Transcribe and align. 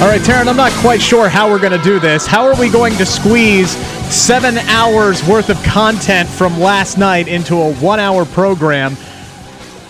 All 0.00 0.06
right, 0.06 0.20
Taryn, 0.20 0.46
I'm 0.46 0.56
not 0.56 0.70
quite 0.74 1.02
sure 1.02 1.28
how 1.28 1.50
we're 1.50 1.58
going 1.58 1.76
to 1.76 1.82
do 1.82 1.98
this. 1.98 2.24
How 2.24 2.46
are 2.46 2.54
we 2.58 2.70
going 2.70 2.94
to 2.98 3.04
squeeze 3.04 3.70
seven 4.14 4.56
hours 4.58 5.26
worth 5.26 5.50
of 5.50 5.60
content 5.64 6.28
from 6.28 6.60
last 6.60 6.98
night 6.98 7.26
into 7.26 7.56
a 7.56 7.74
one 7.74 7.98
hour 7.98 8.24
program? 8.24 8.96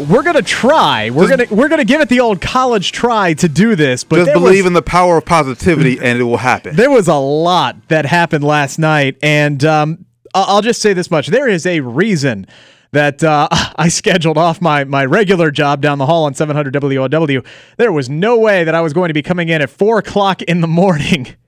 We're 0.08 0.22
gonna 0.22 0.42
try. 0.42 1.10
We're 1.10 1.26
Just- 1.28 1.50
gonna 1.50 1.60
we're 1.60 1.68
gonna 1.68 1.84
give 1.84 2.00
it 2.00 2.08
the 2.08 2.20
old 2.20 2.40
college 2.40 2.92
try 2.92 3.34
to 3.34 3.48
do 3.48 3.74
this, 3.74 4.04
but 4.04 4.16
Just 4.24 4.32
believe 4.32 4.62
was, 4.62 4.66
in 4.68 4.72
the 4.72 4.80
power 4.80 5.18
of 5.18 5.24
positivity, 5.24 5.98
and 6.00 6.20
it 6.20 6.22
will 6.22 6.36
happen. 6.36 6.76
there 6.76 6.90
was 6.90 7.08
a 7.08 7.16
lot 7.16 7.76
that 7.88 8.06
happened 8.06 8.44
last 8.44 8.78
night, 8.78 9.16
and 9.24 9.62
um, 9.64 10.04
I'll 10.34 10.62
just 10.62 10.80
say 10.80 10.92
this 10.92 11.10
much: 11.10 11.26
there 11.26 11.48
is 11.48 11.66
a 11.66 11.80
reason 11.80 12.46
that 12.92 13.22
uh, 13.22 13.48
I 13.76 13.88
scheduled 13.88 14.38
off 14.38 14.60
my 14.60 14.84
my 14.84 15.04
regular 15.04 15.50
job 15.50 15.80
down 15.80 15.98
the 15.98 16.06
hall 16.06 16.24
on 16.24 16.34
700 16.34 16.74
WOW. 16.74 17.42
There 17.76 17.92
was 17.92 18.08
no 18.08 18.38
way 18.38 18.64
that 18.64 18.74
I 18.74 18.80
was 18.80 18.92
going 18.92 19.08
to 19.08 19.14
be 19.14 19.22
coming 19.22 19.48
in 19.48 19.62
at 19.62 19.70
four 19.70 19.98
o'clock 19.98 20.42
in 20.42 20.60
the 20.60 20.68
morning. 20.68 21.28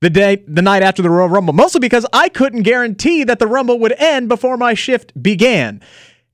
The 0.00 0.10
day, 0.10 0.42
the 0.48 0.62
night 0.62 0.82
after 0.82 1.00
the 1.00 1.10
Royal 1.10 1.28
Rumble, 1.28 1.52
mostly 1.52 1.78
because 1.78 2.04
I 2.12 2.28
couldn't 2.28 2.62
guarantee 2.62 3.22
that 3.22 3.38
the 3.38 3.46
Rumble 3.46 3.78
would 3.78 3.92
end 3.92 4.28
before 4.28 4.56
my 4.56 4.74
shift 4.74 5.12
began. 5.22 5.80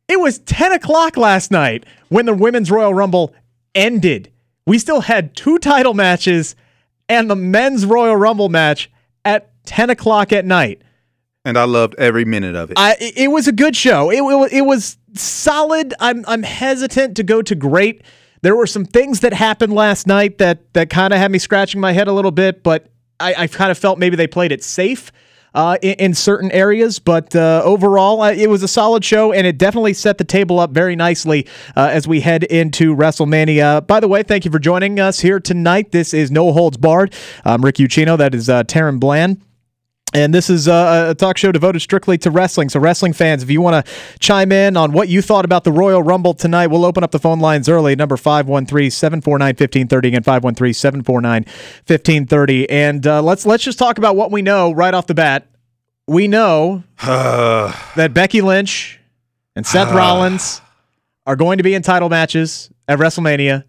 It 0.09 0.19
was 0.19 0.39
10 0.39 0.73
o'clock 0.73 1.19
last 1.19 1.51
night 1.51 1.85
when 2.09 2.25
the 2.25 2.33
Women's 2.33 2.71
Royal 2.71 2.95
Rumble 2.95 3.35
ended. 3.75 4.33
We 4.67 4.79
still 4.79 5.03
had 5.03 5.37
two 5.37 5.59
title 5.59 5.93
matches 5.93 6.57
and 7.11 7.29
the 7.29 7.37
Men's 7.37 7.85
Royal 7.85 8.17
Rumble 8.17 8.49
match 8.49 8.91
at 9.27 9.51
10 9.67 9.91
o'clock 9.91 10.33
at 10.33 10.47
night. 10.47 10.81
And 11.49 11.57
I 11.57 11.65
loved 11.65 11.95
every 11.97 12.27
minute 12.27 12.55
of 12.55 12.71
it. 12.71 12.79
I, 12.79 12.97
it 13.01 13.31
was 13.31 13.49
a 13.49 13.53
good 13.53 13.75
show. 13.75 14.11
It, 14.11 14.21
it, 14.21 14.53
it 14.59 14.63
was 14.63 14.99
solid. 15.15 15.95
I'm, 15.99 16.23
I'm 16.29 16.43
hesitant 16.43 17.17
to 17.17 17.23
go 17.23 17.41
to 17.41 17.55
great. 17.55 18.03
There 18.43 18.55
were 18.55 18.67
some 18.67 18.85
things 18.85 19.21
that 19.21 19.33
happened 19.33 19.73
last 19.73 20.07
night 20.07 20.37
that, 20.39 20.73
that 20.75 20.91
kind 20.91 21.15
of 21.15 21.19
had 21.19 21.31
me 21.33 21.39
scratching 21.39 21.81
my 21.81 21.93
head 21.93 22.07
a 22.07 22.13
little 22.13 22.31
bit, 22.31 22.63
but 22.63 22.93
I, 23.19 23.35
I 23.37 23.47
kind 23.47 23.71
of 23.71 23.79
felt 23.79 23.99
maybe 23.99 24.15
they 24.15 24.27
played 24.27 24.53
it 24.53 24.63
safe 24.63 25.11
uh, 25.55 25.79
in, 25.81 25.95
in 25.95 26.15
certain 26.15 26.53
areas. 26.53 26.99
But 26.99 27.35
uh, 27.35 27.63
overall, 27.65 28.21
uh, 28.21 28.33
it 28.33 28.51
was 28.51 28.63
a 28.63 28.69
solid 28.69 29.03
show, 29.03 29.33
and 29.33 29.47
it 29.47 29.57
definitely 29.57 29.95
set 29.95 30.19
the 30.19 30.25
table 30.25 30.61
up 30.61 30.73
very 30.73 30.97
nicely 30.97 31.47
uh, 31.75 31.89
as 31.91 32.07
we 32.07 32.21
head 32.21 32.45
into 32.45 32.95
WrestleMania. 32.95 33.87
By 33.87 34.01
the 34.01 34.09
way, 34.09 34.23
thank 34.23 34.45
you 34.45 34.51
for 34.51 34.59
joining 34.59 35.01
us 35.01 35.21
here 35.21 35.41
tonight. 35.41 35.93
This 35.93 36.13
is 36.13 36.31
No 36.31 36.53
Holds 36.53 36.77
Barred. 36.77 37.15
I'm 37.47 37.65
Rick 37.65 37.77
Ucchino. 37.77 38.19
That 38.19 38.35
is 38.35 38.51
uh, 38.51 38.65
Taryn 38.65 39.01
Bland. 39.01 39.41
And 40.15 40.33
this 40.33 40.49
is 40.49 40.69
uh, 40.69 41.09
a 41.11 41.15
talk 41.15 41.37
show 41.37 41.53
devoted 41.53 41.81
strictly 41.81 42.17
to 42.19 42.31
wrestling. 42.31 42.71
So, 42.71 42.81
wrestling 42.81 43.13
fans, 43.13 43.43
if 43.43 43.51
you 43.51 43.61
want 43.61 43.85
to 43.85 43.93
chime 44.21 44.53
in 44.53 44.77
on 44.77 44.93
what 44.93 45.09
you 45.09 45.21
thought 45.21 45.45
about 45.45 45.65
the 45.65 45.73
Royal 45.73 46.03
Rumble 46.03 46.33
tonight, 46.33 46.69
we'll 46.69 46.87
open 46.87 47.05
up 47.05 47.11
the 47.11 47.19
phone 47.19 47.41
lines 47.41 47.69
early. 47.69 47.95
Number 47.95 48.17
513 48.17 48.91
749 48.91 49.49
1530. 49.49 50.09
Again, 50.09 50.23
513 50.23 50.73
749 50.73 51.45
1530. 51.45 52.71
And 52.71 53.07
uh, 53.07 53.23
let's, 53.23 53.45
let's 53.45 53.63
just 53.63 53.79
talk 53.79 53.99
about 53.99 54.17
what 54.17 54.31
we 54.31 54.41
know 54.41 54.73
right 54.73 54.95
off 54.95 55.07
the 55.07 55.15
bat. 55.15 55.47
We 56.07 56.27
know 56.27 56.85
that 57.05 58.13
Becky 58.15 58.41
Lynch 58.41 58.99
and 59.55 59.67
Seth 59.67 59.93
Rollins 59.95 60.63
are 61.27 61.37
going 61.37 61.59
to 61.59 61.65
be 61.65 61.75
in 61.75 61.83
title 61.83 62.09
matches 62.09 62.71
at 62.89 62.99
WrestleMania. 62.99 63.65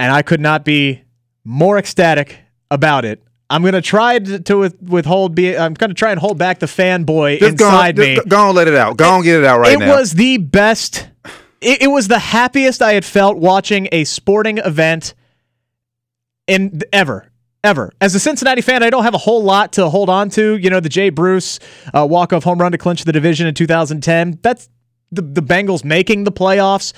And 0.00 0.12
I 0.12 0.22
could 0.22 0.40
not 0.40 0.64
be 0.64 1.02
more 1.44 1.78
ecstatic 1.78 2.40
about 2.72 3.04
it. 3.04 3.22
I'm 3.50 3.62
gonna 3.62 3.82
try 3.82 4.18
to, 4.18 4.38
to 4.40 4.58
with- 4.58 4.82
withhold. 4.82 5.34
Be 5.34 5.56
I'm 5.56 5.74
gonna 5.74 5.94
try 5.94 6.10
and 6.10 6.20
hold 6.20 6.38
back 6.38 6.58
the 6.58 6.66
fanboy 6.66 7.38
just 7.38 7.56
go, 7.56 7.66
inside 7.66 7.98
me. 7.98 8.14
just 8.16 8.28
go 8.28 8.48
on, 8.48 8.54
let 8.54 8.68
it 8.68 8.74
out. 8.74 8.96
Go 8.96 9.08
on, 9.10 9.22
get 9.22 9.38
it 9.38 9.44
out 9.44 9.60
right 9.60 9.74
it 9.74 9.78
now. 9.78 9.92
It 9.92 9.96
was 9.96 10.12
the 10.12 10.38
best. 10.38 11.08
It, 11.60 11.82
it 11.82 11.88
was 11.88 12.08
the 12.08 12.18
happiest 12.18 12.82
I 12.82 12.92
had 12.94 13.04
felt 13.04 13.36
watching 13.36 13.88
a 13.92 14.04
sporting 14.04 14.58
event 14.58 15.14
in 16.46 16.80
ever. 16.92 17.30
Ever. 17.62 17.92
As 17.98 18.14
a 18.14 18.20
Cincinnati 18.20 18.60
fan, 18.60 18.82
I 18.82 18.90
don't 18.90 19.04
have 19.04 19.14
a 19.14 19.18
whole 19.18 19.42
lot 19.42 19.72
to 19.74 19.88
hold 19.88 20.10
on 20.10 20.28
to. 20.30 20.58
You 20.58 20.68
know, 20.68 20.80
the 20.80 20.90
Jay 20.90 21.08
Bruce 21.08 21.58
uh, 21.94 22.06
walk-off 22.06 22.44
home 22.44 22.58
run 22.58 22.72
to 22.72 22.78
clinch 22.78 23.04
the 23.04 23.12
division 23.12 23.46
in 23.46 23.54
2010. 23.54 24.40
That's 24.42 24.68
the, 25.10 25.22
the 25.22 25.40
Bengals 25.40 25.82
making 25.82 26.24
the 26.24 26.32
playoffs. 26.32 26.92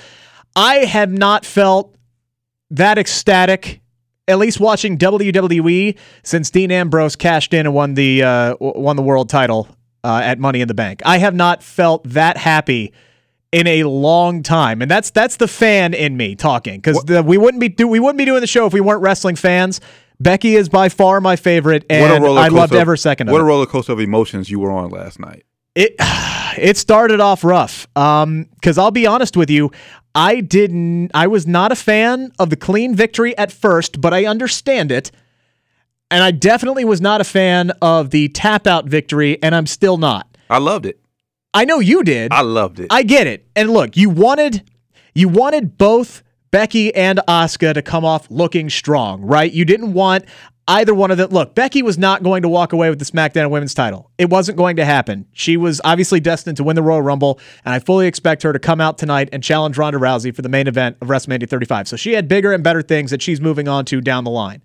I 0.57 0.77
have 0.79 1.09
not 1.09 1.45
felt 1.45 1.95
that 2.71 2.97
ecstatic, 2.97 3.79
at 4.27 4.37
least 4.39 4.59
watching 4.59 4.97
WWE, 4.97 5.97
since 6.23 6.49
Dean 6.49 6.71
Ambrose 6.71 7.15
cashed 7.15 7.53
in 7.53 7.65
and 7.65 7.73
won 7.73 7.93
the 7.93 8.23
uh, 8.23 8.55
won 8.59 8.95
the 8.95 9.01
world 9.01 9.29
title 9.29 9.67
uh, 10.03 10.21
at 10.23 10.39
Money 10.39 10.61
in 10.61 10.67
the 10.67 10.73
Bank. 10.73 11.01
I 11.05 11.17
have 11.17 11.33
not 11.35 11.63
felt 11.63 12.03
that 12.09 12.37
happy 12.37 12.93
in 13.51 13.65
a 13.67 13.83
long 13.83 14.43
time, 14.43 14.81
and 14.81 14.91
that's 14.91 15.09
that's 15.11 15.37
the 15.37 15.47
fan 15.47 15.93
in 15.93 16.17
me 16.17 16.35
talking 16.35 16.79
because 16.81 17.03
we 17.23 17.37
wouldn't 17.37 17.61
be 17.61 17.69
do, 17.69 17.87
we 17.87 17.99
wouldn't 17.99 18.17
be 18.17 18.25
doing 18.25 18.41
the 18.41 18.47
show 18.47 18.65
if 18.65 18.73
we 18.73 18.81
weren't 18.81 19.01
wrestling 19.01 19.35
fans. 19.35 19.79
Becky 20.19 20.55
is 20.55 20.67
by 20.67 20.89
far 20.89 21.21
my 21.21 21.35
favorite, 21.35 21.85
and 21.89 22.25
I 22.25 22.47
loved 22.47 22.71
coaster- 22.71 22.77
every 22.77 22.97
second 22.97 23.29
of 23.29 23.33
What 23.33 23.39
it 23.39 23.43
a 23.43 23.47
roller 23.47 23.65
coaster 23.67 23.93
of 23.93 23.99
emotions 23.99 24.49
you 24.49 24.59
were 24.59 24.71
on 24.71 24.89
last 24.89 25.19
night. 25.19 25.45
it 25.75 25.95
it 26.57 26.75
started 26.75 27.19
off 27.19 27.43
rough 27.43 27.87
um 27.95 28.45
because 28.55 28.79
i'll 28.79 28.89
be 28.89 29.05
honest 29.05 29.37
with 29.37 29.47
you 29.47 29.69
i 30.17 30.41
didn't 30.41 31.09
i 31.13 31.25
was 31.27 31.47
not 31.47 31.71
a 31.71 31.75
fan 31.75 32.31
of 32.39 32.49
the 32.49 32.55
clean 32.57 32.93
victory 32.95 33.37
at 33.37 33.51
first 33.51 34.01
but 34.01 34.13
i 34.13 34.25
understand 34.25 34.91
it 34.91 35.11
and 36.11 36.23
i 36.23 36.31
definitely 36.31 36.83
was 36.83 36.99
not 36.99 37.21
a 37.21 37.23
fan 37.23 37.71
of 37.81 38.09
the 38.09 38.27
tap 38.29 38.67
out 38.67 38.85
victory 38.85 39.41
and 39.41 39.55
i'm 39.55 39.67
still 39.67 39.97
not 39.97 40.27
I 40.49 40.57
loved 40.59 40.85
it. 40.85 40.99
i 41.53 41.65
know 41.65 41.79
you 41.79 42.03
did 42.03 42.31
I 42.33 42.41
loved 42.41 42.79
it. 42.79 42.87
I 42.89 43.03
get 43.03 43.27
it. 43.27 43.45
And 43.55 43.69
look, 43.69 43.95
you 43.97 44.09
wanted 44.09 44.69
you 45.13 45.27
wanted 45.29 45.77
both 45.77 46.23
Becky 46.51 46.93
and 46.95 47.19
Asuka 47.27 47.73
to 47.73 47.81
come 47.81 48.05
off 48.05 48.29
looking 48.29 48.69
strong, 48.69 49.21
right? 49.21 49.51
You 49.51 49.65
didn't 49.65 49.93
want 49.93 50.25
either 50.67 50.93
one 50.93 51.11
of 51.11 51.17
them. 51.17 51.29
Look, 51.29 51.55
Becky 51.55 51.81
was 51.81 51.97
not 51.97 52.23
going 52.23 52.41
to 52.41 52.49
walk 52.49 52.73
away 52.73 52.89
with 52.89 52.99
the 52.99 53.05
SmackDown 53.05 53.49
Women's 53.49 53.73
title. 53.73 54.11
It 54.17 54.29
wasn't 54.29 54.57
going 54.57 54.75
to 54.77 54.85
happen. 54.85 55.25
She 55.33 55.57
was 55.57 55.81
obviously 55.83 56.19
destined 56.19 56.57
to 56.57 56.63
win 56.63 56.75
the 56.75 56.83
Royal 56.83 57.01
Rumble, 57.01 57.39
and 57.65 57.73
I 57.73 57.79
fully 57.79 58.07
expect 58.07 58.43
her 58.43 58.53
to 58.53 58.59
come 58.59 58.81
out 58.81 58.97
tonight 58.97 59.29
and 59.31 59.43
challenge 59.43 59.77
Ronda 59.77 59.99
Rousey 59.99 60.35
for 60.35 60.41
the 60.41 60.49
main 60.49 60.67
event 60.67 60.97
of 61.01 61.07
WrestleMania 61.07 61.49
35. 61.49 61.87
So 61.87 61.95
she 61.95 62.13
had 62.13 62.27
bigger 62.27 62.51
and 62.51 62.63
better 62.63 62.81
things 62.81 63.11
that 63.11 63.21
she's 63.21 63.41
moving 63.41 63.67
on 63.67 63.85
to 63.85 64.01
down 64.01 64.23
the 64.23 64.31
line. 64.31 64.61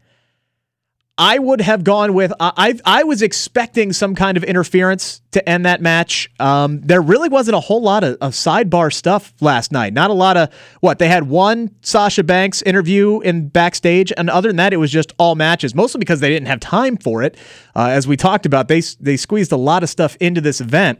I 1.19 1.39
would 1.39 1.61
have 1.61 1.85
gone 1.85 2.15
with 2.15 2.33
I 2.41 2.53
I, 2.57 3.01
I 3.01 3.03
was 3.05 3.21
expecting 3.23 3.93
some 3.93 4.15
kind 4.15 4.37
of 4.37 4.45
interference 4.45 5.21
to 5.33 5.47
end 5.47 5.67
that 5.67 5.81
match. 5.83 6.31
Um, 6.41 6.81
there 6.81 7.03
really 7.03 7.29
wasn't 7.29 7.57
a 7.57 7.61
whole 7.61 7.83
lot 7.83 8.03
of, 8.03 8.17
of 8.21 8.33
sidebar 8.33 8.93
stuff 8.93 9.33
last 9.41 9.73
night. 9.73 9.93
Not 9.93 10.11
a 10.11 10.15
lot 10.15 10.37
of 10.37 10.49
what 10.81 10.99
they 10.99 11.09
had 11.09 11.25
one 11.29 11.75
Sasha 11.83 12.25
Banks 12.25 12.63
interview 12.63 13.21
in 13.21 13.49
backstage, 13.49 14.13
and 14.17 14.31
other 14.31 14.49
than 14.49 14.57
that, 14.57 14.73
it 14.73 14.79
was 14.79 14.91
just 14.91 15.13
all 15.19 15.35
matches. 15.35 15.75
Mostly 15.75 15.99
because 15.99 16.21
they 16.21 16.31
didn't 16.31 16.49
have 16.49 16.61
time 16.61 16.97
for 16.97 17.23
it. 17.23 17.37
Uh, 17.77 17.89
as 17.89 18.09
we 18.09 18.17
talked 18.17 18.47
about, 18.47 18.69
they 18.69 18.81
they 19.01 19.17
squeezed 19.17 19.53
a 19.53 19.57
lot 19.57 19.83
of 19.83 19.91
stuff 19.91 20.17
into 20.19 20.41
this 20.41 20.61
event. 20.61 20.99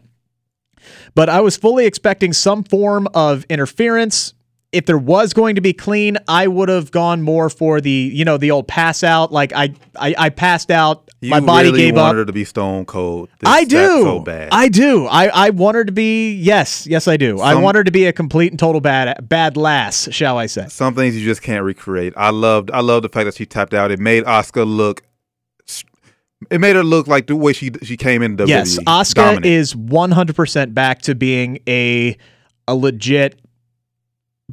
But 1.15 1.29
I 1.29 1.41
was 1.41 1.57
fully 1.57 1.87
expecting 1.87 2.33
some 2.33 2.65
form 2.65 3.09
of 3.15 3.45
interference. 3.49 4.35
If 4.73 4.87
there 4.87 4.97
was 4.97 5.35
going 5.35 5.57
to 5.57 5.61
be 5.61 5.75
clean, 5.75 6.17
I 6.27 6.47
would 6.47 6.71
have 6.71 6.91
gone 6.91 7.21
more 7.21 7.51
for 7.51 7.79
the, 7.83 7.91
you 7.91 8.25
know, 8.25 8.39
the 8.39 8.51
old 8.51 8.67
pass 8.67 9.05
out. 9.05 9.31
Like 9.31 9.53
I, 9.53 9.75
I, 9.97 10.15
I 10.17 10.29
passed 10.31 10.71
out. 10.71 11.11
you 11.21 11.29
my 11.29 11.41
body 11.41 11.69
really 11.69 11.79
gave 11.79 11.95
wanted 11.97 12.09
up. 12.09 12.17
her 12.17 12.25
to 12.25 12.33
be 12.33 12.45
stone 12.47 12.87
cold. 12.87 13.29
This- 13.41 13.51
I 13.51 13.65
do. 13.65 14.03
so 14.03 14.21
bad. 14.21 14.49
I 14.51 14.69
do. 14.69 15.07
I, 15.07 15.27
I 15.27 15.51
want 15.51 15.75
her 15.75 15.85
to 15.85 15.93
be. 15.93 16.33
Yes, 16.33 16.87
yes, 16.87 17.07
I 17.07 17.19
do. 17.19 17.39
I 17.41 17.55
want 17.55 17.77
her 17.77 17.85
to 17.85 17.91
be 17.91 18.07
a 18.07 18.15
complete 18.15 18.51
and 18.51 18.59
total 18.59 18.81
bad, 18.81 19.29
bad 19.29 19.59
lass, 19.59 20.09
shall 20.11 20.39
I 20.39 20.47
say? 20.47 20.67
Some 20.69 20.95
things 20.95 21.19
you 21.19 21.25
just 21.25 21.43
can't 21.43 21.65
recreate. 21.65 22.15
I 22.17 22.31
loved. 22.31 22.71
I 22.71 22.81
loved 22.81 23.05
the 23.05 23.11
fact 23.11 23.27
that 23.27 23.35
she 23.35 23.45
tapped 23.45 23.75
out. 23.75 23.91
It 23.91 24.01
made 24.01 24.25
Asuka 24.25 24.67
look. 24.67 25.03
It 26.51 26.61
made 26.61 26.77
her 26.77 26.83
look 26.83 27.07
like 27.07 27.27
the 27.27 27.37
way 27.37 27.53
she 27.53 27.71
she 27.83 27.97
came 27.97 28.23
in 28.23 28.37
WWE. 28.37 28.49
Yes, 28.49 29.15
dominant. 29.15 29.47
is 29.47 29.75
100% 29.75 30.75
back 30.75 31.03
to 31.03 31.15
being 31.15 31.59
a 31.69 32.17
a 32.67 32.75
legit 32.75 33.39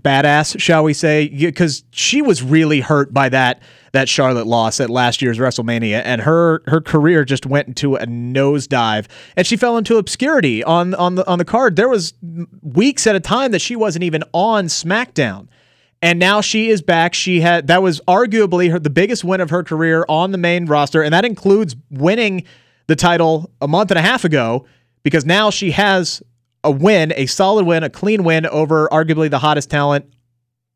badass, 0.02 0.60
shall 0.60 0.84
we 0.84 0.94
say, 0.94 1.28
because 1.28 1.84
she 1.92 2.22
was 2.22 2.42
really 2.42 2.82
hurt 2.82 3.14
by 3.14 3.30
that 3.30 3.62
that 3.92 4.08
Charlotte 4.08 4.46
loss 4.46 4.80
at 4.80 4.90
last 4.90 5.22
year's 5.22 5.40
WrestleMania, 5.40 6.02
and 6.06 6.22
her 6.22 6.62
her 6.68 6.82
career 6.82 7.26
just 7.26 7.46
went 7.46 7.68
into 7.68 7.96
a 7.96 8.06
nosedive, 8.06 9.08
and 9.36 9.48
she 9.48 9.58
fell 9.58 9.78
into 9.78 9.98
obscurity 9.98 10.64
on 10.64 10.94
on 10.96 11.16
the 11.16 11.28
on 11.28 11.40
the 11.40 11.46
card. 11.46 11.76
There 11.76 11.90
was 11.90 12.14
weeks 12.62 13.08
at 13.08 13.16
a 13.16 13.20
time 13.20 13.52
that 13.52 13.60
she 13.62 13.76
wasn't 13.76 14.04
even 14.04 14.24
on 14.34 14.66
SmackDown. 14.66 15.48
And 16.02 16.18
now 16.18 16.40
she 16.40 16.70
is 16.70 16.82
back. 16.82 17.14
She 17.14 17.42
had 17.42 17.68
that 17.68 17.82
was 17.82 18.00
arguably 18.08 18.72
her 18.72 18.80
the 18.80 18.90
biggest 18.90 19.24
win 19.26 19.42
of 19.42 19.50
her 19.50 19.64
career 19.64 20.06
on 20.08 20.32
the 20.32 20.38
main 20.38 20.66
roster, 20.66 21.02
and 21.02 21.14
that 21.14 21.26
includes 21.26 21.76
winning 21.90 22.46
the 22.88 22.96
title 22.96 23.52
a 23.62 23.68
month 23.68 23.92
and 23.92 24.00
a 24.00 24.02
half 24.02 24.24
ago 24.24 24.66
because 25.04 25.26
now 25.26 25.50
she 25.50 25.72
has 25.72 26.24
a 26.64 26.72
win, 26.72 27.14
a 27.16 27.26
solid 27.26 27.66
win, 27.66 27.84
a 27.84 27.90
clean 27.90 28.24
win 28.24 28.46
over 28.46 28.88
arguably 28.90 29.30
the 29.30 29.40
hottest 29.40 29.70
talent 29.70 30.06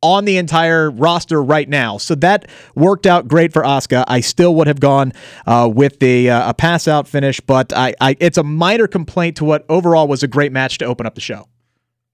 on 0.01 0.25
the 0.25 0.37
entire 0.37 0.91
roster 0.91 1.41
right 1.41 1.67
now. 1.67 1.97
So 1.97 2.13
that 2.15 2.49
worked 2.75 3.07
out 3.07 3.27
great 3.27 3.53
for 3.53 3.63
Asuka. 3.63 4.03
I 4.07 4.19
still 4.19 4.53
would 4.55 4.67
have 4.67 4.81
gone 4.81 5.13
uh, 5.47 5.69
with 5.73 5.99
the 5.99 6.29
uh, 6.29 6.49
a 6.49 6.53
pass 6.53 6.87
out 6.87 7.07
finish, 7.07 7.39
but 7.39 7.71
I, 7.73 7.95
I 8.01 8.17
it's 8.19 8.37
a 8.37 8.43
minor 8.43 8.87
complaint 8.87 9.37
to 9.37 9.45
what 9.45 9.65
overall 9.69 10.07
was 10.07 10.21
a 10.21 10.27
great 10.27 10.51
match 10.51 10.77
to 10.79 10.85
open 10.85 11.05
up 11.05 11.15
the 11.15 11.21
show. 11.21 11.47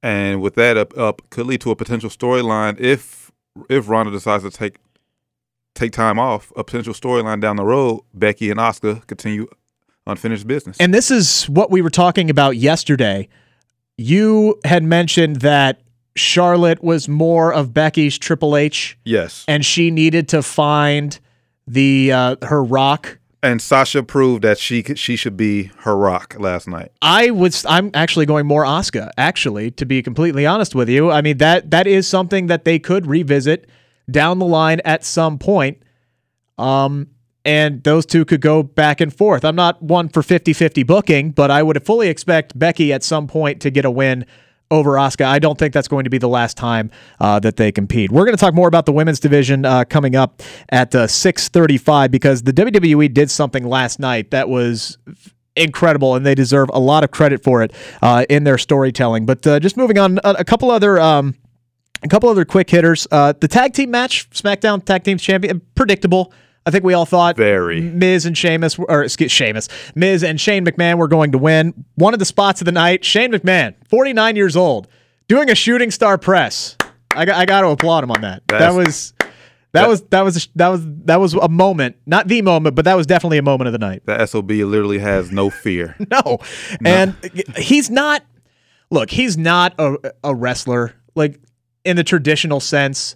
And 0.01 0.41
with 0.41 0.55
that 0.55 0.77
up, 0.77 0.97
up 0.97 1.21
could 1.29 1.47
lead 1.47 1.61
to 1.61 1.71
a 1.71 1.75
potential 1.75 2.09
storyline 2.09 2.79
if 2.79 3.31
if 3.69 3.89
Ronda 3.89 4.11
decides 4.11 4.43
to 4.43 4.51
take 4.51 4.77
take 5.73 5.91
time 5.91 6.19
off, 6.19 6.53
a 6.55 6.63
potential 6.63 6.93
storyline 6.93 7.41
down 7.41 7.55
the 7.55 7.65
road, 7.65 8.01
Becky 8.13 8.51
and 8.51 8.59
Asuka 8.59 9.05
continue 9.07 9.47
unfinished 10.05 10.47
business. 10.47 10.77
And 10.79 10.93
this 10.93 11.09
is 11.09 11.45
what 11.49 11.71
we 11.71 11.81
were 11.81 11.89
talking 11.89 12.29
about 12.29 12.57
yesterday. 12.57 13.27
You 13.99 14.61
had 14.63 14.81
mentioned 14.81 15.41
that 15.41 15.81
Charlotte 16.15 16.81
was 16.81 17.09
more 17.09 17.53
of 17.53 17.73
Becky's 17.73 18.17
Triple 18.17 18.55
H, 18.55 18.97
yes. 19.03 19.43
and 19.45 19.65
she 19.65 19.91
needed 19.91 20.29
to 20.29 20.41
find 20.41 21.19
the 21.67 22.13
uh, 22.13 22.35
her 22.43 22.63
rock. 22.63 23.19
And 23.43 23.61
Sasha 23.61 24.01
proved 24.01 24.45
that 24.45 24.57
she 24.57 24.83
could, 24.83 24.97
she 24.97 25.17
should 25.17 25.35
be 25.35 25.71
her 25.79 25.97
rock 25.97 26.37
last 26.39 26.65
night. 26.65 26.93
I 27.01 27.31
was 27.31 27.65
I'm 27.65 27.91
actually 27.93 28.25
going 28.25 28.47
more 28.47 28.63
Asuka. 28.63 29.09
Actually, 29.17 29.69
to 29.71 29.85
be 29.85 30.01
completely 30.01 30.45
honest 30.45 30.75
with 30.75 30.87
you, 30.87 31.11
I 31.11 31.21
mean 31.21 31.37
that 31.39 31.71
that 31.71 31.85
is 31.85 32.07
something 32.07 32.47
that 32.47 32.63
they 32.63 32.79
could 32.79 33.05
revisit 33.05 33.69
down 34.09 34.39
the 34.39 34.45
line 34.45 34.79
at 34.85 35.03
some 35.03 35.37
point. 35.37 35.83
Um, 36.57 37.07
and 37.45 37.83
those 37.83 38.05
two 38.05 38.25
could 38.25 38.41
go 38.41 38.63
back 38.63 39.01
and 39.01 39.13
forth. 39.13 39.45
I'm 39.45 39.55
not 39.55 39.81
one 39.81 40.09
for 40.09 40.21
50-50 40.21 40.85
booking, 40.85 41.31
but 41.31 41.49
I 41.49 41.63
would 41.63 41.83
fully 41.85 42.09
expect 42.09 42.57
Becky 42.57 42.91
at 42.91 43.03
some 43.03 43.27
point 43.27 43.61
to 43.61 43.69
get 43.69 43.85
a 43.85 43.91
win 43.91 44.25
over 44.71 44.91
Asuka. 44.91 45.25
I 45.25 45.39
don't 45.39 45.57
think 45.57 45.73
that's 45.73 45.87
going 45.87 46.03
to 46.03 46.09
be 46.09 46.17
the 46.17 46.29
last 46.29 46.57
time 46.57 46.91
uh, 47.19 47.39
that 47.39 47.55
they 47.55 47.71
compete. 47.71 48.11
We're 48.11 48.25
going 48.25 48.35
to 48.35 48.39
talk 48.39 48.53
more 48.53 48.67
about 48.67 48.85
the 48.85 48.91
women's 48.91 49.19
division 49.19 49.65
uh, 49.65 49.85
coming 49.85 50.15
up 50.15 50.41
at 50.69 50.93
uh, 50.93 51.07
6:35 51.07 52.11
because 52.11 52.43
the 52.43 52.53
WWE 52.53 53.13
did 53.13 53.31
something 53.31 53.67
last 53.67 53.99
night 53.99 54.31
that 54.31 54.49
was 54.49 54.97
incredible, 55.55 56.15
and 56.15 56.25
they 56.25 56.35
deserve 56.35 56.69
a 56.73 56.79
lot 56.79 57.03
of 57.03 57.11
credit 57.11 57.43
for 57.43 57.63
it 57.63 57.73
uh, 58.01 58.25
in 58.29 58.43
their 58.43 58.57
storytelling. 58.57 59.25
But 59.25 59.45
uh, 59.47 59.59
just 59.59 59.77
moving 59.77 59.97
on, 59.97 60.19
a, 60.23 60.31
a 60.39 60.45
couple 60.45 60.71
other. 60.71 60.99
Um, 60.99 61.35
a 62.01 62.07
couple 62.07 62.29
other 62.29 62.45
quick 62.45 62.69
hitters. 62.69 63.07
Uh, 63.11 63.33
the 63.37 63.49
tag 63.49 63.73
team 63.73 63.91
match, 63.91 64.29
SmackDown 64.29 64.85
Tag 64.85 65.03
Team 65.03 65.17
Champion, 65.17 65.61
predictable. 65.75 66.31
I 66.65 66.71
think 66.71 66.83
we 66.83 66.93
all 66.93 67.05
thought 67.05 67.37
Very. 67.37 67.81
Miz 67.81 68.25
and 68.25 68.37
Sheamus, 68.37 68.77
or 68.77 69.03
excuse 69.03 69.31
Sheamus, 69.31 69.69
Miz 69.95 70.23
and 70.23 70.39
Shane 70.39 70.65
McMahon 70.65 70.97
were 70.97 71.07
going 71.07 71.31
to 71.31 71.37
win. 71.37 71.85
One 71.95 72.13
of 72.13 72.19
the 72.19 72.25
spots 72.25 72.61
of 72.61 72.65
the 72.65 72.71
night, 72.71 73.03
Shane 73.03 73.31
McMahon, 73.31 73.75
49 73.89 74.35
years 74.35 74.55
old, 74.55 74.87
doing 75.27 75.49
a 75.49 75.55
shooting 75.55 75.89
star 75.89 76.17
press. 76.17 76.75
I 77.15 77.25
got, 77.25 77.37
I 77.37 77.45
got 77.45 77.61
to 77.61 77.69
applaud 77.69 78.03
him 78.03 78.11
on 78.11 78.21
that. 78.21 78.43
that 78.49 78.73
was 78.73 79.13
that, 79.71 79.87
was 79.87 80.01
that 80.03 80.21
was 80.21 80.47
that 80.55 80.67
was 80.69 80.81
that 81.05 81.19
was 81.19 81.33
a 81.35 81.47
moment, 81.47 81.95
not 82.05 82.27
the 82.27 82.41
moment, 82.41 82.75
but 82.75 82.85
that 82.85 82.95
was 82.95 83.05
definitely 83.05 83.37
a 83.37 83.43
moment 83.43 83.67
of 83.67 83.71
the 83.71 83.79
night. 83.79 84.03
The 84.05 84.25
SOB 84.25 84.49
literally 84.49 84.99
has 84.99 85.31
no 85.31 85.49
fear. 85.49 85.95
No. 86.09 86.39
And 86.83 87.15
he's 87.55 87.89
not 87.89 88.23
look, 88.89 89.11
he's 89.11 89.37
not 89.37 89.75
a, 89.77 89.97
a 90.23 90.33
wrestler 90.33 90.95
like 91.13 91.39
in 91.85 91.97
the 91.97 92.03
traditional 92.03 92.59
sense. 92.59 93.15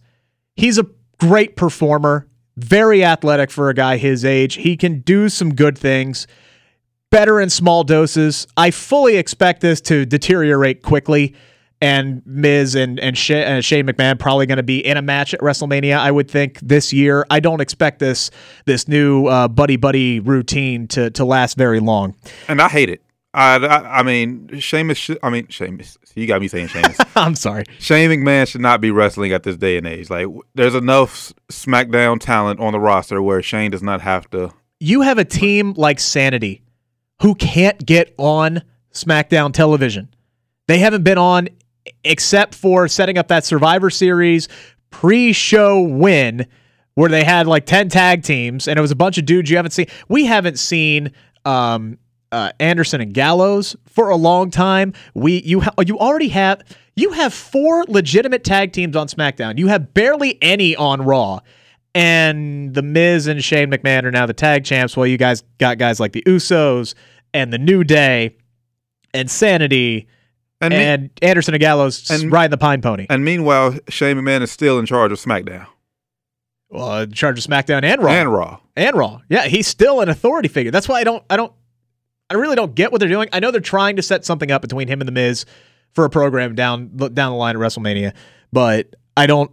He's 0.55 0.77
a 0.77 0.85
great 1.19 1.55
performer, 1.55 2.27
very 2.57 3.03
athletic 3.03 3.51
for 3.51 3.69
a 3.69 3.73
guy 3.73 3.97
his 3.97 4.23
age. 4.23 4.55
He 4.55 4.77
can 4.77 4.99
do 4.99 5.29
some 5.29 5.55
good 5.55 5.77
things, 5.77 6.27
better 7.09 7.39
in 7.41 7.49
small 7.49 7.83
doses. 7.83 8.47
I 8.57 8.71
fully 8.71 9.17
expect 9.17 9.61
this 9.61 9.81
to 9.81 10.05
deteriorate 10.05 10.81
quickly. 10.83 11.35
And 11.81 12.21
Miz 12.25 12.75
and 12.75 12.97
and 13.01 13.17
Shay, 13.17 13.43
uh, 13.43 13.59
Shane 13.59 13.85
McMahon 13.85 14.17
probably 14.17 14.45
going 14.45 14.57
to 14.57 14.63
be 14.63 14.79
in 14.79 14.95
a 14.95 15.01
match 15.01 15.33
at 15.33 15.41
WrestleMania. 15.41 15.97
I 15.97 16.11
would 16.11 16.31
think 16.31 16.57
this 16.61 16.93
year. 16.93 17.25
I 17.29 17.41
don't 17.41 17.59
expect 17.59 17.99
this 17.99 18.31
this 18.63 18.87
new 18.87 19.25
uh, 19.25 19.49
buddy 19.49 19.75
buddy 19.75 20.21
routine 20.21 20.87
to 20.89 21.09
to 21.11 21.25
last 21.25 21.57
very 21.57 21.81
long. 21.81 22.15
And 22.47 22.61
I 22.61 22.69
hate 22.69 22.89
it. 22.89 23.02
I, 23.33 23.55
I, 23.55 23.99
I 23.99 24.03
mean, 24.03 24.59
Sheamus, 24.59 25.09
I 25.23 25.29
mean, 25.29 25.47
Sheamus. 25.47 25.97
You 26.15 26.27
got 26.27 26.41
me 26.41 26.47
saying 26.47 26.67
Sheamus. 26.67 26.97
I'm 27.15 27.35
sorry. 27.35 27.63
Shane 27.79 28.09
McMahon 28.11 28.47
should 28.47 28.61
not 28.61 28.79
be 28.79 28.91
wrestling 28.91 29.31
at 29.33 29.43
this 29.43 29.57
day 29.57 29.77
and 29.77 29.87
age. 29.87 30.09
Like, 30.09 30.27
there's 30.53 30.75
enough 30.75 31.33
SmackDown 31.49 32.19
talent 32.19 32.59
on 32.59 32.73
the 32.73 32.79
roster 32.79 33.21
where 33.21 33.41
Shane 33.41 33.71
does 33.71 33.81
not 33.83 34.01
have 34.01 34.29
to. 34.31 34.53
you 34.79 35.01
have 35.01 35.17
a 35.17 35.25
team 35.25 35.73
like 35.77 35.99
Sanity 35.99 36.61
who 37.21 37.33
can't 37.35 37.83
get 37.85 38.13
on 38.17 38.61
SmackDown 38.93 39.51
television. 39.53 40.13
They 40.67 40.77
haven't 40.77 41.03
been 41.03 41.17
on 41.17 41.49
except 42.03 42.53
for 42.53 42.87
setting 42.87 43.17
up 43.17 43.27
that 43.29 43.43
Survivor 43.45 43.89
Series 43.89 44.47
pre 44.91 45.33
show 45.33 45.81
win 45.81 46.45
where 46.95 47.09
they 47.09 47.23
had 47.23 47.47
like 47.47 47.65
10 47.65 47.89
tag 47.89 48.21
teams 48.23 48.67
and 48.67 48.77
it 48.77 48.81
was 48.81 48.91
a 48.91 48.95
bunch 48.95 49.17
of 49.17 49.25
dudes 49.25 49.49
you 49.49 49.55
haven't 49.57 49.71
seen. 49.71 49.87
We 50.07 50.25
haven't 50.25 50.59
seen 50.59 51.11
um, 51.45 51.97
uh, 52.33 52.51
Anderson 52.59 52.99
and 52.99 53.13
Gallows 53.13 53.75
for 53.87 54.09
a 54.09 54.15
long 54.17 54.49
time. 54.51 54.93
We 55.13 55.41
you 55.43 55.61
ha- 55.61 55.73
you 55.85 55.97
already 55.99 56.29
have 56.29 56.63
you 56.95 57.11
have 57.13 57.33
four 57.33 57.85
legitimate 57.87 58.43
tag 58.43 58.73
teams 58.73 58.95
on 58.95 59.07
SmackDown. 59.07 59.57
You 59.57 59.67
have 59.67 59.93
barely 59.93 60.37
any 60.41 60.75
on 60.75 61.01
Raw. 61.03 61.39
And 61.95 62.73
the 62.73 62.81
Miz 62.81 63.27
and 63.27 63.43
Shane 63.43 63.69
McMahon 63.71 64.03
are 64.03 64.11
now 64.11 64.25
the 64.25 64.33
tag 64.33 64.65
champs. 64.65 64.97
While 64.97 65.05
you 65.07 65.17
guys 65.17 65.43
got 65.59 65.77
guys 65.77 65.99
like 65.99 66.11
the 66.13 66.23
Usos 66.23 66.95
and 67.35 67.53
the 67.53 67.59
New 67.59 67.83
Day 67.83 68.35
and 69.13 69.29
Sanity 69.29 70.07
And, 70.59 70.73
and, 70.73 71.03
me- 71.03 71.09
Anderson 71.21 71.53
and 71.53 71.61
Gallows 71.61 72.09
and- 72.09 72.31
riding 72.31 72.49
the 72.51 72.57
Pine 72.57 72.81
Pony. 72.81 73.05
and 73.11 73.23
meanwhile, 73.23 73.75
Shane 73.89 74.17
McMahon 74.17 74.41
is 74.41 74.51
still 74.51 74.79
in 74.79 74.85
charge 74.87 75.11
of 75.11 75.19
SmackDown 75.19 75.67
well, 76.69 77.01
in 77.01 77.11
charge 77.11 77.37
of 77.37 77.45
SmackDown 77.45 77.83
and 77.83 78.01
Raw. 78.01 78.11
and 78.11 78.33
Raw. 78.33 78.59
and 78.75 78.95
Raw. 78.95 79.21
Yeah, 79.29 79.43
he's 79.45 79.67
still 79.67 80.01
an 80.01 80.09
authority 80.09 80.47
figure. 80.47 80.71
That's 80.71 80.89
why 80.89 80.99
I 80.99 81.03
don't 81.03 81.23
I 81.29 81.37
don't 81.37 81.53
I 82.29 82.35
really 82.35 82.55
don't 82.55 82.73
get 82.73 82.91
what 82.91 82.99
they're 82.99 83.09
doing. 83.09 83.29
I 83.33 83.39
know 83.39 83.51
they're 83.51 83.61
trying 83.61 83.97
to 83.97 84.01
set 84.01 84.25
something 84.25 84.51
up 84.51 84.61
between 84.61 84.87
him 84.87 85.01
and 85.01 85.07
the 85.07 85.11
Miz 85.11 85.45
for 85.93 86.05
a 86.05 86.09
program 86.09 86.55
down 86.55 86.95
down 86.95 87.31
the 87.31 87.37
line 87.37 87.55
at 87.55 87.61
WrestleMania, 87.61 88.13
but 88.51 88.95
I 89.15 89.27
don't 89.27 89.51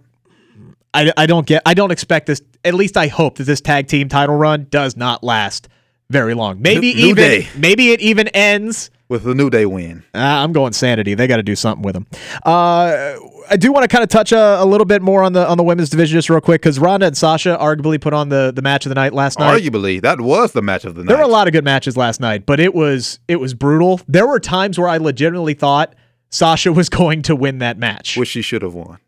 I, 0.95 1.13
I 1.17 1.27
don't 1.27 1.47
get 1.47 1.63
I 1.67 1.75
don't 1.75 1.91
expect 1.91 2.27
this 2.27 2.41
at 2.65 2.75
least 2.75 2.97
I 2.97 3.09
hope 3.09 3.37
that 3.39 3.45
this 3.45 3.61
tag 3.61 3.87
team 3.87 4.09
title 4.09 4.37
run 4.37 4.67
does 4.71 4.97
not 4.97 5.23
last 5.23 5.69
very 6.09 6.35
long. 6.35 6.61
Maybe 6.61 6.95
New 6.95 7.09
even 7.09 7.25
Day. 7.25 7.49
maybe 7.57 7.91
it 7.91 8.01
even 8.01 8.29
ends 8.29 8.91
with 9.11 9.25
the 9.25 9.35
New 9.35 9.51
Day 9.51 9.67
win. 9.67 10.05
uh, 10.15 10.19
I'm 10.19 10.53
going 10.53 10.73
sanity. 10.73 11.13
They 11.15 11.27
got 11.27 11.37
to 11.37 11.43
do 11.43 11.55
something 11.57 11.83
with 11.83 11.95
them. 11.95 12.07
Uh, 12.47 13.17
I 13.51 13.57
do 13.59 13.73
want 13.73 13.83
to 13.85 13.89
kind 13.89 14.03
of 14.03 14.09
touch 14.09 14.33
a, 14.33 14.63
a 14.63 14.65
little 14.65 14.85
bit 14.85 15.03
more 15.03 15.23
on 15.23 15.33
the 15.35 15.47
on 15.47 15.59
the 15.59 15.65
women's 15.65 15.91
division 15.91 16.17
just 16.17 16.31
real 16.31 16.41
quick 16.41 16.63
because 16.63 16.79
Ronda 16.79 17.07
and 17.07 17.17
Sasha 17.17 17.59
arguably 17.61 18.01
put 18.01 18.15
on 18.15 18.29
the 18.31 18.53
the 18.55 18.63
match 18.63 18.87
of 18.87 18.91
the 18.91 18.95
night 18.95 19.13
last 19.13 19.39
night. 19.39 19.61
Arguably, 19.61 20.01
that 20.01 20.21
was 20.21 20.53
the 20.53 20.63
match 20.63 20.85
of 20.87 20.95
the 20.95 21.03
night. 21.03 21.09
There 21.09 21.19
were 21.19 21.25
a 21.25 21.29
lot 21.29 21.49
of 21.49 21.53
good 21.53 21.65
matches 21.65 21.97
last 21.97 22.21
night, 22.21 22.47
but 22.47 22.61
it 22.61 22.75
was 22.75 23.19
it 23.29 23.37
was 23.37 23.53
brutal. 23.53 24.01
There 24.09 24.27
were 24.27 24.41
times 24.41 24.79
where 24.79 24.89
I 24.89 24.97
legitimately 24.99 25.55
thought 25.55 25.95
Sasha 26.31 26.73
was 26.73 26.89
going 27.01 27.23
to 27.23 27.35
win 27.37 27.59
that 27.59 27.77
match. 27.77 28.17
which 28.17 28.29
she 28.29 28.41
should 28.43 28.63
have 28.63 28.75
won. 28.75 28.99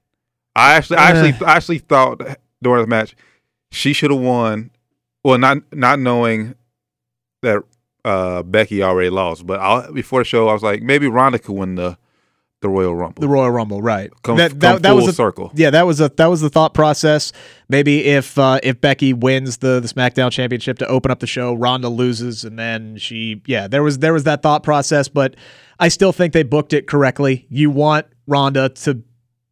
I 0.54 0.75
actually, 0.75 0.97
I 0.99 1.11
actually, 1.11 1.47
I 1.47 1.56
actually 1.56 1.78
thought 1.78 2.21
during 2.62 2.82
the 2.82 2.88
match 2.88 3.14
she 3.71 3.92
should 3.92 4.11
have 4.11 4.21
won. 4.21 4.71
Well, 5.25 5.38
not 5.38 5.59
not 5.73 6.00
knowing 6.00 6.56
that 7.42 7.62
uh, 8.04 8.42
Becky 8.42 8.82
already 8.82 9.11
lost, 9.11 9.47
but 9.47 9.61
I, 9.61 9.90
before 9.90 10.21
the 10.21 10.25
show, 10.25 10.49
I 10.49 10.52
was 10.52 10.62
like, 10.62 10.82
maybe 10.82 11.06
Ronda 11.06 11.38
could 11.38 11.54
win 11.54 11.76
the 11.76 11.99
the 12.62 12.68
Royal 12.68 12.94
Rumble. 12.94 13.21
the 13.21 13.28
Royal 13.28 13.50
Rumble, 13.50 13.82
right? 13.82 14.11
Come- 14.23 14.37
that 14.38 14.52
come 14.52 14.59
that, 14.61 14.82
that 14.82 14.88
full 14.90 14.97
was 14.97 15.09
a, 15.09 15.12
circle. 15.12 15.50
Yeah, 15.54 15.71
that 15.71 15.85
was 15.85 16.00
a 16.00 16.09
that 16.16 16.26
was 16.26 16.40
the 16.40 16.49
thought 16.49 16.75
process. 16.75 17.32
Maybe 17.68 18.04
if 18.04 18.38
uh, 18.38 18.61
if 18.62 18.80
Becky 18.80 19.12
wins 19.12 19.59
the 19.59 19.80
the 19.80 19.88
SmackDown 19.88 20.30
Championship 20.30 20.78
to 20.78 20.87
open 20.87 21.11
up 21.11 21.18
the 21.18 21.26
show, 21.26 21.54
Ronda 21.54 21.88
loses, 21.88 22.44
and 22.44 22.59
then 22.59 22.97
she 22.97 23.42
yeah 23.47 23.66
there 23.66 23.82
was 23.82 23.99
there 23.99 24.12
was 24.12 24.25
that 24.25 24.42
thought 24.42 24.62
process, 24.62 25.09
but 25.09 25.37
I 25.78 25.88
still 25.88 26.12
think 26.12 26.32
they 26.32 26.44
booked 26.44 26.73
it 26.73 26.87
correctly. 26.87 27.47
You 27.50 27.71
want 27.71 28.06
Ronda 28.26 28.68
to 28.71 29.02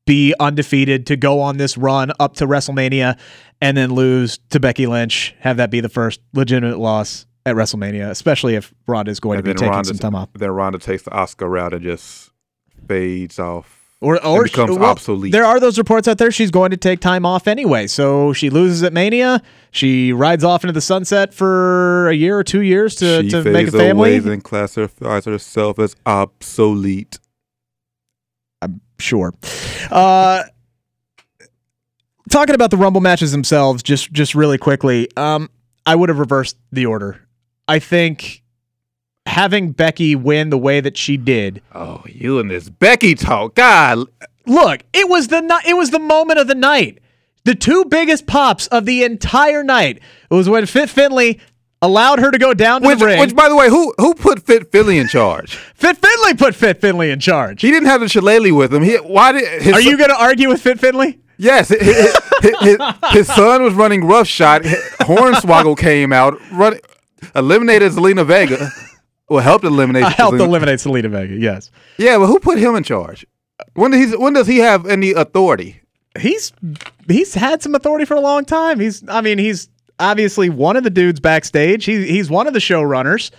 be 0.06 0.34
undefeated 0.40 1.06
to 1.08 1.16
go 1.16 1.40
on 1.40 1.56
this 1.56 1.76
run 1.76 2.12
up 2.18 2.36
to 2.36 2.46
WrestleMania 2.46 3.18
and 3.60 3.76
then 3.76 3.92
lose 3.92 4.38
to 4.50 4.58
Becky 4.58 4.86
Lynch, 4.86 5.34
have 5.40 5.58
that 5.58 5.70
be 5.70 5.80
the 5.80 5.88
first 5.88 6.20
legitimate 6.32 6.78
loss 6.78 7.26
at 7.46 7.56
WrestleMania, 7.56 8.10
especially 8.10 8.54
if 8.54 8.72
Ronda 8.86 9.10
is 9.10 9.20
going 9.20 9.38
and 9.38 9.44
to 9.44 9.50
be 9.52 9.58
taking 9.58 9.72
Ronda, 9.72 9.88
some 9.88 9.98
time 9.98 10.14
off. 10.14 10.28
then 10.34 10.50
Ronda 10.50 10.78
takes 10.78 11.02
the 11.04 11.10
Asuka 11.10 11.48
route 11.48 11.72
and 11.74 11.82
just 11.82 12.30
fades 12.86 13.38
off 13.38 13.94
Or, 14.00 14.24
or 14.24 14.44
becomes 14.44 14.78
well, 14.78 14.90
obsolete. 14.90 15.32
There 15.32 15.44
are 15.44 15.60
those 15.60 15.78
reports 15.78 16.08
out 16.08 16.18
there. 16.18 16.30
She's 16.30 16.50
going 16.50 16.70
to 16.70 16.76
take 16.76 17.00
time 17.00 17.24
off 17.26 17.46
anyway. 17.48 17.86
So 17.86 18.32
she 18.32 18.50
loses 18.50 18.82
at 18.82 18.92
Mania. 18.92 19.42
She 19.70 20.12
rides 20.12 20.44
off 20.44 20.64
into 20.64 20.72
the 20.72 20.80
sunset 20.80 21.32
for 21.32 22.08
a 22.08 22.14
year 22.14 22.38
or 22.38 22.44
two 22.44 22.62
years 22.62 22.94
to, 22.96 23.22
she 23.22 23.30
to 23.30 23.44
make 23.44 23.68
a 23.68 23.72
family. 23.72 24.16
away 24.18 24.32
and 24.32 24.42
classifies 24.44 25.24
herself 25.24 25.78
as 25.78 25.96
obsolete. 26.06 27.18
I'm 28.62 28.80
sure. 28.98 29.32
Uh, 29.90 30.42
talking 32.28 32.54
about 32.54 32.70
the 32.70 32.76
Rumble 32.76 33.00
matches 33.00 33.32
themselves, 33.32 33.82
just 33.82 34.12
just 34.12 34.34
really 34.34 34.58
quickly, 34.58 35.08
um, 35.16 35.48
I 35.86 35.94
would 35.94 36.08
have 36.10 36.18
reversed 36.18 36.56
the 36.72 36.86
order. 36.86 37.20
I 37.70 37.78
think 37.78 38.42
having 39.26 39.70
Becky 39.70 40.16
win 40.16 40.50
the 40.50 40.58
way 40.58 40.80
that 40.80 40.96
she 40.96 41.16
did. 41.16 41.62
Oh, 41.72 42.02
you 42.06 42.40
and 42.40 42.50
this 42.50 42.68
Becky 42.68 43.14
talk, 43.14 43.54
God. 43.54 44.06
Look, 44.44 44.82
it 44.92 45.08
was 45.08 45.28
the 45.28 45.40
ni- 45.40 45.70
it 45.70 45.74
was 45.74 45.90
the 45.90 46.00
moment 46.00 46.40
of 46.40 46.48
the 46.48 46.56
night. 46.56 46.98
The 47.44 47.54
two 47.54 47.84
biggest 47.84 48.26
pops 48.26 48.66
of 48.68 48.86
the 48.86 49.04
entire 49.04 49.62
night 49.62 50.00
was 50.30 50.48
when 50.48 50.66
Fit 50.66 50.90
Finlay 50.90 51.38
allowed 51.80 52.18
her 52.18 52.32
to 52.32 52.38
go 52.38 52.52
down 52.54 52.82
to 52.82 52.88
Which, 52.88 52.98
the 52.98 53.06
ring. 53.06 53.20
which, 53.20 53.36
by 53.36 53.48
the 53.48 53.54
way, 53.54 53.68
who 53.68 53.94
who 53.98 54.14
put 54.14 54.42
Fit 54.44 54.72
Finlay 54.72 54.98
in 54.98 55.06
charge? 55.06 55.54
Fit 55.76 55.96
Finlay 55.96 56.34
put 56.34 56.56
Fit 56.56 56.80
Finlay 56.80 57.12
in 57.12 57.20
charge. 57.20 57.62
He 57.62 57.70
didn't 57.70 57.88
have 57.88 58.00
the 58.00 58.08
shillelagh 58.08 58.52
with 58.52 58.74
him. 58.74 58.82
He, 58.82 58.96
why 58.96 59.30
did? 59.30 59.72
Are 59.72 59.80
you 59.80 59.96
going 59.96 60.10
to 60.10 60.20
argue 60.20 60.48
with 60.48 60.60
Fit 60.60 60.80
Finlay? 60.80 61.18
Yes, 61.38 61.68
his, 61.68 61.80
his, 62.42 62.58
his, 62.60 62.78
his 63.12 63.26
son 63.28 63.62
was 63.62 63.72
running 63.72 64.04
roughshod. 64.04 64.62
Hornswoggle 64.62 65.78
came 65.78 66.12
out, 66.12 66.38
run, 66.52 66.78
eliminated 67.34 67.92
Zelina 67.92 68.24
Vega. 68.26 68.70
Well, 69.28 69.38
helped 69.44 69.64
eliminate. 69.64 70.02
I 70.02 70.10
helped 70.10 70.38
Zelina- 70.38 70.46
eliminate 70.48 70.78
Zelina 70.80 71.08
Vega. 71.08 71.36
Yes. 71.36 71.70
Yeah, 71.98 72.18
but 72.18 72.26
who 72.26 72.40
put 72.40 72.58
him 72.58 72.74
in 72.74 72.82
charge? 72.82 73.24
When 73.74 73.92
does 73.92 74.10
he? 74.10 74.16
When 74.16 74.32
does 74.32 74.48
he 74.48 74.58
have 74.58 74.86
any 74.88 75.12
authority? 75.12 75.80
he's 76.18 76.52
he's 77.06 77.34
had 77.34 77.62
some 77.62 77.76
authority 77.76 78.04
for 78.04 78.14
a 78.14 78.20
long 78.20 78.44
time. 78.44 78.80
He's 78.80 79.08
I 79.08 79.20
mean 79.20 79.38
he's 79.38 79.68
obviously 80.00 80.48
one 80.48 80.74
of 80.76 80.82
the 80.82 80.90
dudes 80.90 81.20
backstage. 81.20 81.84
He, 81.84 82.08
he's 82.08 82.28
one 82.28 82.48
of 82.48 82.54
the 82.54 82.58
showrunners. 82.58 83.30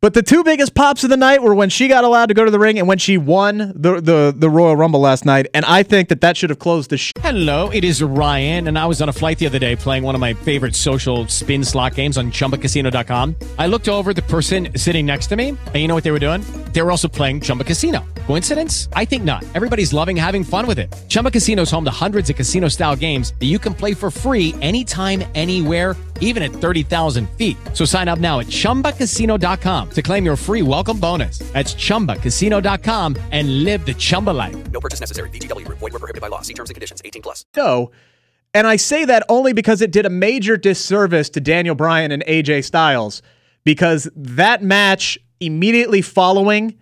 But 0.00 0.14
the 0.14 0.22
two 0.22 0.44
biggest 0.44 0.76
pops 0.76 1.02
of 1.02 1.10
the 1.10 1.16
night 1.16 1.42
were 1.42 1.56
when 1.56 1.70
she 1.70 1.88
got 1.88 2.04
allowed 2.04 2.26
to 2.26 2.34
go 2.34 2.44
to 2.44 2.52
the 2.52 2.58
ring 2.60 2.78
and 2.78 2.86
when 2.86 2.98
she 2.98 3.18
won 3.18 3.72
the 3.74 4.00
the, 4.00 4.32
the 4.36 4.48
Royal 4.48 4.76
Rumble 4.76 5.00
last 5.00 5.24
night. 5.24 5.48
And 5.54 5.64
I 5.64 5.82
think 5.82 6.08
that 6.10 6.20
that 6.20 6.36
should 6.36 6.50
have 6.50 6.60
closed 6.60 6.90
the 6.90 6.96
sh- 6.96 7.12
Hello, 7.18 7.68
it 7.70 7.82
is 7.82 8.00
Ryan, 8.00 8.68
and 8.68 8.78
I 8.78 8.86
was 8.86 9.02
on 9.02 9.08
a 9.08 9.12
flight 9.12 9.38
the 9.40 9.46
other 9.46 9.58
day 9.58 9.74
playing 9.74 10.04
one 10.04 10.14
of 10.14 10.20
my 10.20 10.34
favorite 10.34 10.76
social 10.76 11.26
spin 11.26 11.64
slot 11.64 11.96
games 11.96 12.16
on 12.16 12.30
chumbacasino.com. 12.30 13.34
I 13.58 13.66
looked 13.66 13.88
over 13.88 14.14
the 14.14 14.22
person 14.22 14.68
sitting 14.76 15.04
next 15.04 15.26
to 15.30 15.36
me, 15.36 15.48
and 15.48 15.74
you 15.74 15.88
know 15.88 15.96
what 15.96 16.04
they 16.04 16.12
were 16.12 16.20
doing? 16.20 16.42
They 16.72 16.80
were 16.80 16.92
also 16.92 17.08
playing 17.08 17.40
Chumba 17.40 17.64
Casino. 17.64 18.06
Coincidence? 18.26 18.88
I 18.92 19.04
think 19.04 19.24
not. 19.24 19.44
Everybody's 19.56 19.92
loving 19.92 20.16
having 20.16 20.44
fun 20.44 20.68
with 20.68 20.78
it. 20.78 20.94
Chumba 21.08 21.32
Casino 21.32 21.62
is 21.62 21.72
home 21.72 21.84
to 21.86 21.90
hundreds 21.90 22.30
of 22.30 22.36
casino 22.36 22.68
style 22.68 22.94
games 22.94 23.34
that 23.40 23.46
you 23.46 23.58
can 23.58 23.74
play 23.74 23.94
for 23.94 24.12
free 24.12 24.54
anytime, 24.60 25.24
anywhere 25.34 25.96
even 26.20 26.42
at 26.42 26.50
30,000 26.50 27.28
feet. 27.30 27.56
So 27.74 27.84
sign 27.84 28.08
up 28.08 28.18
now 28.18 28.40
at 28.40 28.46
ChumbaCasino.com 28.46 29.87
to 29.94 30.02
claim 30.02 30.24
your 30.24 30.36
free 30.36 30.62
welcome 30.62 31.00
bonus. 31.00 31.38
That's 31.52 31.74
ChumbaCasino.com 31.74 33.16
and 33.32 33.64
live 33.64 33.86
the 33.86 33.94
Chumba 33.94 34.30
life. 34.30 34.70
No 34.70 34.80
purchase 34.80 35.00
necessary. 35.00 35.30
VGW 35.30 35.64
Group. 35.64 35.78
Void 35.78 35.92
were 35.94 35.98
prohibited 35.98 36.20
by 36.20 36.28
law. 36.28 36.42
See 36.42 36.54
terms 36.54 36.68
and 36.70 36.74
conditions. 36.74 37.00
18 37.04 37.22
plus. 37.22 37.44
show. 37.54 37.90
And 38.54 38.66
I 38.66 38.76
say 38.76 39.04
that 39.04 39.24
only 39.28 39.52
because 39.52 39.82
it 39.82 39.92
did 39.92 40.06
a 40.06 40.10
major 40.10 40.56
disservice 40.56 41.28
to 41.30 41.40
Daniel 41.40 41.74
Bryan 41.74 42.12
and 42.12 42.24
AJ 42.26 42.64
Styles 42.64 43.22
because 43.64 44.08
that 44.16 44.62
match 44.62 45.18
immediately 45.40 46.02
following 46.02 46.78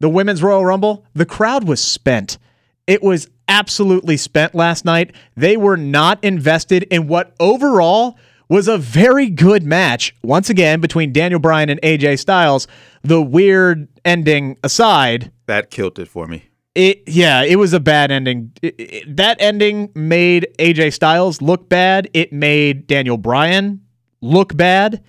the 0.00 0.08
Women's 0.08 0.42
Royal 0.42 0.64
Rumble, 0.64 1.04
the 1.14 1.26
crowd 1.26 1.66
was 1.68 1.82
spent. 1.82 2.38
It 2.86 3.02
was 3.02 3.28
absolutely 3.48 4.16
spent 4.16 4.54
last 4.54 4.84
night. 4.84 5.12
They 5.36 5.56
were 5.56 5.76
not 5.76 6.22
invested 6.24 6.84
in 6.84 7.08
what 7.08 7.34
overall 7.40 8.16
was 8.50 8.68
a 8.68 8.76
very 8.76 9.30
good 9.30 9.62
match, 9.62 10.14
once 10.22 10.50
again, 10.50 10.80
between 10.80 11.12
Daniel 11.12 11.40
Bryan 11.40 11.70
and 11.70 11.80
AJ 11.82 12.18
Styles. 12.18 12.66
The 13.02 13.22
weird 13.22 13.88
ending 14.04 14.58
aside, 14.62 15.30
That 15.46 15.70
killed 15.70 15.98
it 15.98 16.08
for 16.08 16.26
me. 16.26 16.44
it 16.74 17.02
yeah, 17.06 17.42
it 17.42 17.56
was 17.56 17.72
a 17.72 17.80
bad 17.80 18.10
ending. 18.10 18.50
It- 18.60 18.74
it- 18.78 19.16
that 19.16 19.36
ending 19.40 19.90
made 19.94 20.48
AJ 20.58 20.90
Styles 20.92 21.40
look 21.40 21.68
bad. 21.70 22.10
It 22.12 22.32
made 22.32 22.86
Daniel 22.86 23.16
Bryan 23.16 23.80
look 24.20 24.54
bad. 24.56 25.02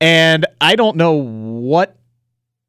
And 0.00 0.46
I 0.60 0.76
don't 0.76 0.96
know 0.96 1.12
what 1.12 1.96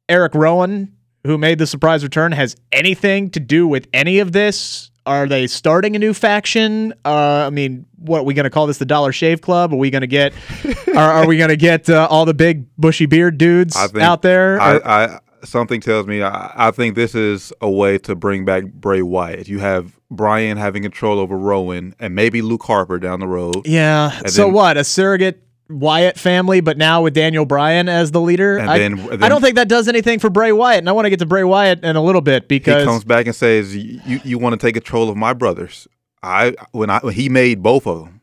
Eric 0.08 0.34
Rowan, 0.34 0.92
who 1.26 1.38
made 1.38 1.58
the 1.58 1.66
surprise 1.66 2.02
return, 2.02 2.32
has 2.32 2.56
anything 2.72 3.30
to 3.30 3.40
do 3.40 3.66
with 3.66 3.86
any 3.92 4.18
of 4.18 4.32
this. 4.32 4.90
Are 5.06 5.26
they 5.26 5.46
starting 5.46 5.94
a 5.96 5.98
new 5.98 6.12
faction? 6.12 6.92
Uh, 7.04 7.46
I 7.46 7.50
mean, 7.50 7.86
what 7.96 8.20
are 8.20 8.24
we 8.24 8.34
going 8.34 8.44
to 8.44 8.50
call 8.50 8.66
this? 8.66 8.78
The 8.78 8.84
Dollar 8.84 9.12
Shave 9.12 9.40
Club? 9.40 9.72
Are 9.72 9.76
we 9.76 9.90
going 9.90 10.00
to 10.02 10.06
get? 10.08 10.34
are, 10.88 10.96
are 11.12 11.26
we 11.26 11.38
going 11.38 11.50
to 11.50 11.56
get 11.56 11.88
uh, 11.88 12.08
all 12.10 12.24
the 12.24 12.34
big 12.34 12.66
bushy 12.76 13.06
beard 13.06 13.38
dudes 13.38 13.74
think 13.76 13.98
out 13.98 14.22
there? 14.22 14.60
I, 14.60 14.74
Or- 14.74 14.88
I 14.88 15.18
something 15.44 15.80
tells 15.80 16.06
me 16.08 16.22
I, 16.22 16.52
I 16.68 16.70
think 16.72 16.96
this 16.96 17.14
is 17.14 17.52
a 17.60 17.70
way 17.70 17.98
to 17.98 18.16
bring 18.16 18.44
back 18.44 18.64
Bray 18.64 19.00
Wyatt. 19.02 19.46
You 19.48 19.60
have 19.60 19.96
Bryan 20.10 20.56
having 20.56 20.82
control 20.82 21.18
over 21.20 21.36
Rowan 21.38 21.94
and 22.00 22.14
maybe 22.14 22.42
Luke 22.42 22.64
Harper 22.64 22.98
down 22.98 23.20
the 23.20 23.28
road. 23.28 23.64
Yeah. 23.64 24.10
So 24.26 24.44
then- 24.44 24.52
what? 24.52 24.76
A 24.76 24.82
surrogate 24.84 25.45
Wyatt 25.68 26.18
family, 26.18 26.60
but 26.60 26.78
now 26.78 27.02
with 27.02 27.14
Daniel 27.14 27.44
Bryan 27.44 27.88
as 27.88 28.12
the 28.12 28.20
leader. 28.20 28.56
And 28.56 28.70
I, 28.70 28.78
then- 28.78 29.22
I 29.22 29.28
don't 29.28 29.40
think 29.40 29.56
that 29.56 29.68
does 29.68 29.88
anything 29.88 30.18
for 30.20 30.30
Bray 30.30 30.52
Wyatt, 30.52 30.78
and 30.78 30.88
I 30.88 30.92
want 30.92 31.06
to 31.06 31.10
get 31.10 31.18
to 31.18 31.26
Bray 31.26 31.42
Wyatt 31.44 31.82
in 31.84 31.96
a 31.96 32.02
little 32.02 32.20
bit 32.20 32.46
because 32.48 32.82
He 32.82 32.86
comes 32.86 33.04
back 33.04 33.26
and 33.26 33.34
says, 33.34 33.74
"You 33.76 34.20
you 34.24 34.38
want 34.38 34.58
to 34.58 34.64
take 34.64 34.74
control 34.74 35.08
of 35.10 35.16
my 35.16 35.32
brothers? 35.32 35.88
I 36.22 36.54
when 36.72 36.90
I 36.90 37.00
when 37.00 37.14
he 37.14 37.28
made 37.28 37.62
both 37.62 37.86
of 37.86 37.98
them, 38.04 38.20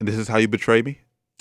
and 0.00 0.08
this 0.08 0.16
is 0.16 0.28
how 0.28 0.36
you 0.38 0.48
betray 0.48 0.82
me." 0.82 1.00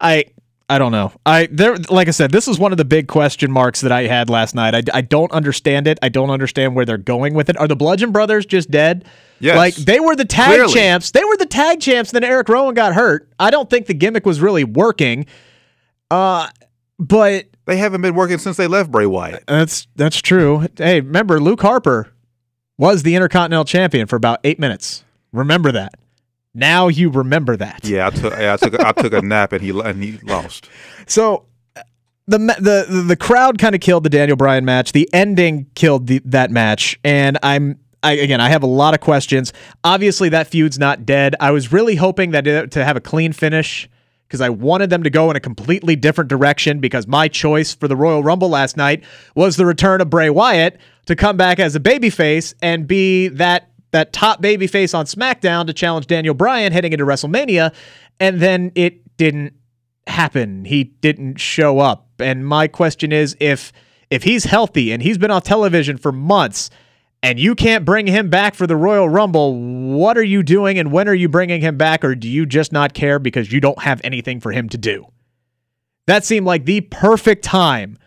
I 0.00 0.24
I 0.70 0.78
don't 0.78 0.92
know. 0.92 1.12
I 1.26 1.48
there 1.50 1.76
like 1.90 2.06
I 2.08 2.12
said, 2.12 2.30
this 2.30 2.46
is 2.48 2.58
one 2.58 2.70
of 2.72 2.78
the 2.78 2.84
big 2.84 3.08
question 3.08 3.50
marks 3.50 3.80
that 3.80 3.90
I 3.92 4.04
had 4.06 4.30
last 4.30 4.54
night. 4.54 4.74
I, 4.74 4.82
I 4.98 5.00
don't 5.00 5.30
understand 5.32 5.86
it. 5.86 5.98
I 6.00 6.08
don't 6.08 6.30
understand 6.30 6.74
where 6.76 6.84
they're 6.84 6.96
going 6.96 7.34
with 7.34 7.50
it. 7.50 7.56
Are 7.58 7.66
the 7.66 7.74
Bludgeon 7.76 8.12
Brothers 8.12 8.46
just 8.46 8.70
dead? 8.70 9.04
Yes. 9.40 9.56
Like 9.56 9.74
they 9.74 9.98
were 10.00 10.14
the 10.14 10.24
tag 10.24 10.54
Clearly. 10.54 10.72
champs. 10.72 11.10
They 11.10 11.24
were 11.24 11.36
the 11.36 11.46
tag 11.46 11.80
champs. 11.80 12.12
Then 12.12 12.22
Eric 12.24 12.48
Rowan 12.48 12.74
got 12.74 12.94
hurt. 12.94 13.28
I 13.38 13.50
don't 13.50 13.68
think 13.68 13.86
the 13.86 13.94
gimmick 13.94 14.24
was 14.24 14.40
really 14.40 14.64
working. 14.64 15.26
Uh, 16.10 16.48
but 16.98 17.46
They 17.66 17.76
haven't 17.76 18.02
been 18.02 18.14
working 18.14 18.38
since 18.38 18.56
they 18.56 18.66
left 18.66 18.90
Bray 18.90 19.06
Wyatt. 19.06 19.44
That's 19.46 19.88
that's 19.96 20.20
true. 20.22 20.66
Hey, 20.76 21.00
remember 21.00 21.40
Luke 21.40 21.62
Harper 21.62 22.12
was 22.78 23.02
the 23.02 23.14
Intercontinental 23.16 23.64
Champion 23.64 24.06
for 24.06 24.16
about 24.16 24.38
eight 24.44 24.58
minutes. 24.58 25.04
Remember 25.32 25.72
that. 25.72 25.94
Now 26.54 26.88
you 26.88 27.10
remember 27.10 27.56
that. 27.56 27.84
Yeah, 27.84 28.08
I 28.08 28.10
took 28.10 28.32
yeah, 28.32 28.54
I 28.54 28.56
took 28.56 28.80
I 28.80 28.92
took 28.92 29.12
a 29.12 29.22
nap 29.22 29.52
and 29.52 29.62
he 29.62 29.70
and 29.70 30.02
he 30.02 30.18
lost. 30.24 30.68
So 31.06 31.46
uh, 31.76 31.82
the 32.26 32.38
the 32.38 32.86
the, 32.88 33.02
the 33.08 33.16
crowd 33.16 33.58
kind 33.58 33.74
of 33.74 33.80
killed 33.80 34.04
the 34.04 34.10
Daniel 34.10 34.36
Bryan 34.36 34.64
match. 34.64 34.92
The 34.92 35.08
ending 35.12 35.66
killed 35.74 36.06
the, 36.08 36.20
that 36.24 36.50
match, 36.50 36.98
and 37.04 37.38
I'm. 37.42 37.78
I, 38.02 38.12
again, 38.12 38.40
I 38.40 38.48
have 38.48 38.62
a 38.62 38.66
lot 38.66 38.94
of 38.94 39.00
questions. 39.00 39.52
Obviously, 39.84 40.30
that 40.30 40.46
feud's 40.46 40.78
not 40.78 41.04
dead. 41.04 41.36
I 41.38 41.50
was 41.50 41.70
really 41.70 41.96
hoping 41.96 42.30
that 42.30 42.46
it, 42.46 42.70
to 42.70 42.82
have 42.82 42.96
a 42.96 43.00
clean 43.00 43.34
finish 43.34 43.90
because 44.26 44.40
I 44.40 44.48
wanted 44.48 44.88
them 44.88 45.02
to 45.02 45.10
go 45.10 45.30
in 45.30 45.36
a 45.36 45.40
completely 45.40 45.96
different 45.96 46.30
direction. 46.30 46.80
Because 46.80 47.06
my 47.06 47.28
choice 47.28 47.74
for 47.74 47.88
the 47.88 47.96
Royal 47.96 48.22
Rumble 48.22 48.48
last 48.48 48.78
night 48.78 49.04
was 49.34 49.56
the 49.56 49.66
return 49.66 50.00
of 50.00 50.08
Bray 50.08 50.30
Wyatt 50.30 50.80
to 51.06 51.14
come 51.14 51.36
back 51.36 51.58
as 51.58 51.76
a 51.76 51.80
babyface 51.80 52.54
and 52.62 52.86
be 52.86 53.28
that 53.28 53.69
that 53.92 54.12
top 54.12 54.40
baby 54.40 54.66
face 54.66 54.94
on 54.94 55.06
SmackDown 55.06 55.66
to 55.66 55.72
challenge 55.72 56.06
Daniel 56.06 56.34
Bryan 56.34 56.72
heading 56.72 56.92
into 56.92 57.04
WrestleMania, 57.04 57.74
and 58.18 58.40
then 58.40 58.72
it 58.74 59.16
didn't 59.16 59.54
happen. 60.06 60.64
He 60.64 60.84
didn't 60.84 61.36
show 61.36 61.78
up. 61.78 62.08
And 62.18 62.46
my 62.46 62.68
question 62.68 63.12
is 63.12 63.36
if 63.40 63.72
if 64.10 64.24
he's 64.24 64.44
healthy 64.44 64.92
and 64.92 65.02
he's 65.02 65.18
been 65.18 65.30
on 65.30 65.42
television 65.42 65.96
for 65.96 66.10
months 66.10 66.68
and 67.22 67.38
you 67.38 67.54
can't 67.54 67.84
bring 67.84 68.06
him 68.06 68.28
back 68.28 68.54
for 68.54 68.66
the 68.66 68.76
Royal 68.76 69.08
Rumble, 69.08 69.54
what 69.54 70.18
are 70.18 70.24
you 70.24 70.42
doing 70.42 70.78
and 70.78 70.90
when 70.90 71.08
are 71.08 71.14
you 71.14 71.28
bringing 71.28 71.60
him 71.60 71.76
back 71.76 72.04
or 72.04 72.14
do 72.14 72.28
you 72.28 72.44
just 72.44 72.72
not 72.72 72.92
care 72.92 73.18
because 73.18 73.52
you 73.52 73.60
don't 73.60 73.80
have 73.80 74.00
anything 74.02 74.40
for 74.40 74.52
him 74.52 74.68
to 74.70 74.78
do? 74.78 75.06
That 76.06 76.24
seemed 76.24 76.46
like 76.46 76.64
the 76.64 76.80
perfect 76.80 77.44
time 77.44 77.98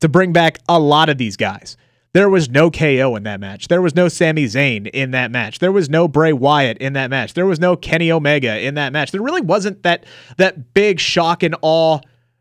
to 0.00 0.08
bring 0.08 0.32
back 0.32 0.58
a 0.68 0.78
lot 0.78 1.08
of 1.08 1.18
these 1.18 1.36
guys. 1.36 1.76
There 2.14 2.28
was 2.28 2.48
no 2.48 2.70
KO 2.70 3.16
in 3.16 3.24
that 3.24 3.38
match. 3.38 3.68
There 3.68 3.82
was 3.82 3.94
no 3.94 4.08
Sami 4.08 4.44
Zayn 4.44 4.88
in 4.88 5.10
that 5.10 5.30
match. 5.30 5.58
There 5.58 5.72
was 5.72 5.90
no 5.90 6.08
Bray 6.08 6.32
Wyatt 6.32 6.78
in 6.78 6.94
that 6.94 7.10
match. 7.10 7.34
There 7.34 7.46
was 7.46 7.60
no 7.60 7.76
Kenny 7.76 8.10
Omega 8.10 8.58
in 8.60 8.74
that 8.74 8.92
match. 8.92 9.12
There 9.12 9.22
really 9.22 9.42
wasn't 9.42 9.82
that 9.82 10.04
that 10.38 10.72
big 10.72 11.00
shock 11.00 11.42
and 11.42 11.54
awe 11.60 12.00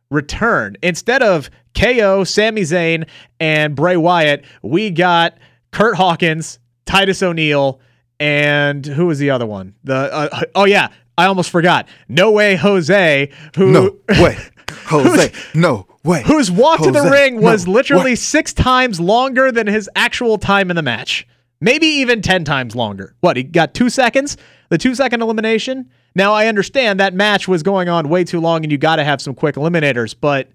return. 0.10 0.78
Instead 0.82 1.22
of 1.22 1.50
KO, 1.78 2.24
Sami 2.24 2.62
Zayn, 2.62 3.08
and 3.40 3.76
Bray 3.76 3.98
Wyatt, 3.98 4.46
we 4.62 4.90
got 4.90 5.38
Kurt 5.72 5.96
Hawkins, 5.96 6.60
Titus 6.86 7.22
O'Neil, 7.22 7.82
and 8.20 8.86
who 8.86 9.08
was 9.08 9.20
the 9.20 9.30
other 9.30 9.46
one? 9.46 9.76
The 9.84 9.96
uh, 9.96 10.42
oh 10.56 10.66
yeah, 10.66 10.90
I 11.18 11.26
almost 11.26 11.50
forgot. 11.50 11.88
No 12.08 12.32
way, 12.32 12.56
Jose. 12.56 13.30
Who 13.58 13.72
No 13.72 13.98
way, 14.22 14.38
Jose. 14.86 15.32
No 15.54 15.88
Wait, 16.08 16.26
whose 16.26 16.50
walk 16.50 16.82
to 16.82 16.92
the 16.92 17.04
ring 17.04 17.42
was 17.42 17.66
no, 17.66 17.74
literally 17.74 18.16
six 18.16 18.54
times 18.54 19.00
longer 19.00 19.52
than 19.52 19.68
his 19.68 19.90
actual 19.96 20.38
time 20.38 20.70
in 20.70 20.76
the 20.76 20.82
match. 20.82 21.28
Maybe 21.60 21.88
even 21.88 22.22
10 22.22 22.44
times 22.44 22.76
longer. 22.76 23.16
What, 23.20 23.36
he 23.36 23.44
got 23.44 23.74
two 23.74 23.90
seconds? 23.90 24.38
The 24.70 24.78
two 24.78 24.96
second 24.96 25.22
elimination? 25.22 25.90
Now, 26.16 26.34
I 26.34 26.48
understand 26.48 27.00
that 27.00 27.14
match 27.14 27.48
was 27.48 27.62
going 27.62 27.90
on 27.90 28.10
way 28.10 28.24
too 28.24 28.40
long 28.40 28.64
and 28.64 28.72
you 28.72 28.78
got 28.78 28.98
to 28.98 29.04
have 29.04 29.22
some 29.22 29.34
quick 29.36 29.56
eliminators, 29.56 30.16
but 30.20 30.50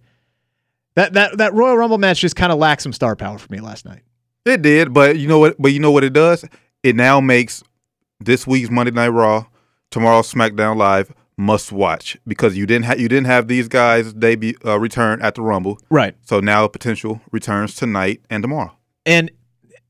that, 0.95 1.13
that, 1.13 1.39
that 1.39 1.55
Royal 1.55 1.77
Rumble 1.77 1.99
match 1.99 2.21
just 2.21 2.37
kind 2.37 2.53
of 2.53 2.59
lacked 2.59 2.83
some 2.83 2.93
star 2.93 3.15
power 3.15 3.39
for 3.39 3.53
me 3.53 3.61
last 3.61 3.85
night. 3.85 4.03
It 4.45 4.63
did, 4.63 4.93
but 4.93 5.19
you 5.19 5.29
know 5.29 5.39
what? 5.39 5.57
But 5.59 5.73
you 5.73 5.81
know 5.81 5.93
what 5.93 6.03
it 6.03 6.13
does? 6.13 6.45
It 6.83 6.97
now 6.97 7.21
makes 7.21 7.63
this 8.21 8.47
week's 8.47 8.71
Monday 8.71 8.91
Night 8.91 9.09
Raw, 9.09 9.47
tomorrow's 9.91 10.33
SmackDown 10.33 10.77
Live 10.77 11.13
must 11.43 11.73
watch 11.73 12.17
because 12.27 12.57
you 12.57 12.67
didn't 12.67 12.85
have 12.87 13.01
you 13.01 13.09
didn't 13.09 13.27
have 13.27 13.49
these 13.49 13.69
guys 13.69 14.13
debut 14.13 14.55
uh, 14.65 14.79
return 14.79 15.21
at 15.23 15.35
the 15.35 15.43
Rumble, 15.43 15.79
Right. 15.91 16.15
so 16.23 16.41
now 16.41 16.67
potential 16.69 17.21
returns 17.33 17.75
tonight 17.75 18.21
and 18.31 18.43
tomorrow. 18.43 18.73
And 19.05 19.31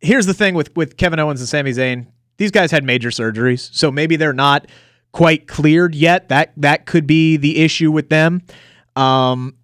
here's 0.00 0.26
the 0.26 0.34
thing 0.34 0.54
with 0.54 0.74
with 0.76 0.96
Kevin 0.96 1.18
Owens 1.18 1.40
and 1.40 1.48
Sami 1.48 1.70
Zayn, 1.72 2.06
these 2.38 2.50
guys 2.50 2.70
had 2.70 2.84
major 2.84 3.10
surgeries, 3.10 3.72
so 3.72 3.90
maybe 3.92 4.16
they're 4.16 4.32
not 4.32 4.66
quite 5.12 5.46
cleared 5.46 5.94
yet. 5.94 6.28
That 6.30 6.52
that 6.56 6.86
could 6.86 7.06
be 7.06 7.36
the 7.36 7.58
issue 7.62 7.92
with 7.92 8.08
them. 8.08 8.42
Um, 8.96 9.54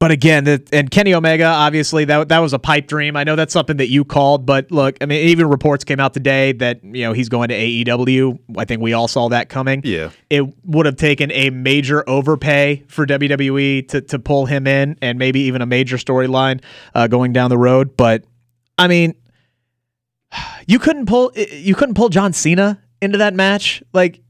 but 0.00 0.10
again, 0.10 0.64
and 0.72 0.90
Kenny 0.90 1.12
Omega, 1.12 1.44
obviously 1.44 2.06
that 2.06 2.30
that 2.30 2.38
was 2.38 2.54
a 2.54 2.58
pipe 2.58 2.86
dream. 2.86 3.16
I 3.16 3.24
know 3.24 3.36
that's 3.36 3.52
something 3.52 3.76
that 3.76 3.90
you 3.90 4.02
called, 4.06 4.46
but 4.46 4.72
look, 4.72 4.96
I 5.02 5.06
mean, 5.06 5.28
even 5.28 5.46
reports 5.46 5.84
came 5.84 6.00
out 6.00 6.14
today 6.14 6.52
that 6.52 6.82
you 6.82 7.04
know 7.04 7.12
he's 7.12 7.28
going 7.28 7.50
to 7.50 7.54
AEW. 7.54 8.38
I 8.56 8.64
think 8.64 8.80
we 8.80 8.94
all 8.94 9.08
saw 9.08 9.28
that 9.28 9.50
coming. 9.50 9.82
Yeah. 9.84 10.08
it 10.30 10.42
would 10.64 10.86
have 10.86 10.96
taken 10.96 11.30
a 11.32 11.50
major 11.50 12.02
overpay 12.08 12.84
for 12.88 13.06
WWE 13.06 13.88
to 13.88 14.00
to 14.00 14.18
pull 14.18 14.46
him 14.46 14.66
in, 14.66 14.96
and 15.02 15.18
maybe 15.18 15.40
even 15.40 15.60
a 15.60 15.66
major 15.66 15.98
storyline 15.98 16.62
uh, 16.94 17.06
going 17.06 17.34
down 17.34 17.50
the 17.50 17.58
road. 17.58 17.94
But 17.94 18.24
I 18.78 18.88
mean, 18.88 19.14
you 20.66 20.78
couldn't 20.78 21.06
pull 21.06 21.30
you 21.36 21.74
couldn't 21.74 21.94
pull 21.94 22.08
John 22.08 22.32
Cena 22.32 22.82
into 23.02 23.18
that 23.18 23.34
match. 23.34 23.82
Like, 23.92 24.22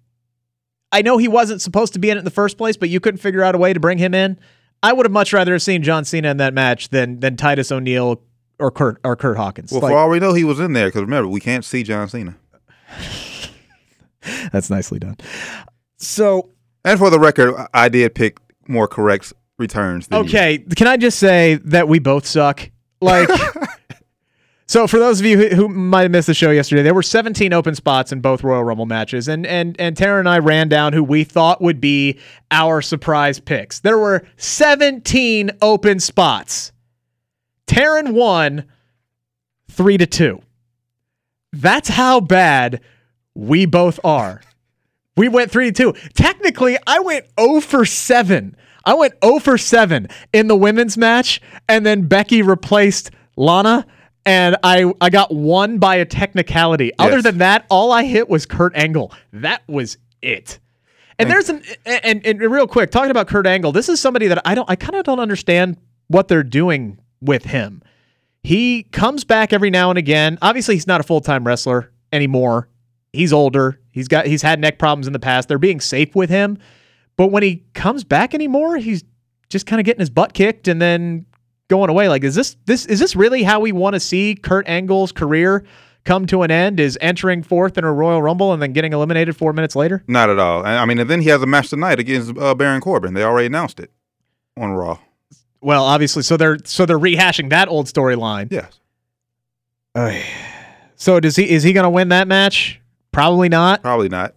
I 0.90 1.02
know 1.02 1.16
he 1.16 1.28
wasn't 1.28 1.62
supposed 1.62 1.92
to 1.92 2.00
be 2.00 2.10
in 2.10 2.16
it 2.16 2.20
in 2.20 2.24
the 2.24 2.32
first 2.32 2.58
place, 2.58 2.76
but 2.76 2.88
you 2.88 2.98
couldn't 2.98 3.18
figure 3.18 3.44
out 3.44 3.54
a 3.54 3.58
way 3.58 3.72
to 3.72 3.78
bring 3.78 3.98
him 3.98 4.14
in. 4.14 4.36
I 4.82 4.92
would 4.92 5.06
have 5.06 5.12
much 5.12 5.32
rather 5.32 5.52
have 5.52 5.62
seen 5.62 5.82
John 5.82 6.04
Cena 6.04 6.30
in 6.30 6.36
that 6.38 6.54
match 6.54 6.88
than 6.88 7.20
than 7.20 7.36
Titus 7.36 7.70
O'Neil 7.70 8.22
or 8.58 8.70
Kurt 8.70 9.00
or 9.04 9.16
Kurt 9.16 9.36
Hawkins. 9.36 9.72
Well, 9.72 9.80
Like, 9.82 9.92
for 9.92 9.98
all 9.98 10.10
we 10.10 10.18
know, 10.20 10.32
he 10.34 10.44
was 10.44 10.60
in 10.60 10.72
there 10.72 10.88
because 10.88 11.02
remember 11.02 11.28
we 11.28 11.40
can't 11.40 11.64
see 11.64 11.82
John 11.82 12.08
Cena. 12.08 12.36
that's 14.52 14.70
nicely 14.70 14.98
done. 14.98 15.16
So 15.96 16.50
And 16.84 16.98
for 16.98 17.10
the 17.10 17.18
record, 17.18 17.54
I 17.74 17.88
did 17.88 18.14
pick 18.14 18.38
more 18.68 18.88
correct 18.88 19.32
returns. 19.58 20.08
Than 20.08 20.24
you. 20.24 20.28
Okay, 20.28 20.58
can 20.76 20.86
I 20.86 20.96
just 20.96 21.18
say 21.18 21.56
that 21.64 21.88
we 21.88 21.98
both 21.98 22.26
suck? 22.26 22.70
Like, 23.00 23.28
so 24.70 24.86
for 24.86 25.00
those 25.00 25.18
of 25.18 25.26
you 25.26 25.36
who, 25.36 25.48
who 25.56 25.68
might 25.68 26.02
have 26.02 26.12
missed 26.12 26.28
the 26.28 26.34
show 26.34 26.52
yesterday, 26.52 26.82
there 26.82 26.94
were 26.94 27.02
17 27.02 27.52
open 27.52 27.74
spots 27.74 28.12
in 28.12 28.20
both 28.20 28.44
Royal 28.44 28.62
Rumble 28.62 28.86
matches, 28.86 29.26
and 29.26 29.44
and 29.44 29.74
and 29.80 29.96
Tara 29.96 30.20
and 30.20 30.28
I 30.28 30.38
ran 30.38 30.68
down 30.68 30.92
who 30.92 31.02
we 31.02 31.24
thought 31.24 31.60
would 31.60 31.80
be 31.80 32.20
our 32.52 32.80
surprise 32.80 33.40
picks. 33.40 33.80
There 33.80 33.98
were 33.98 34.22
17 34.36 35.50
open 35.60 35.98
spots. 35.98 36.70
Taryn 37.66 38.12
won 38.12 38.66
three 39.68 39.98
to 39.98 40.06
two. 40.06 40.40
That's 41.52 41.88
how 41.88 42.20
bad 42.20 42.80
we 43.34 43.66
both 43.66 43.98
are. 44.04 44.40
We 45.16 45.28
went 45.28 45.50
3 45.50 45.72
to 45.72 45.92
2. 45.92 46.10
Technically, 46.14 46.78
I 46.86 47.00
went 47.00 47.26
0 47.38 47.60
for 47.60 47.84
7. 47.84 48.56
I 48.84 48.94
went 48.94 49.14
0 49.22 49.38
for 49.40 49.58
7 49.58 50.08
in 50.32 50.48
the 50.48 50.56
women's 50.56 50.96
match, 50.96 51.42
and 51.68 51.84
then 51.84 52.06
Becky 52.06 52.40
replaced 52.40 53.10
Lana, 53.36 53.86
and 54.26 54.56
I, 54.62 54.92
I 55.00 55.10
got 55.10 55.34
one 55.34 55.78
by 55.78 55.96
a 55.96 56.04
technicality. 56.04 56.92
Other 56.98 57.16
Yes. 57.16 57.24
than 57.24 57.38
that, 57.38 57.66
all 57.70 57.90
I 57.92 58.04
hit 58.04 58.28
was 58.28 58.46
Kurt 58.46 58.74
Angle. 58.76 59.12
That 59.32 59.62
was 59.66 59.96
it. 60.22 60.58
And 61.18 61.30
there's 61.30 61.50
an 61.50 61.62
and, 61.84 62.24
and 62.24 62.40
real 62.40 62.66
quick 62.66 62.90
talking 62.90 63.10
about 63.10 63.28
Kurt 63.28 63.46
Angle. 63.46 63.72
This 63.72 63.88
is 63.90 64.00
somebody 64.00 64.26
that 64.28 64.40
I 64.46 64.54
don't 64.54 64.68
I 64.70 64.76
kind 64.76 64.94
of 64.96 65.04
don't 65.04 65.20
understand 65.20 65.76
what 66.08 66.28
they're 66.28 66.42
doing 66.42 66.98
with 67.20 67.44
him. 67.44 67.82
He 68.42 68.84
comes 68.84 69.24
back 69.24 69.52
every 69.52 69.68
now 69.68 69.90
and 69.90 69.98
again. 69.98 70.38
Obviously, 70.40 70.74
he's 70.76 70.86
not 70.86 70.98
a 71.00 71.04
full 71.04 71.20
time 71.20 71.46
wrestler 71.46 71.92
anymore. 72.10 72.68
He's 73.12 73.34
older. 73.34 73.78
He's 73.90 74.08
got 74.08 74.26
he's 74.26 74.40
had 74.40 74.60
neck 74.60 74.78
problems 74.78 75.06
in 75.06 75.12
the 75.12 75.18
past. 75.18 75.48
They're 75.48 75.58
being 75.58 75.80
safe 75.80 76.14
with 76.14 76.30
him. 76.30 76.56
But 77.16 77.26
when 77.26 77.42
he 77.42 77.64
comes 77.74 78.02
back 78.02 78.32
anymore, 78.32 78.78
he's 78.78 79.04
just 79.50 79.66
kind 79.66 79.78
of 79.78 79.84
getting 79.84 80.00
his 80.00 80.08
butt 80.10 80.32
kicked 80.32 80.68
and 80.68 80.80
then 80.80 81.26
going 81.70 81.88
away. 81.88 82.10
Like, 82.10 82.22
is 82.22 82.34
this 82.34 82.56
this 82.66 82.84
is 82.84 83.00
this 83.00 83.16
really 83.16 83.42
how 83.42 83.60
we 83.60 83.72
want 83.72 83.94
to 83.94 84.00
see 84.00 84.34
Kurt 84.34 84.68
Angle's 84.68 85.12
career 85.12 85.64
come 86.04 86.26
to 86.26 86.42
an 86.42 86.50
end? 86.50 86.78
Is 86.78 86.98
entering 87.00 87.42
fourth 87.42 87.78
in 87.78 87.84
a 87.84 87.92
Royal 87.92 88.20
Rumble 88.20 88.52
and 88.52 88.60
then 88.60 88.74
getting 88.74 88.92
eliminated 88.92 89.34
four 89.36 89.54
minutes 89.54 89.74
later? 89.74 90.04
Not 90.06 90.28
at 90.28 90.38
all. 90.38 90.66
I 90.66 90.76
I 90.76 90.84
mean, 90.84 90.98
and 90.98 91.08
then 91.08 91.22
he 91.22 91.30
has 91.30 91.40
a 91.40 91.46
match 91.46 91.70
tonight 91.70 91.98
against 91.98 92.36
uh, 92.36 92.54
Baron 92.54 92.82
Corbin. 92.82 93.14
They 93.14 93.22
already 93.22 93.46
announced 93.46 93.80
it 93.80 93.90
on 94.58 94.72
Raw. 94.72 94.98
Well, 95.62 95.84
obviously, 95.84 96.22
so 96.22 96.36
they're 96.36 96.58
so 96.64 96.84
they're 96.84 96.98
rehashing 96.98 97.48
that 97.50 97.68
old 97.68 97.86
storyline. 97.86 98.50
Yes. 98.50 98.80
So 100.96 101.20
does 101.20 101.36
he 101.36 101.48
is 101.48 101.62
he 101.62 101.72
going 101.72 101.84
to 101.84 101.90
win 101.90 102.08
that 102.10 102.28
match? 102.28 102.80
Probably 103.12 103.48
not. 103.48 103.82
Probably 103.82 104.08
not. 104.08 104.34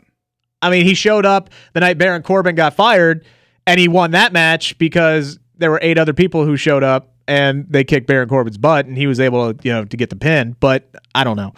I 0.62 0.69
mean, 0.69 0.86
he 0.86 0.93
showed 0.93 1.26
up 1.26 1.50
the 1.74 1.82
night 1.82 1.98
Baron 1.98 2.24
Corbin 2.24 2.56
got 2.56 2.74
fired, 2.74 3.26
and 3.67 3.80
he 3.80 3.88
won 3.88 4.12
that 4.12 4.32
match 4.32 4.78
because 4.78 5.39
there 5.58 5.69
were 5.69 5.80
eight 5.82 5.98
other 5.98 6.13
people 6.13 6.46
who 6.46 6.56
showed 6.58 6.84
up 6.84 7.12
and 7.28 7.66
they 7.70 7.84
kicked 7.84 8.08
Baron 8.08 8.30
Corbin's 8.30 8.58
butt, 8.58 8.86
and 8.86 8.98
he 8.98 9.08
was 9.08 9.20
able 9.20 9.54
to 9.54 9.68
you 9.68 9.74
know 9.74 9.86
to 9.86 9.98
get 9.98 10.10
the 10.10 10.16
pin. 10.16 10.56
But 10.60 10.90
I 11.16 11.24
don't 11.24 11.38
know. 11.38 11.54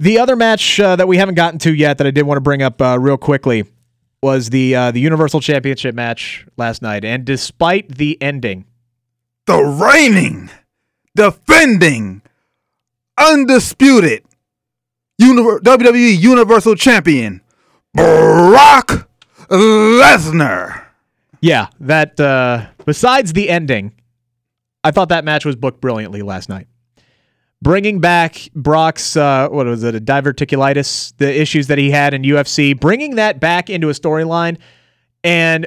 The 0.00 0.18
other 0.18 0.34
match 0.36 0.80
uh, 0.80 0.96
that 0.96 1.06
we 1.08 1.16
haven't 1.18 1.36
gotten 1.36 1.58
to 1.60 1.72
yet 1.74 1.98
that 1.98 2.06
I 2.06 2.10
did 2.10 2.22
want 2.22 2.36
to 2.36 2.40
bring 2.42 2.62
up 2.62 2.82
uh, 2.82 2.98
real 3.00 3.16
quickly 3.16 3.64
was 4.22 4.50
the 4.50 4.74
uh, 4.74 4.90
the 4.90 5.00
Universal 5.00 5.40
Championship 5.40 5.94
match 5.94 6.46
last 6.56 6.82
night, 6.82 7.04
and 7.04 7.24
despite 7.24 7.96
the 7.96 8.20
ending, 8.22 8.64
The 9.46 9.58
reigning, 9.62 10.50
defending, 11.14 12.22
undisputed 13.18 14.24
Univer- 15.20 15.60
WWE 15.60 16.18
Universal 16.20 16.74
Champion, 16.76 17.40
Brock 17.92 19.08
Lesnar. 19.48 20.86
yeah, 21.40 21.68
that 21.80 22.18
uh, 22.18 22.66
besides 22.84 23.32
the 23.32 23.48
ending, 23.50 23.92
I 24.84 24.90
thought 24.90 25.08
that 25.08 25.24
match 25.24 25.44
was 25.44 25.56
booked 25.56 25.80
brilliantly 25.80 26.22
last 26.22 26.48
night. 26.48 26.68
Bringing 27.62 27.98
back 27.98 28.48
Brock's 28.54 29.16
uh, 29.16 29.48
what 29.48 29.66
was 29.66 29.82
it, 29.82 29.94
a 29.94 30.00
diverticulitis, 30.00 31.16
the 31.16 31.40
issues 31.40 31.66
that 31.68 31.78
he 31.78 31.90
had 31.90 32.12
in 32.12 32.22
UFC, 32.22 32.78
bringing 32.78 33.14
that 33.14 33.40
back 33.40 33.70
into 33.70 33.88
a 33.88 33.92
storyline, 33.92 34.58
and 35.24 35.66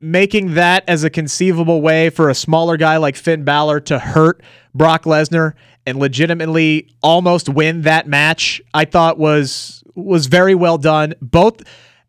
making 0.00 0.54
that 0.54 0.84
as 0.88 1.04
a 1.04 1.10
conceivable 1.10 1.82
way 1.82 2.08
for 2.08 2.30
a 2.30 2.34
smaller 2.34 2.78
guy 2.78 2.96
like 2.96 3.14
Finn 3.14 3.44
Balor 3.44 3.80
to 3.80 3.98
hurt 3.98 4.42
Brock 4.74 5.04
Lesnar 5.04 5.52
and 5.86 5.98
legitimately 5.98 6.90
almost 7.02 7.48
win 7.48 7.82
that 7.82 8.06
match, 8.06 8.62
I 8.72 8.86
thought 8.86 9.18
was 9.18 9.82
was 9.94 10.26
very 10.26 10.54
well 10.54 10.78
done. 10.78 11.14
Both 11.20 11.62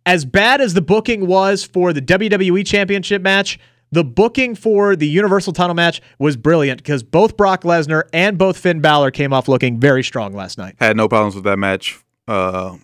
as 0.05 0.23
bad 0.23 0.61
as 0.61 0.75
the 0.75 0.81
booking 0.81 1.27
was 1.27 1.65
for 1.65 1.91
the 1.91 2.01
WWE 2.01 2.65
Championship 2.65 3.21
match, 3.21 3.59
the 3.91 4.03
booking 4.03 4.55
for 4.55 4.95
the 4.95 5.07
Universal 5.07 5.53
title 5.53 5.73
match 5.73 6.01
was 6.19 6.37
brilliant 6.37 6.79
because 6.79 7.03
both 7.03 7.37
Brock 7.37 7.63
Lesnar 7.63 8.03
and 8.13 8.37
both 8.37 8.57
Finn 8.57 8.81
Balor 8.81 9.11
came 9.11 9.33
off 9.33 9.47
looking 9.47 9.79
very 9.79 10.03
strong 10.03 10.33
last 10.33 10.57
night. 10.57 10.75
Had 10.79 10.97
no 10.97 11.07
problems 11.07 11.35
with 11.35 11.43
that 11.45 11.57
match 11.57 11.99
uh, 12.27 12.77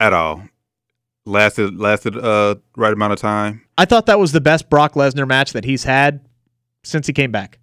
at 0.00 0.12
all. 0.12 0.42
Lasted 1.24 1.78
lasted 1.78 2.16
uh 2.16 2.56
right 2.76 2.92
amount 2.92 3.12
of 3.12 3.20
time. 3.20 3.62
I 3.78 3.84
thought 3.84 4.06
that 4.06 4.18
was 4.18 4.32
the 4.32 4.40
best 4.40 4.68
Brock 4.68 4.94
Lesnar 4.94 5.26
match 5.26 5.52
that 5.52 5.64
he's 5.64 5.84
had 5.84 6.26
since 6.82 7.06
he 7.06 7.12
came 7.12 7.30
back. 7.30 7.60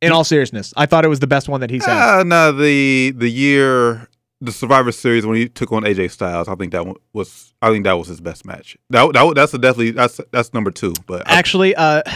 In 0.00 0.10
all 0.10 0.24
seriousness, 0.24 0.74
I 0.76 0.86
thought 0.86 1.04
it 1.04 1.08
was 1.08 1.20
the 1.20 1.28
best 1.28 1.48
one 1.48 1.60
that 1.60 1.70
he's 1.70 1.84
had. 1.84 2.18
Uh, 2.18 2.24
no, 2.24 2.50
the 2.50 3.12
the 3.12 3.30
year 3.30 4.08
the 4.42 4.52
Survivor 4.52 4.92
Series 4.92 5.24
when 5.24 5.36
he 5.36 5.48
took 5.48 5.72
on 5.72 5.84
AJ 5.84 6.10
Styles, 6.10 6.48
I 6.48 6.54
think 6.56 6.72
that 6.72 6.84
one 6.84 6.96
was 7.12 7.54
I 7.62 7.70
think 7.70 7.84
that 7.84 7.92
was 7.92 8.08
his 8.08 8.20
best 8.20 8.44
match. 8.44 8.76
That, 8.90 9.12
that 9.12 9.34
that's 9.34 9.54
a 9.54 9.58
definitely 9.58 9.92
that's 9.92 10.20
that's 10.32 10.52
number 10.52 10.70
two. 10.70 10.92
But 11.06 11.28
I, 11.30 11.34
Actually, 11.36 11.74
uh, 11.74 12.02
I 12.06 12.10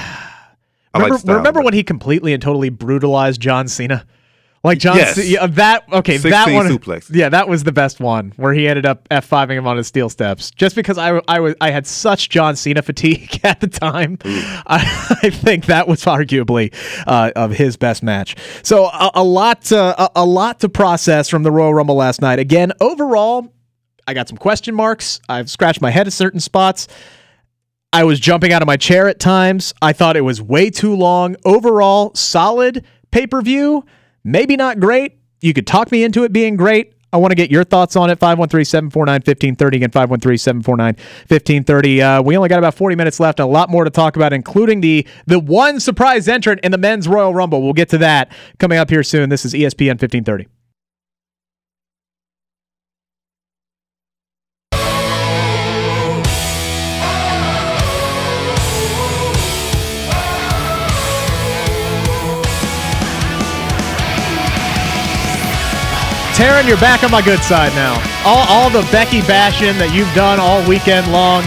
like 0.95 1.05
remember, 1.05 1.19
Styles, 1.19 1.37
remember 1.39 1.61
but- 1.61 1.65
when 1.67 1.75
he 1.75 1.83
completely 1.85 2.33
and 2.33 2.43
totally 2.43 2.69
brutalized 2.69 3.41
John 3.41 3.69
Cena? 3.69 4.05
Like 4.65 4.79
John, 4.79 4.97
Yes. 4.97 5.15
C- 5.15 5.35
yeah, 5.35 5.47
that 5.47 5.85
okay, 5.93 6.17
that 6.17 6.53
one, 6.53 6.67
suplex. 6.67 7.09
yeah, 7.15 7.29
that 7.29 7.49
was 7.49 7.63
the 7.63 7.71
best 7.71 8.01
one 8.01 8.33
where 8.37 8.53
he 8.53 8.67
ended 8.67 8.85
up 8.85 9.07
f 9.13 9.29
fiving 9.31 9.57
him 9.57 9.67
on 9.67 9.77
his 9.77 9.87
steel 9.87 10.09
steps. 10.09 10.51
Just 10.51 10.75
because 10.75 10.99
I, 10.99 11.21
I 11.29 11.39
was, 11.39 11.55
I 11.61 11.71
had 11.71 11.87
such 11.87 12.29
John 12.31 12.57
Cena 12.57 12.83
fatigue 12.83 13.39
at 13.45 13.61
the 13.61 13.69
time, 13.69 14.19
I, 14.25 15.17
I 15.23 15.31
think 15.31 15.67
that 15.67 15.87
was 15.87 16.05
arguably 16.05 16.75
uh, 17.07 17.31
of 17.37 17.53
his 17.53 17.77
best 17.77 18.03
match. 18.03 18.35
So 18.65 18.87
a, 18.87 19.11
a 19.15 19.23
lot, 19.25 19.71
uh, 19.71 19.95
a, 19.99 20.11
a 20.23 20.25
lot 20.27 20.59
to 20.61 20.69
process 20.69 21.29
from 21.29 21.45
the 21.45 21.53
Royal 21.53 21.73
Rumble 21.73 21.95
last 21.97 22.21
night. 22.21 22.41
Again, 22.41 22.73
overall, 22.81 23.53
I 24.09 24.15
got 24.15 24.29
some 24.29 24.39
question 24.39 24.75
marks. 24.75 25.21
I've 25.29 25.49
scratched 25.49 25.81
my 25.81 25.91
head 25.91 26.09
at 26.09 26.13
certain 26.13 26.41
spots. 26.41 26.89
I 27.93 28.03
was 28.05 28.19
jumping 28.19 28.53
out 28.53 28.63
of 28.63 28.67
my 28.67 28.77
chair 28.77 29.09
at 29.09 29.21
times. 29.21 29.73
I 29.81 29.93
thought 29.93 30.17
it 30.17 30.23
was 30.23 30.43
way 30.43 30.71
too 30.71 30.95
long. 30.97 31.37
Overall, 31.45 32.13
solid 32.15 32.85
pay 33.13 33.27
per 33.29 33.41
view. 33.43 33.85
Maybe 34.27 34.57
not 34.57 34.81
great. 34.81 35.19
You 35.41 35.55
could 35.55 35.69
talk 35.69 35.93
me 35.93 36.03
into 36.03 36.25
it 36.25 36.33
being 36.33 36.57
great. 36.57 36.95
I 37.13 37.19
want 37.19 37.31
to 37.31 37.37
get 37.37 37.49
your 37.49 37.63
thoughts 37.63 37.95
on 37.95 38.11
it. 38.11 38.19
513 38.19 38.65
749 38.65 39.15
1530. 39.15 39.77
Again, 39.77 39.91
513 39.93 40.37
749 40.37 40.95
1530. 41.29 42.03
Uh, 42.03 42.23
We 42.23 42.37
only 42.37 42.49
got 42.49 42.59
about 42.59 42.75
40 42.75 42.97
minutes 42.97 43.21
left. 43.21 43.39
A 43.39 43.47
lot 43.47 43.71
more 43.71 43.85
to 43.85 43.91
talk 43.91 44.17
about, 44.17 44.33
including 44.33 44.81
the, 44.81 45.07
the 45.27 45.39
one 45.39 45.79
surprise 45.79 46.27
entrant 46.27 46.61
in 46.65 46.73
the 46.73 46.79
men's 46.79 47.07
Royal 47.07 47.33
Rumble. 47.33 47.63
We'll 47.63 47.73
get 47.73 47.89
to 47.91 47.99
that 47.99 48.33
coming 48.59 48.79
up 48.79 48.91
here 48.91 49.05
soon. 49.05 49.29
This 49.29 49.45
is 49.45 49.55
ESPN 49.55 50.01
1530. 50.01 50.49
Taryn, 66.37 66.69
you're 66.69 66.77
back 66.77 67.03
on 67.03 67.11
my 67.11 67.23
good 67.23 67.39
side 67.41 67.73
now. 67.73 67.95
All, 68.27 68.45
all 68.49 68.69
the 68.69 68.87
Becky 68.93 69.21
bashing 69.23 69.79
that 69.79 69.95
you've 69.95 70.13
done 70.15 70.39
all 70.39 70.61
weekend 70.69 71.11
long, 71.11 71.43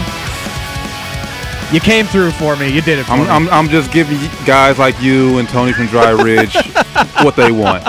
you 1.72 1.78
came 1.78 2.06
through 2.06 2.32
for 2.32 2.56
me. 2.56 2.68
You 2.74 2.80
did 2.82 2.98
it 2.98 3.04
for 3.04 3.12
I'm, 3.12 3.20
me. 3.20 3.26
I'm, 3.28 3.48
I'm 3.50 3.68
just 3.68 3.92
giving 3.92 4.18
guys 4.44 4.80
like 4.80 5.00
you 5.00 5.38
and 5.38 5.48
Tony 5.48 5.72
from 5.72 5.86
Dry 5.86 6.10
Ridge 6.10 6.52
what 7.22 7.36
they 7.36 7.52
want. 7.52 7.84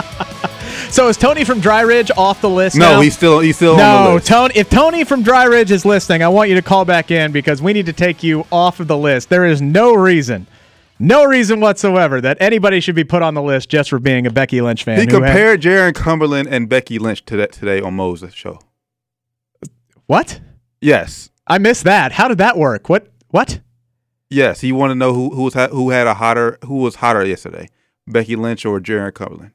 so 0.92 1.08
is 1.08 1.18
Tony 1.18 1.44
from 1.44 1.60
Dry 1.60 1.82
Ridge 1.82 2.12
off 2.16 2.40
the 2.40 2.50
list 2.50 2.76
No, 2.76 2.92
now? 2.94 3.02
he's 3.02 3.16
still 3.18 3.40
he's 3.40 3.56
still 3.56 3.72
on 3.72 3.78
the 3.78 4.14
no. 4.14 4.20
Tony. 4.20 4.54
If 4.56 4.70
Tony 4.70 5.04
from 5.04 5.24
Dry 5.24 5.46
Ridge 5.46 5.72
is 5.72 5.84
listening, 5.86 6.22
I 6.22 6.28
want 6.28 6.50
you 6.50 6.56
to 6.56 6.62
call 6.62 6.86
back 6.86 7.10
in 7.10 7.32
because 7.32 7.64
we 7.64 7.74
need 7.74 7.88
to 7.88 7.94
take 7.94 8.22
you 8.22 8.46
off 8.52 8.80
of 8.80 8.88
the 8.88 8.98
list. 8.98 9.30
There 9.30 9.46
is 9.46 9.60
no 9.60 9.96
reason, 9.96 10.46
no 11.02 11.26
reason 11.26 11.60
whatsoever 11.60 12.22
that 12.22 12.38
anybody 12.40 12.80
should 12.80 12.96
be 12.96 13.04
put 13.04 13.22
on 13.22 13.34
the 13.34 13.42
list 13.42 13.70
just 13.70 13.90
for 13.90 14.00
being 14.00 14.26
a 14.28 14.30
Becky 14.32 14.62
Lynch 14.62 14.84
fan. 14.84 15.00
he 15.00 15.06
who 15.06 15.22
had- 15.22 15.28
compared 15.32 15.62
Jarron 15.62 15.94
Cumberland 15.96 16.48
and 16.50 16.70
Becky 16.70 17.00
Lynch 17.00 17.26
to 17.26 17.36
that 17.38 17.52
today 17.52 17.82
on 17.82 17.94
Moses 17.96 18.34
show. 18.34 18.60
what? 20.08 20.40
Yes, 20.82 21.30
I 21.48 21.58
missed 21.58 21.84
that. 21.84 22.12
How 22.14 22.28
did 22.28 22.38
that 22.40 22.58
work? 22.58 22.90
What? 22.90 23.08
What? 23.30 23.60
yes. 24.30 24.62
He 24.62 24.72
wanted 24.72 24.94
to 24.96 25.00
know 25.00 25.14
who 25.14 25.30
who 25.36 25.44
was 25.44 25.54
ha- 25.54 25.68
who 25.70 25.90
had 25.90 26.08
a 26.08 26.14
hotter 26.16 26.58
who 26.66 26.76
was 26.76 26.96
hotter 26.96 27.26
yesterday, 27.26 27.68
Becky 28.08 28.36
Lynch 28.36 28.66
or 28.66 28.80
Jarron 28.80 29.14
Cumberland. 29.14 29.52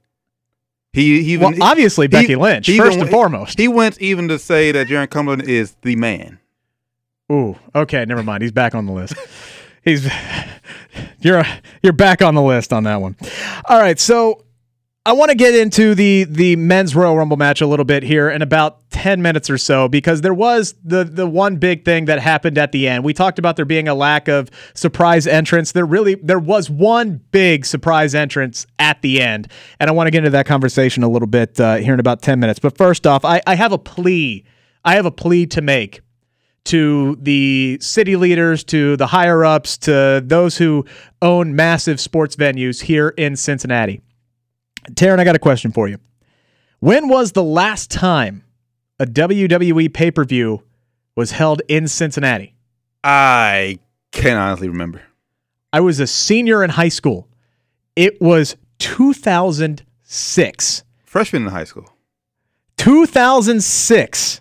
He, 0.93 1.23
he 1.23 1.33
even 1.35 1.59
Well, 1.59 1.63
obviously 1.71 2.05
he- 2.05 2.09
Becky 2.09 2.37
Lynch, 2.37 2.67
first 2.69 2.93
even- 2.93 3.01
and 3.03 3.11
foremost. 3.11 3.59
He 3.59 3.69
went 3.69 4.01
even 4.01 4.29
to 4.29 4.39
say 4.39 4.73
that 4.73 4.87
Jarron 4.89 5.11
Cumberland 5.11 5.49
is 5.49 5.77
the 5.83 5.95
man. 5.97 6.39
Ooh, 7.31 7.57
okay, 7.75 8.05
never 8.05 8.23
mind. 8.23 8.43
He's 8.43 8.53
back 8.53 8.75
on 8.75 8.87
the 8.87 8.93
list. 8.93 9.15
He's 9.87 10.07
you're 11.21 11.45
you're 11.83 11.95
back 11.95 12.21
on 12.21 12.35
the 12.35 12.43
list 12.43 12.75
on 12.75 12.83
that 12.85 13.01
one. 13.01 13.17
All 13.67 13.79
right, 13.79 13.99
so 13.99 14.45
I 15.07 15.13
want 15.13 15.31
to 15.31 15.37
get 15.37 15.55
into 15.55 15.95
the 15.95 16.25
the 16.25 16.57
men's 16.57 16.97
Royal 16.97 17.17
Rumble 17.17 17.37
match 17.37 17.61
a 17.61 17.67
little 17.69 17.85
bit 17.85 18.03
here 18.03 18.29
in 18.29 18.43
about 18.43 18.91
10 18.91 19.23
minutes 19.23 19.49
or 19.49 19.57
so 19.57 19.89
because 19.89 20.23
there 20.23 20.35
was 20.35 20.75
the 20.85 21.05
the 21.05 21.29
one 21.29 21.57
big 21.57 21.85
thing 21.85 22.07
that 22.07 22.19
happened 22.19 22.59
at 22.59 22.73
the 22.73 22.89
end. 22.89 23.05
We 23.05 23.15
talked 23.15 23.39
about 23.39 23.55
there 23.55 23.65
being 23.65 23.87
a 23.87 23.95
lack 23.95 24.27
of 24.27 24.51
surprise 24.75 25.29
entrance. 25.29 25.71
There 25.71 25.87
really 25.87 26.17
there 26.17 26.41
was 26.41 26.69
one 26.69 27.21
big 27.31 27.65
surprise 27.65 28.17
entrance 28.17 28.67
at 28.81 29.01
the 29.03 29.23
end, 29.23 29.47
and 29.79 29.89
I 29.89 29.93
want 29.93 30.09
to 30.09 30.11
get 30.11 30.19
into 30.19 30.31
that 30.31 30.47
conversation 30.47 31.05
a 31.05 31.09
little 31.09 31.29
bit 31.29 31.61
uh, 31.61 31.77
here 31.77 31.95
in 31.95 32.01
about 32.01 32.23
10 32.23 32.41
minutes. 32.41 32.59
But 32.59 32.77
first 32.77 33.07
off, 33.07 33.25
I, 33.25 33.41
I 33.47 33.55
have 33.55 33.71
a 33.71 33.79
plea. 33.79 34.45
I 34.85 34.97
have 34.97 35.07
a 35.07 35.13
plea 35.13 35.47
to 35.47 35.63
make 35.63 36.01
to 36.67 37.17
the 37.21 37.79
city 37.81 38.17
leaders, 38.17 38.63
to 38.65 38.97
the 38.97 39.07
higher 39.07 39.45
ups, 39.45 39.79
to 39.79 40.23
those 40.25 40.59
who 40.59 40.85
own 41.23 41.57
massive 41.57 42.01
sports 42.01 42.37
venues 42.37 42.83
here 42.83 43.09
in 43.17 43.37
Cincinnati. 43.37 44.03
Taryn, 44.91 45.19
I 45.19 45.25
got 45.25 45.37
a 45.37 45.41
question 45.41 45.73
for 45.73 45.89
you. 45.89 45.99
When 46.81 47.09
was 47.09 47.33
the 47.33 47.43
last 47.43 47.91
time 47.91 48.45
a 49.01 49.07
WWE 49.07 49.91
pay 49.93 50.11
per 50.11 50.25
view 50.25 50.63
was 51.15 51.33
held 51.33 51.61
in 51.69 51.89
Cincinnati? 51.89 52.55
I 53.03 53.79
can't 54.13 54.39
honestly 54.39 54.69
remember. 54.69 55.03
I 55.73 55.81
was 55.81 55.99
a 56.01 56.07
senior 56.07 56.63
in 56.63 56.71
high 56.71 56.89
school. 56.89 57.29
It 57.95 58.19
was 58.21 58.57
2006. 58.79 60.85
Freshman 61.05 61.43
in 61.43 61.49
high 61.49 61.65
school. 61.65 61.91
2006 62.77 64.41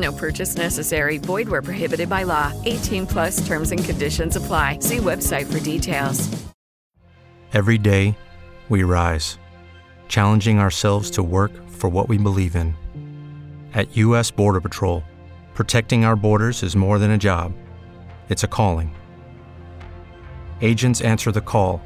No 0.00 0.12
purchase 0.12 0.56
necessary. 0.56 1.18
Void 1.18 1.48
where 1.48 1.62
prohibited 1.62 2.08
by 2.08 2.24
law. 2.24 2.52
18 2.64 3.06
plus 3.06 3.46
terms 3.46 3.70
and 3.70 3.84
conditions 3.84 4.36
apply. 4.36 4.78
See 4.80 4.98
website 4.98 5.50
for 5.52 5.60
details. 5.60 6.28
Every 7.52 7.78
day, 7.78 8.16
we 8.68 8.84
rise, 8.84 9.36
challenging 10.06 10.60
ourselves 10.60 11.10
to 11.10 11.22
work 11.22 11.50
for 11.68 11.90
what 11.90 12.08
we 12.08 12.16
believe 12.16 12.54
in. 12.54 12.76
At 13.74 13.96
U.S. 13.96 14.30
Border 14.30 14.60
Patrol, 14.60 15.02
protecting 15.54 16.04
our 16.04 16.14
borders 16.14 16.62
is 16.62 16.76
more 16.76 17.00
than 17.00 17.10
a 17.10 17.18
job, 17.18 17.52
it's 18.28 18.44
a 18.44 18.48
calling. 18.48 18.94
Agents 20.60 21.00
answer 21.00 21.32
the 21.32 21.40
call, 21.40 21.82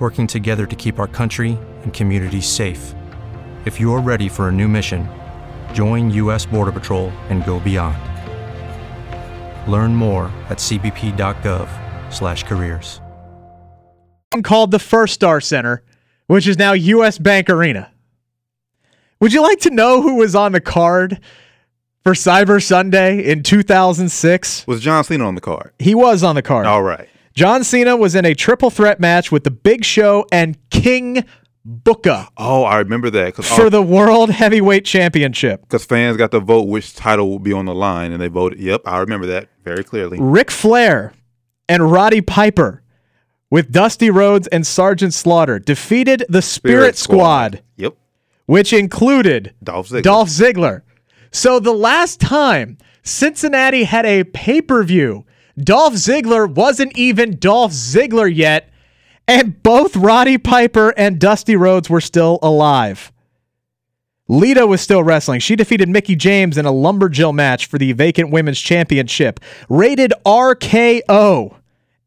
working 0.00 0.26
together 0.26 0.66
to 0.66 0.74
keep 0.74 0.98
our 0.98 1.06
country 1.06 1.56
and 1.84 1.94
communities 1.94 2.46
safe. 2.46 2.92
If 3.64 3.78
you're 3.78 4.00
ready 4.00 4.28
for 4.28 4.48
a 4.48 4.52
new 4.52 4.66
mission, 4.66 5.08
join 5.72 6.10
U.S. 6.10 6.44
Border 6.44 6.72
Patrol 6.72 7.10
and 7.28 7.44
go 7.44 7.60
beyond. 7.60 7.96
Learn 9.70 9.94
more 9.94 10.24
at 10.48 10.58
cbp.gov/careers. 10.58 13.00
called 14.42 14.72
the 14.72 14.78
Firstar 14.78 15.42
Center, 15.42 15.84
which 16.26 16.48
is 16.48 16.58
now 16.58 16.72
US 16.72 17.18
Bank 17.18 17.48
Arena. 17.48 17.92
Would 19.20 19.32
you 19.32 19.42
like 19.42 19.60
to 19.60 19.70
know 19.70 20.02
who 20.02 20.16
was 20.16 20.34
on 20.34 20.50
the 20.50 20.60
card 20.60 21.20
for 22.02 22.12
Cyber 22.12 22.60
Sunday 22.60 23.24
in 23.24 23.44
2006? 23.44 24.66
Was 24.66 24.80
John 24.80 25.04
Cena 25.04 25.24
on 25.24 25.36
the 25.36 25.40
card? 25.40 25.72
He 25.78 25.94
was 25.94 26.24
on 26.24 26.34
the 26.34 26.42
card. 26.42 26.66
All 26.66 26.82
right. 26.82 27.08
John 27.34 27.62
Cena 27.62 27.96
was 27.96 28.16
in 28.16 28.24
a 28.24 28.34
triple 28.34 28.68
threat 28.68 28.98
match 28.98 29.30
with 29.30 29.44
the 29.44 29.50
Big 29.50 29.84
Show 29.84 30.26
and 30.32 30.58
King 30.70 31.24
Booker 31.64 32.26
Oh, 32.36 32.64
I 32.64 32.78
remember 32.78 33.08
that 33.10 33.36
for 33.36 33.66
uh, 33.66 33.68
the 33.68 33.82
World 33.82 34.30
Heavyweight 34.30 34.84
Championship. 34.84 35.62
Because 35.62 35.84
fans 35.84 36.16
got 36.16 36.32
to 36.32 36.40
vote 36.40 36.66
which 36.66 36.94
title 36.94 37.28
will 37.30 37.38
be 37.38 37.52
on 37.52 37.66
the 37.66 37.74
line, 37.74 38.10
and 38.12 38.20
they 38.20 38.28
voted. 38.28 38.58
Yep, 38.58 38.82
I 38.84 38.98
remember 38.98 39.26
that 39.26 39.48
very 39.64 39.84
clearly. 39.84 40.18
Ric 40.20 40.50
Flair 40.50 41.12
and 41.68 41.92
Roddy 41.92 42.20
Piper 42.20 42.82
with 43.50 43.70
Dusty 43.70 44.10
Rhodes 44.10 44.48
and 44.48 44.66
Sergeant 44.66 45.14
Slaughter 45.14 45.58
defeated 45.58 46.24
the 46.28 46.42
Spirit, 46.42 46.96
Squad. 46.96 47.62
Yep. 47.76 47.94
which 48.46 48.72
included 48.72 49.54
Dolph 49.62 49.88
Ziggler. 49.88 50.02
Dolph 50.02 50.28
Ziggler. 50.30 50.82
So 51.30 51.60
the 51.60 51.72
last 51.72 52.20
time 52.20 52.76
Cincinnati 53.04 53.84
had 53.84 54.04
a 54.04 54.24
pay 54.24 54.60
per 54.62 54.82
view, 54.82 55.24
Dolph 55.58 55.94
Ziggler 55.94 56.52
wasn't 56.52 56.96
even 56.98 57.38
Dolph 57.38 57.72
Ziggler 57.72 58.34
yet, 58.34 58.68
and 59.28 59.62
both 59.62 59.96
Roddy 59.96 60.38
Piper 60.38 60.90
and 60.96 61.18
Dusty 61.18 61.56
Rhodes 61.56 61.88
were 61.88 62.00
still 62.00 62.38
alive. 62.42 63.12
Lita 64.28 64.66
was 64.66 64.80
still 64.80 65.02
wrestling. 65.02 65.40
She 65.40 65.56
defeated 65.56 65.88
Mickie 65.88 66.16
James 66.16 66.56
in 66.56 66.64
a 66.64 66.72
lumberjill 66.72 67.34
match 67.34 67.66
for 67.66 67.78
the 67.78 67.92
vacant 67.92 68.30
women's 68.30 68.60
championship. 68.60 69.40
Rated 69.68 70.12
RKO. 70.24 71.56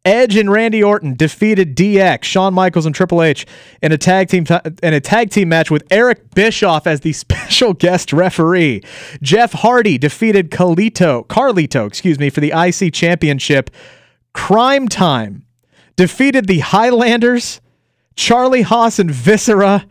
Edge 0.06 0.36
and 0.36 0.52
Randy 0.52 0.84
Orton 0.84 1.16
defeated 1.16 1.76
DX, 1.76 2.24
Shawn 2.24 2.54
Michaels 2.54 2.86
and 2.86 2.94
Triple 2.94 3.24
H 3.24 3.48
in 3.82 3.92
a 3.92 3.98
tag 3.98 4.30
team 4.30 4.46
in 4.84 4.94
a 4.94 5.00
tag 5.00 5.32
team 5.32 5.50
match 5.50 5.72
with 5.72 5.84
Eric 5.90 6.36
Bischoff 6.36 6.86
as 6.86 7.00
the 7.00 7.12
special 7.14 7.74
guest 7.74 8.14
referee. 8.14 8.84
Jeff 9.24 9.54
Hardy 9.54 9.98
defeated 9.98 10.52
Carlito, 10.52 11.26
Carlito, 11.26 11.88
excuse 11.88 12.20
me, 12.20 12.30
for 12.30 12.40
the 12.40 12.54
IC 12.56 12.94
championship. 12.94 13.72
Crime 14.34 14.88
Time 14.88 15.46
defeated 15.96 16.48
the 16.48 16.60
Highlanders, 16.60 17.62
Charlie 18.16 18.62
Haas 18.64 19.00
and 19.00 19.10
Viscera 19.12 19.86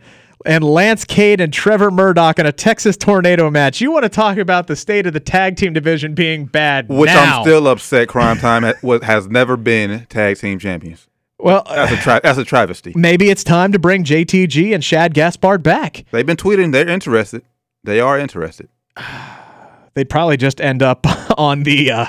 and 0.45 0.63
Lance 0.63 1.05
Cade 1.05 1.41
and 1.41 1.51
Trevor 1.51 1.89
Murdoch 1.89 2.37
in 2.37 2.45
a 2.45 2.51
Texas 2.51 2.97
tornado 2.97 3.49
match. 3.49 3.81
You 3.81 3.91
want 3.91 4.03
to 4.03 4.09
talk 4.09 4.37
about 4.37 4.67
the 4.67 4.75
state 4.75 5.07
of 5.07 5.13
the 5.13 5.19
tag 5.19 5.55
team 5.55 5.73
division 5.73 6.13
being 6.13 6.45
bad 6.45 6.87
Which 6.87 7.07
now. 7.07 7.37
I'm 7.37 7.43
still 7.43 7.67
upset. 7.67 8.07
Crime 8.07 8.37
Time 8.37 8.63
has 9.01 9.27
never 9.27 9.57
been 9.57 10.05
tag 10.07 10.37
team 10.37 10.59
champions. 10.59 11.07
well, 11.39 11.63
That's 11.67 11.91
a 11.93 11.97
tra- 11.97 12.19
that's 12.23 12.37
a 12.37 12.43
travesty. 12.45 12.93
maybe 12.95 13.29
it's 13.29 13.43
time 13.43 13.71
to 13.71 13.79
bring 13.79 14.03
JTG 14.03 14.73
and 14.73 14.83
Shad 14.83 15.13
Gaspard 15.15 15.63
back. 15.63 16.05
They've 16.11 16.25
been 16.25 16.37
tweeting 16.37 16.71
they're 16.71 16.87
interested. 16.87 17.41
They 17.83 17.99
are 17.99 18.17
interested. 18.19 18.69
They'd 19.95 20.09
probably 20.09 20.35
just 20.37 20.59
end 20.59 20.83
up 20.83 21.05
on 21.39 21.63
the. 21.63 21.91
Uh, 21.91 22.05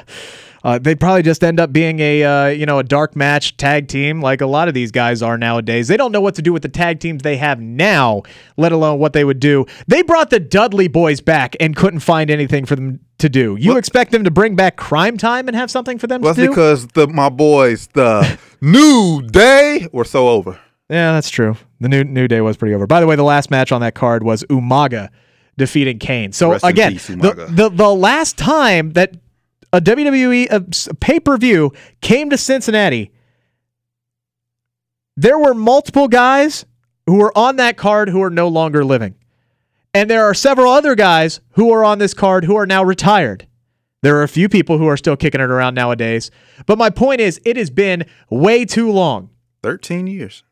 uh, 0.67 0.79
they'd 0.81 0.99
probably 0.99 1.23
just 1.23 1.45
end 1.45 1.61
up 1.61 1.73
being 1.73 2.01
a 2.01 2.25
uh, 2.25 2.47
you 2.49 2.67
know 2.67 2.81
a 2.81 2.83
dark 2.83 3.15
match 3.15 3.57
tag 3.57 3.87
team 3.87 4.21
like 4.21 4.41
a 4.41 4.47
lot 4.47 4.67
of 4.67 4.75
these 4.75 4.91
guys 4.91 5.23
are 5.23 5.39
nowadays. 5.39 5.87
They 5.87 5.97
don't 5.97 6.11
know 6.11 6.21
what 6.21 6.35
to 6.35 6.43
do 6.43 6.53
with 6.53 6.63
the 6.63 6.69
tag 6.69 6.99
teams 6.99 7.23
they 7.23 7.37
have 7.37 7.61
now, 7.61 8.23
let 8.57 8.73
alone 8.73 8.99
what 8.99 9.13
they 9.13 9.25
would 9.25 9.39
do. 9.39 9.65
They 9.87 10.03
brought 10.03 10.31
the 10.31 10.41
Dudley 10.41 10.89
boys 10.89 11.21
back 11.21 11.55
and 11.61 11.77
couldn't 11.77 12.01
find 12.01 12.31
anything 12.31 12.67
for 12.67 12.75
them 12.75 12.99
to 13.19 13.29
do. 13.29 13.57
You 13.59 13.77
expect 13.77 14.11
them 14.11 14.25
to 14.25 14.31
bring 14.31 14.57
back 14.57 14.77
Crime 14.77 15.17
Time 15.17 15.47
and 15.47 15.57
have 15.57 15.71
something 15.71 15.99
for 15.99 16.09
them 16.09 16.21
Well, 16.21 16.35
to 16.35 16.41
that's 16.41 16.47
do? 16.49 16.51
because 16.51 16.87
the 16.89 17.07
my 17.07 17.29
boys, 17.29 17.87
the 17.93 18.39
New 18.61 19.23
Day, 19.23 19.87
were 19.93 20.05
so 20.05 20.29
over. 20.29 20.59
Yeah, 20.91 21.13
that's 21.13 21.31
true. 21.31 21.57
The 21.81 21.89
new 21.89 22.03
New 22.05 22.27
Day 22.29 22.41
was 22.41 22.57
pretty 22.57 22.75
over. 22.75 22.87
By 22.89 23.01
the 23.01 23.07
way, 23.07 23.15
the 23.17 23.23
last 23.23 23.51
match 23.53 23.71
on 23.71 23.81
that 23.83 23.95
card 23.95 24.25
was 24.25 24.43
Umaga 24.45 25.11
defeating 25.57 25.99
Kane. 25.99 26.33
So 26.33 26.51
Rest 26.51 26.65
again, 26.65 26.93
peace, 26.93 27.07
the, 27.07 27.47
the 27.51 27.69
the 27.71 27.95
last 27.95 28.37
time 28.37 28.93
that 28.93 29.17
a 29.73 29.81
WWE 29.81 31.01
pay 31.01 31.21
per 31.21 31.37
view 31.37 31.73
came 32.01 32.31
to 32.31 32.39
Cincinnati, 32.39 33.13
there 35.17 35.39
were 35.39 35.55
multiple 35.55 36.09
guys 36.09 36.65
who 37.07 37.17
were 37.17 37.37
on 37.37 37.57
that 37.57 37.77
card 37.77 38.09
who 38.09 38.23
are 38.23 38.31
no 38.31 38.49
longer 38.49 38.85
living, 38.85 39.15
and 39.95 40.11
there 40.11 40.25
are 40.25 40.35
several 40.35 40.73
other 40.73 40.95
guys 40.95 41.41
who 41.53 41.73
are 41.73 41.85
on 41.85 41.99
this 41.99 42.15
card 42.15 42.45
who 42.45 42.57
are 42.57 42.67
now 42.67 42.83
retired. 42.85 43.47
There 44.03 44.17
are 44.17 44.23
a 44.23 44.29
few 44.29 44.49
people 44.49 44.79
who 44.79 44.87
are 44.87 44.97
still 44.97 45.17
kicking 45.17 45.41
it 45.41 45.51
around 45.51 45.75
nowadays. 45.75 46.31
But 46.67 46.79
my 46.79 46.91
point 46.91 47.21
is, 47.21 47.41
it 47.45 47.57
has 47.57 47.71
been 47.71 48.05
way 48.31 48.65
too 48.65 48.93
long. 48.93 49.31
Thirteen 49.63 50.07
years. 50.07 50.45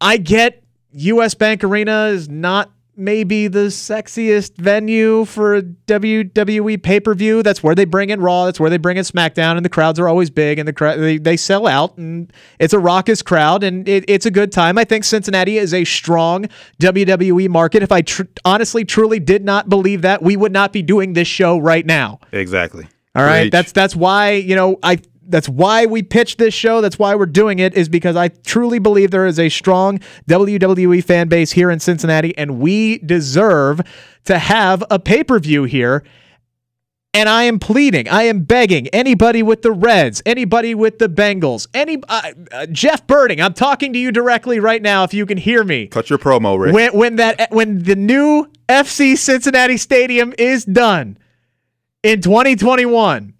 I 0.00 0.16
get 0.16 0.64
US 0.92 1.34
Bank 1.34 1.62
Arena 1.62 2.06
is 2.06 2.28
not 2.28 2.70
maybe 2.96 3.48
the 3.48 3.66
sexiest 3.66 4.56
venue 4.56 5.24
for 5.24 5.56
a 5.56 5.62
WWE 5.62 6.82
pay 6.82 7.00
per 7.00 7.14
view. 7.14 7.42
That's 7.42 7.62
where 7.62 7.74
they 7.74 7.84
bring 7.84 8.10
in 8.10 8.20
Raw. 8.20 8.44
That's 8.46 8.60
where 8.60 8.70
they 8.70 8.76
bring 8.76 8.96
in 8.96 9.04
SmackDown, 9.04 9.56
and 9.56 9.64
the 9.64 9.70
crowds 9.70 9.98
are 9.98 10.08
always 10.08 10.30
big, 10.30 10.58
and 10.58 10.66
the 10.66 10.72
crowd 10.72 10.98
they, 10.98 11.18
they 11.18 11.36
sell 11.36 11.66
out, 11.66 11.96
and 11.98 12.32
it's 12.58 12.72
a 12.72 12.78
raucous 12.78 13.22
crowd, 13.22 13.62
and 13.62 13.88
it, 13.88 14.04
it's 14.08 14.26
a 14.26 14.30
good 14.30 14.52
time. 14.52 14.78
I 14.78 14.84
think 14.84 15.04
Cincinnati 15.04 15.58
is 15.58 15.74
a 15.74 15.84
strong 15.84 16.46
WWE 16.80 17.48
market. 17.48 17.82
If 17.82 17.92
I 17.92 18.02
tr- 18.02 18.22
honestly, 18.44 18.84
truly 18.84 19.18
did 19.20 19.44
not 19.44 19.68
believe 19.68 20.02
that, 20.02 20.22
we 20.22 20.36
would 20.36 20.52
not 20.52 20.72
be 20.72 20.82
doing 20.82 21.12
this 21.12 21.28
show 21.28 21.58
right 21.58 21.84
now. 21.84 22.20
Exactly. 22.32 22.86
All 23.16 23.22
right, 23.24 23.42
Preach. 23.42 23.52
that's 23.52 23.72
that's 23.72 23.94
why 23.94 24.32
you 24.32 24.56
know 24.56 24.78
I 24.82 24.98
that's 25.26 25.48
why 25.48 25.86
we 25.86 26.02
pitched 26.02 26.38
this 26.38 26.54
show. 26.54 26.80
That's 26.80 26.98
why 26.98 27.14
we're 27.14 27.26
doing 27.26 27.58
it 27.58 27.74
is 27.74 27.88
because 27.88 28.16
I 28.16 28.28
truly 28.28 28.78
believe 28.78 29.10
there 29.10 29.26
is 29.26 29.38
a 29.38 29.48
strong 29.48 29.98
WWE 30.28 31.02
fan 31.04 31.28
base 31.28 31.52
here 31.52 31.70
in 31.70 31.80
Cincinnati, 31.80 32.36
and 32.36 32.58
we 32.60 32.98
deserve 32.98 33.80
to 34.24 34.38
have 34.38 34.82
a 34.90 34.98
pay 34.98 35.24
per 35.24 35.38
view 35.38 35.64
here. 35.64 36.04
And 37.16 37.28
I 37.28 37.44
am 37.44 37.60
pleading, 37.60 38.08
I 38.08 38.24
am 38.24 38.40
begging 38.42 38.88
anybody 38.88 39.40
with 39.40 39.62
the 39.62 39.70
Reds, 39.70 40.20
anybody 40.26 40.74
with 40.74 40.98
the 40.98 41.08
Bengals, 41.08 41.68
any 41.72 42.02
uh, 42.08 42.32
uh, 42.50 42.66
Jeff 42.66 43.06
Berding. 43.06 43.40
I'm 43.40 43.54
talking 43.54 43.92
to 43.92 43.98
you 44.00 44.10
directly 44.10 44.58
right 44.58 44.82
now. 44.82 45.04
If 45.04 45.14
you 45.14 45.24
can 45.24 45.38
hear 45.38 45.62
me, 45.62 45.86
Cut 45.86 46.10
your 46.10 46.18
promo, 46.18 46.58
Rick. 46.58 46.74
when 46.74 46.92
when 46.92 47.16
that 47.16 47.52
when 47.52 47.84
the 47.84 47.94
new 47.94 48.50
FC 48.68 49.16
Cincinnati 49.16 49.76
Stadium 49.76 50.34
is 50.38 50.64
done 50.64 51.16
in 52.02 52.20
2021, 52.20 53.33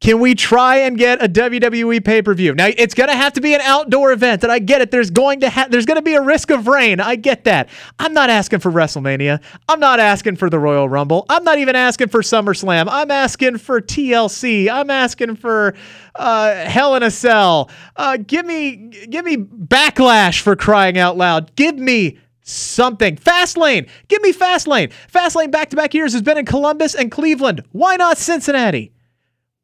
can 0.00 0.20
we 0.20 0.34
try 0.34 0.78
and 0.80 0.98
get 0.98 1.24
a 1.24 1.28
WWE 1.28 2.04
pay-per-view? 2.04 2.54
Now 2.54 2.66
it's 2.66 2.92
going 2.92 3.08
to 3.08 3.16
have 3.16 3.32
to 3.32 3.40
be 3.40 3.54
an 3.54 3.62
outdoor 3.62 4.12
event, 4.12 4.42
and 4.42 4.52
I 4.52 4.58
get 4.58 4.82
it. 4.82 4.90
There's 4.90 5.10
going 5.10 5.40
to 5.40 5.48
ha- 5.48 5.68
there's 5.70 5.86
going 5.86 5.96
to 5.96 6.02
be 6.02 6.14
a 6.14 6.20
risk 6.20 6.50
of 6.50 6.66
rain. 6.66 7.00
I 7.00 7.16
get 7.16 7.44
that. 7.44 7.70
I'm 7.98 8.12
not 8.12 8.28
asking 8.28 8.58
for 8.58 8.70
WrestleMania. 8.70 9.40
I'm 9.68 9.80
not 9.80 9.98
asking 9.98 10.36
for 10.36 10.50
the 10.50 10.58
Royal 10.58 10.86
Rumble. 10.86 11.24
I'm 11.30 11.44
not 11.44 11.58
even 11.58 11.76
asking 11.76 12.08
for 12.08 12.20
SummerSlam. 12.20 12.88
I'm 12.90 13.10
asking 13.10 13.56
for 13.58 13.80
TLC. 13.80 14.68
I'm 14.70 14.90
asking 14.90 15.36
for 15.36 15.74
uh, 16.14 16.54
Hell 16.66 16.94
in 16.96 17.02
a 17.02 17.10
Cell. 17.10 17.70
Uh, 17.96 18.18
give 18.18 18.44
me 18.44 18.90
give 19.08 19.24
me 19.24 19.38
backlash 19.38 20.40
for 20.42 20.56
crying 20.56 20.98
out 20.98 21.16
loud. 21.16 21.56
Give 21.56 21.76
me 21.76 22.18
something. 22.42 23.16
Fastlane. 23.16 23.88
Give 24.08 24.20
me 24.20 24.34
Fastlane. 24.34 24.92
Fastlane 25.10 25.50
back 25.50 25.70
to 25.70 25.76
back 25.76 25.94
years 25.94 26.12
has 26.12 26.20
been 26.20 26.36
in 26.36 26.44
Columbus 26.44 26.94
and 26.94 27.10
Cleveland. 27.10 27.64
Why 27.72 27.96
not 27.96 28.18
Cincinnati? 28.18 28.92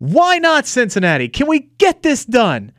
Why 0.03 0.39
not 0.39 0.67
Cincinnati? 0.67 1.29
Can 1.29 1.47
we 1.47 1.61
get 1.79 2.03
this 2.03 2.25
done? 2.25 2.73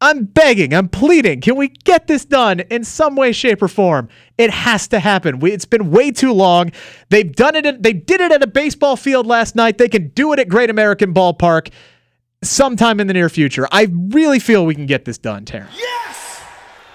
I'm 0.00 0.24
begging, 0.24 0.74
I'm 0.74 0.88
pleading. 0.88 1.40
Can 1.40 1.54
we 1.54 1.68
get 1.68 2.08
this 2.08 2.24
done 2.24 2.58
in 2.68 2.82
some 2.82 3.14
way, 3.14 3.30
shape, 3.30 3.62
or 3.62 3.68
form? 3.68 4.08
It 4.38 4.50
has 4.50 4.88
to 4.88 4.98
happen. 4.98 5.38
We, 5.38 5.52
it's 5.52 5.66
been 5.66 5.92
way 5.92 6.10
too 6.10 6.32
long. 6.32 6.72
They've 7.10 7.32
done 7.32 7.54
it. 7.54 7.64
At, 7.64 7.84
they 7.84 7.92
did 7.92 8.20
it 8.20 8.32
at 8.32 8.42
a 8.42 8.48
baseball 8.48 8.96
field 8.96 9.24
last 9.24 9.54
night. 9.54 9.78
They 9.78 9.88
can 9.88 10.08
do 10.08 10.32
it 10.32 10.40
at 10.40 10.48
Great 10.48 10.68
American 10.68 11.14
Ballpark 11.14 11.70
sometime 12.42 12.98
in 12.98 13.06
the 13.06 13.14
near 13.14 13.28
future. 13.28 13.68
I 13.70 13.86
really 14.08 14.40
feel 14.40 14.66
we 14.66 14.74
can 14.74 14.86
get 14.86 15.04
this 15.04 15.16
done, 15.16 15.44
Taryn. 15.44 15.68
Yes! 15.78 16.42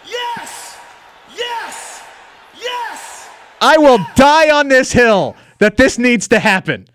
Yes! 0.05 0.77
Yes! 1.37 2.01
Yes! 2.61 3.29
I 3.61 3.77
will 3.77 3.99
die 4.17 4.49
on 4.49 4.67
this 4.67 4.91
hill 4.91 5.37
that 5.59 5.77
this 5.77 5.97
needs 5.97 6.27
to 6.27 6.39
happen. 6.39 6.85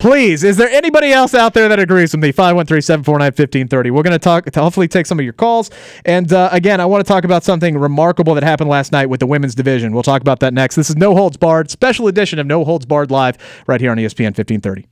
Please, 0.00 0.44
is 0.44 0.56
there 0.56 0.70
anybody 0.70 1.12
else 1.12 1.34
out 1.34 1.52
there 1.52 1.68
that 1.68 1.78
agrees 1.78 2.12
with 2.12 2.22
me? 2.22 2.32
513 2.32 2.80
749 2.80 3.26
1530. 3.26 3.90
We're 3.90 4.02
going 4.02 4.12
to 4.12 4.18
talk, 4.18 4.52
hopefully 4.54 4.88
take 4.88 5.04
some 5.04 5.18
of 5.18 5.24
your 5.24 5.34
calls. 5.34 5.70
And 6.06 6.32
uh, 6.32 6.48
again, 6.52 6.80
I 6.80 6.86
want 6.86 7.04
to 7.04 7.08
talk 7.08 7.24
about 7.24 7.44
something 7.44 7.76
remarkable 7.76 8.32
that 8.34 8.42
happened 8.42 8.70
last 8.70 8.92
night 8.92 9.10
with 9.10 9.20
the 9.20 9.26
women's 9.26 9.54
division. 9.54 9.92
We'll 9.92 10.02
talk 10.02 10.22
about 10.22 10.40
that 10.40 10.54
next. 10.54 10.76
This 10.76 10.88
is 10.88 10.96
No 10.96 11.14
Holds 11.14 11.36
Barred, 11.36 11.70
special 11.70 12.08
edition 12.08 12.38
of 12.38 12.46
No 12.46 12.64
Holds 12.64 12.86
Barred 12.86 13.10
Live 13.10 13.36
right 13.66 13.78
here 13.78 13.90
on 13.90 13.98
ESPN 13.98 14.32
1530. 14.34 14.88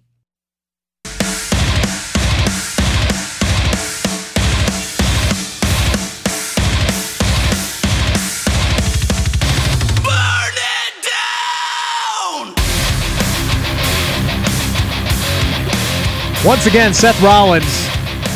Once 16.49 16.65
again, 16.65 16.95
Seth 16.95 17.21
Rollins 17.21 17.87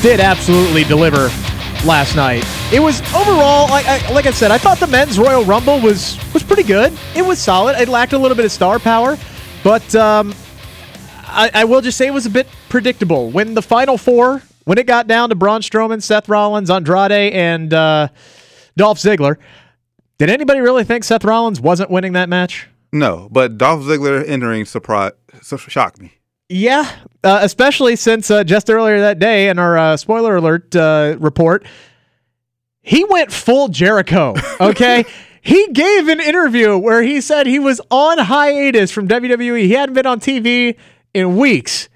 did 0.03 0.20
absolutely 0.20 0.85
deliver 0.85 1.31
last 1.87 2.14
night. 2.14 2.44
It 2.70 2.79
was 2.79 3.01
overall, 3.14 3.70
like 3.70 3.87
I, 3.87 4.12
like 4.12 4.27
I 4.27 4.33
said, 4.33 4.51
I 4.51 4.59
thought 4.59 4.79
the 4.79 4.87
men's 4.87 5.18
Royal 5.18 5.46
Rumble 5.46 5.81
was 5.81 6.18
was 6.35 6.42
pretty 6.42 6.62
good. 6.62 6.92
It 7.16 7.22
was 7.22 7.38
solid. 7.38 7.81
It 7.81 7.88
lacked 7.88 8.12
a 8.12 8.18
little 8.18 8.37
bit 8.37 8.44
of 8.44 8.53
star 8.53 8.79
power, 8.79 9.16
but 9.64 9.94
um, 9.94 10.35
I, 11.22 11.51
I 11.55 11.64
will 11.64 11.81
just 11.81 11.96
say 11.96 12.07
it 12.07 12.12
was 12.12 12.27
a 12.27 12.31
bit 12.31 12.46
predictable. 12.68 13.31
When 13.31 13.55
the 13.55 13.62
final 13.62 13.96
four, 13.96 14.42
when 14.64 14.77
it 14.77 14.87
got 14.87 15.07
down 15.07 15.31
to 15.31 15.35
Braun 15.35 15.62
Strowman, 15.62 16.03
Seth 16.03 16.29
Rollins, 16.29 16.68
Andrade, 16.68 17.33
and 17.33 17.72
uh, 17.72 18.09
Dolph 18.77 18.98
Ziggler, 18.98 19.38
did 20.18 20.29
anybody 20.29 20.61
really 20.61 20.85
think 20.85 21.05
Seth 21.05 21.25
Rollins 21.25 21.62
wasn't 21.62 21.90
winning 21.90 22.12
that 22.12 22.29
match? 22.29 22.68
No, 22.92 23.31
but 23.33 23.57
Dolph 23.57 23.85
Ziggler 23.85 24.22
entering 24.29 24.66
surprise 24.66 25.12
shocked 25.40 25.98
me. 25.98 26.18
Yeah, 26.52 26.90
uh, 27.24 27.38
especially 27.42 27.96
since 27.96 28.30
uh, 28.30 28.44
just 28.44 28.68
earlier 28.68 29.00
that 29.00 29.18
day 29.18 29.48
in 29.48 29.58
our 29.58 29.78
uh, 29.78 29.96
spoiler 29.96 30.36
alert 30.36 30.76
uh, 30.76 31.16
report, 31.18 31.66
he 32.82 33.04
went 33.04 33.32
full 33.32 33.68
Jericho. 33.68 34.34
Okay. 34.60 35.04
he 35.40 35.68
gave 35.72 36.06
an 36.06 36.20
interview 36.20 36.78
where 36.78 37.02
he 37.02 37.20
said 37.20 37.46
he 37.46 37.58
was 37.58 37.80
on 37.90 38.18
hiatus 38.18 38.92
from 38.92 39.08
WWE. 39.08 39.62
He 39.62 39.72
hadn't 39.72 39.94
been 39.94 40.06
on 40.06 40.20
TV 40.20 40.76
in 41.14 41.36
weeks. 41.36 41.88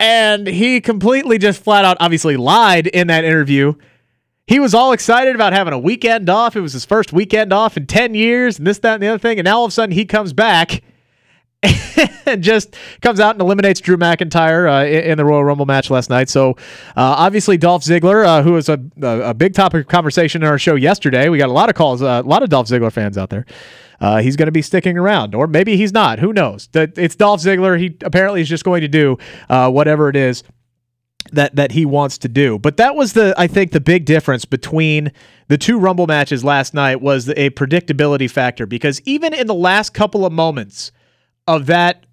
And 0.00 0.46
he 0.46 0.80
completely 0.80 1.36
just 1.36 1.62
flat 1.62 1.84
out 1.84 1.96
obviously 2.00 2.36
lied 2.36 2.86
in 2.86 3.08
that 3.08 3.24
interview. 3.24 3.74
He 4.46 4.60
was 4.60 4.72
all 4.72 4.92
excited 4.92 5.34
about 5.34 5.52
having 5.52 5.74
a 5.74 5.78
weekend 5.78 6.30
off. 6.30 6.56
It 6.56 6.60
was 6.62 6.72
his 6.72 6.86
first 6.86 7.12
weekend 7.12 7.52
off 7.52 7.76
in 7.76 7.86
10 7.86 8.14
years 8.14 8.58
and 8.58 8.66
this, 8.66 8.78
that, 8.78 8.94
and 8.94 9.02
the 9.02 9.08
other 9.08 9.18
thing. 9.18 9.38
And 9.38 9.44
now 9.44 9.58
all 9.58 9.64
of 9.66 9.70
a 9.70 9.72
sudden 9.72 9.92
he 9.92 10.06
comes 10.06 10.32
back 10.32 10.82
just 12.38 12.76
comes 13.02 13.18
out 13.18 13.34
and 13.34 13.40
eliminates 13.42 13.80
Drew 13.80 13.96
McIntyre 13.96 14.70
uh, 14.70 14.86
in, 14.86 15.18
the 15.18 15.24
Royal 15.24 15.44
Rumble 15.44 15.66
match 15.66 15.90
last 15.90 16.08
night. 16.08 16.28
So, 16.28 16.50
uh, 16.50 16.54
obviously, 16.96 17.56
Dolph 17.56 17.82
Ziggler, 17.82 18.24
uh, 18.24 18.42
who 18.42 18.52
was 18.52 18.68
a, 18.68 18.80
a, 19.02 19.30
a 19.30 19.34
big 19.34 19.54
topic 19.54 19.82
of 19.82 19.88
conversation 19.88 20.42
in 20.42 20.48
our 20.48 20.58
show 20.58 20.76
yesterday, 20.76 21.28
we 21.28 21.38
got 21.38 21.48
a 21.48 21.52
lot 21.52 21.68
of 21.68 21.74
calls, 21.74 22.00
uh, 22.00 22.22
a 22.24 22.28
lot 22.28 22.42
of 22.42 22.48
Dolph 22.48 22.68
Ziggler 22.68 22.92
fans 22.92 23.18
out 23.18 23.30
there. 23.30 23.44
Uh, 24.00 24.18
he's 24.18 24.36
going 24.36 24.46
to 24.46 24.52
be 24.52 24.62
sticking 24.62 24.96
around, 24.96 25.34
or 25.34 25.48
maybe 25.48 25.76
he's 25.76 25.92
not. 25.92 26.20
Who 26.20 26.32
knows? 26.32 26.68
It's 26.72 27.16
Dolph 27.16 27.40
Ziggler. 27.40 27.78
He 27.78 27.96
apparently 28.02 28.40
is 28.40 28.48
just 28.48 28.62
going 28.62 28.82
to 28.82 28.88
do 28.88 29.18
uh, 29.48 29.68
whatever 29.70 30.08
it 30.08 30.14
is 30.14 30.44
that 31.32 31.56
that 31.56 31.72
he 31.72 31.84
wants 31.84 32.16
to 32.18 32.28
do. 32.28 32.58
But 32.60 32.76
that 32.76 32.94
was 32.94 33.14
the 33.14 33.34
I 33.36 33.48
think 33.48 33.72
the 33.72 33.80
big 33.80 34.04
difference 34.04 34.44
between 34.44 35.10
the 35.48 35.58
two 35.58 35.78
Rumble 35.78 36.06
matches 36.06 36.44
last 36.44 36.74
night 36.74 37.00
was 37.00 37.28
a 37.30 37.50
predictability 37.50 38.30
factor 38.30 38.66
because 38.66 39.00
even 39.02 39.34
in 39.34 39.48
the 39.48 39.54
last 39.54 39.92
couple 39.92 40.24
of 40.24 40.32
moments 40.32 40.92
of 41.48 41.66
that 41.66 42.04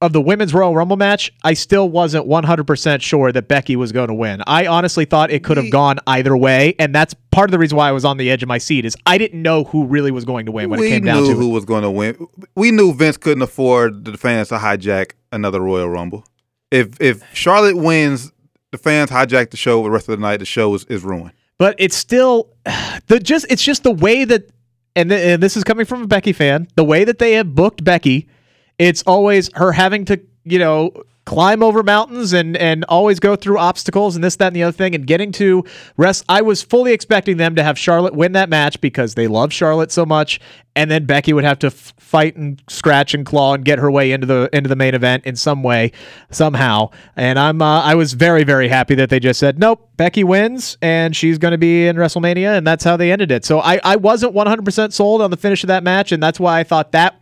of 0.00 0.12
the 0.12 0.20
women's 0.20 0.52
Royal 0.52 0.74
Rumble 0.74 0.96
match, 0.96 1.32
I 1.44 1.54
still 1.54 1.88
wasn't 1.88 2.26
100% 2.26 3.00
sure 3.00 3.32
that 3.32 3.48
Becky 3.48 3.74
was 3.74 3.90
going 3.90 4.08
to 4.08 4.14
win. 4.14 4.42
I 4.46 4.66
honestly 4.66 5.06
thought 5.06 5.30
it 5.30 5.42
could 5.42 5.56
have 5.56 5.70
gone 5.70 5.98
either 6.06 6.36
way, 6.36 6.74
and 6.78 6.94
that's 6.94 7.14
part 7.30 7.48
of 7.48 7.52
the 7.52 7.58
reason 7.58 7.78
why 7.78 7.88
I 7.88 7.92
was 7.92 8.04
on 8.04 8.18
the 8.18 8.30
edge 8.30 8.42
of 8.42 8.48
my 8.48 8.58
seat 8.58 8.84
is 8.84 8.96
I 9.06 9.16
didn't 9.16 9.40
know 9.40 9.64
who 9.64 9.86
really 9.86 10.10
was 10.10 10.24
going 10.26 10.46
to 10.46 10.52
win 10.52 10.68
when 10.68 10.80
we 10.80 10.88
it 10.88 10.90
came 10.90 11.04
down 11.04 11.22
to 11.24 11.32
who 11.34 11.50
it. 11.50 11.54
was 11.54 11.64
going 11.64 11.82
to 11.84 11.90
win. 11.90 12.26
We 12.54 12.70
knew 12.70 12.92
Vince 12.92 13.16
couldn't 13.16 13.42
afford 13.42 14.04
the 14.04 14.18
fans 14.18 14.48
to 14.48 14.56
hijack 14.56 15.12
another 15.32 15.60
Royal 15.60 15.88
Rumble. 15.88 16.26
If 16.70 17.00
if 17.00 17.22
Charlotte 17.34 17.76
wins, 17.76 18.30
the 18.72 18.78
fans 18.78 19.10
hijack 19.10 19.50
the 19.50 19.56
show 19.56 19.82
the 19.82 19.90
rest 19.90 20.08
of 20.08 20.18
the 20.18 20.22
night. 20.22 20.38
The 20.38 20.44
show 20.44 20.74
is, 20.74 20.84
is 20.84 21.02
ruined. 21.02 21.32
but 21.56 21.76
it's 21.78 21.96
still 21.96 22.50
the 23.06 23.20
just 23.20 23.46
it's 23.48 23.62
just 23.62 23.84
the 23.84 23.92
way 23.92 24.24
that 24.24 24.50
and, 24.96 25.08
th- 25.08 25.34
and 25.34 25.42
this 25.42 25.56
is 25.56 25.64
coming 25.64 25.86
from 25.86 26.02
a 26.02 26.06
Becky 26.06 26.32
fan 26.32 26.68
the 26.76 26.84
way 26.84 27.04
that 27.04 27.18
they 27.18 27.32
have 27.32 27.54
booked 27.54 27.82
Becky 27.82 28.28
it's 28.78 29.02
always 29.02 29.50
her 29.54 29.72
having 29.72 30.04
to 30.06 30.20
you 30.44 30.58
know 30.58 30.92
climb 31.24 31.62
over 31.62 31.82
mountains 31.82 32.32
and 32.32 32.56
and 32.56 32.84
always 32.84 33.18
go 33.18 33.34
through 33.36 33.58
obstacles 33.58 34.14
and 34.14 34.22
this 34.22 34.36
that 34.36 34.48
and 34.48 34.56
the 34.56 34.62
other 34.62 34.72
thing 34.72 34.94
and 34.94 35.06
getting 35.06 35.32
to 35.32 35.64
rest. 35.96 36.24
I 36.28 36.42
was 36.42 36.62
fully 36.62 36.92
expecting 36.92 37.36
them 37.36 37.54
to 37.54 37.62
have 37.62 37.78
Charlotte 37.78 38.14
win 38.14 38.32
that 38.32 38.48
match 38.48 38.80
because 38.80 39.14
they 39.14 39.26
love 39.26 39.52
Charlotte 39.52 39.90
so 39.90 40.04
much. 40.04 40.40
And 40.76 40.90
then 40.90 41.06
Becky 41.06 41.32
would 41.32 41.44
have 41.44 41.60
to 41.60 41.68
f- 41.68 41.94
fight 41.98 42.34
and 42.36 42.60
scratch 42.68 43.14
and 43.14 43.24
claw 43.24 43.54
and 43.54 43.64
get 43.64 43.78
her 43.78 43.90
way 43.90 44.10
into 44.10 44.26
the 44.26 44.50
into 44.52 44.68
the 44.68 44.76
main 44.76 44.94
event 44.94 45.24
in 45.24 45.36
some 45.36 45.62
way 45.62 45.92
somehow. 46.30 46.90
And 47.16 47.38
I'm 47.38 47.62
uh, 47.62 47.80
I 47.80 47.94
was 47.94 48.12
very 48.12 48.44
very 48.44 48.68
happy 48.68 48.94
that 48.96 49.08
they 49.08 49.20
just 49.20 49.40
said 49.40 49.58
nope 49.58 49.88
Becky 49.96 50.24
wins 50.24 50.76
and 50.82 51.16
she's 51.16 51.38
going 51.38 51.52
to 51.52 51.58
be 51.58 51.86
in 51.86 51.96
WrestleMania 51.96 52.58
and 52.58 52.66
that's 52.66 52.84
how 52.84 52.96
they 52.96 53.12
ended 53.12 53.30
it. 53.30 53.44
So 53.44 53.60
I 53.60 53.80
I 53.84 53.96
wasn't 53.96 54.34
100% 54.34 54.92
sold 54.92 55.22
on 55.22 55.30
the 55.30 55.36
finish 55.36 55.62
of 55.64 55.68
that 55.68 55.84
match 55.84 56.12
and 56.12 56.22
that's 56.22 56.40
why 56.40 56.60
I 56.60 56.64
thought 56.64 56.92
that 56.92 57.20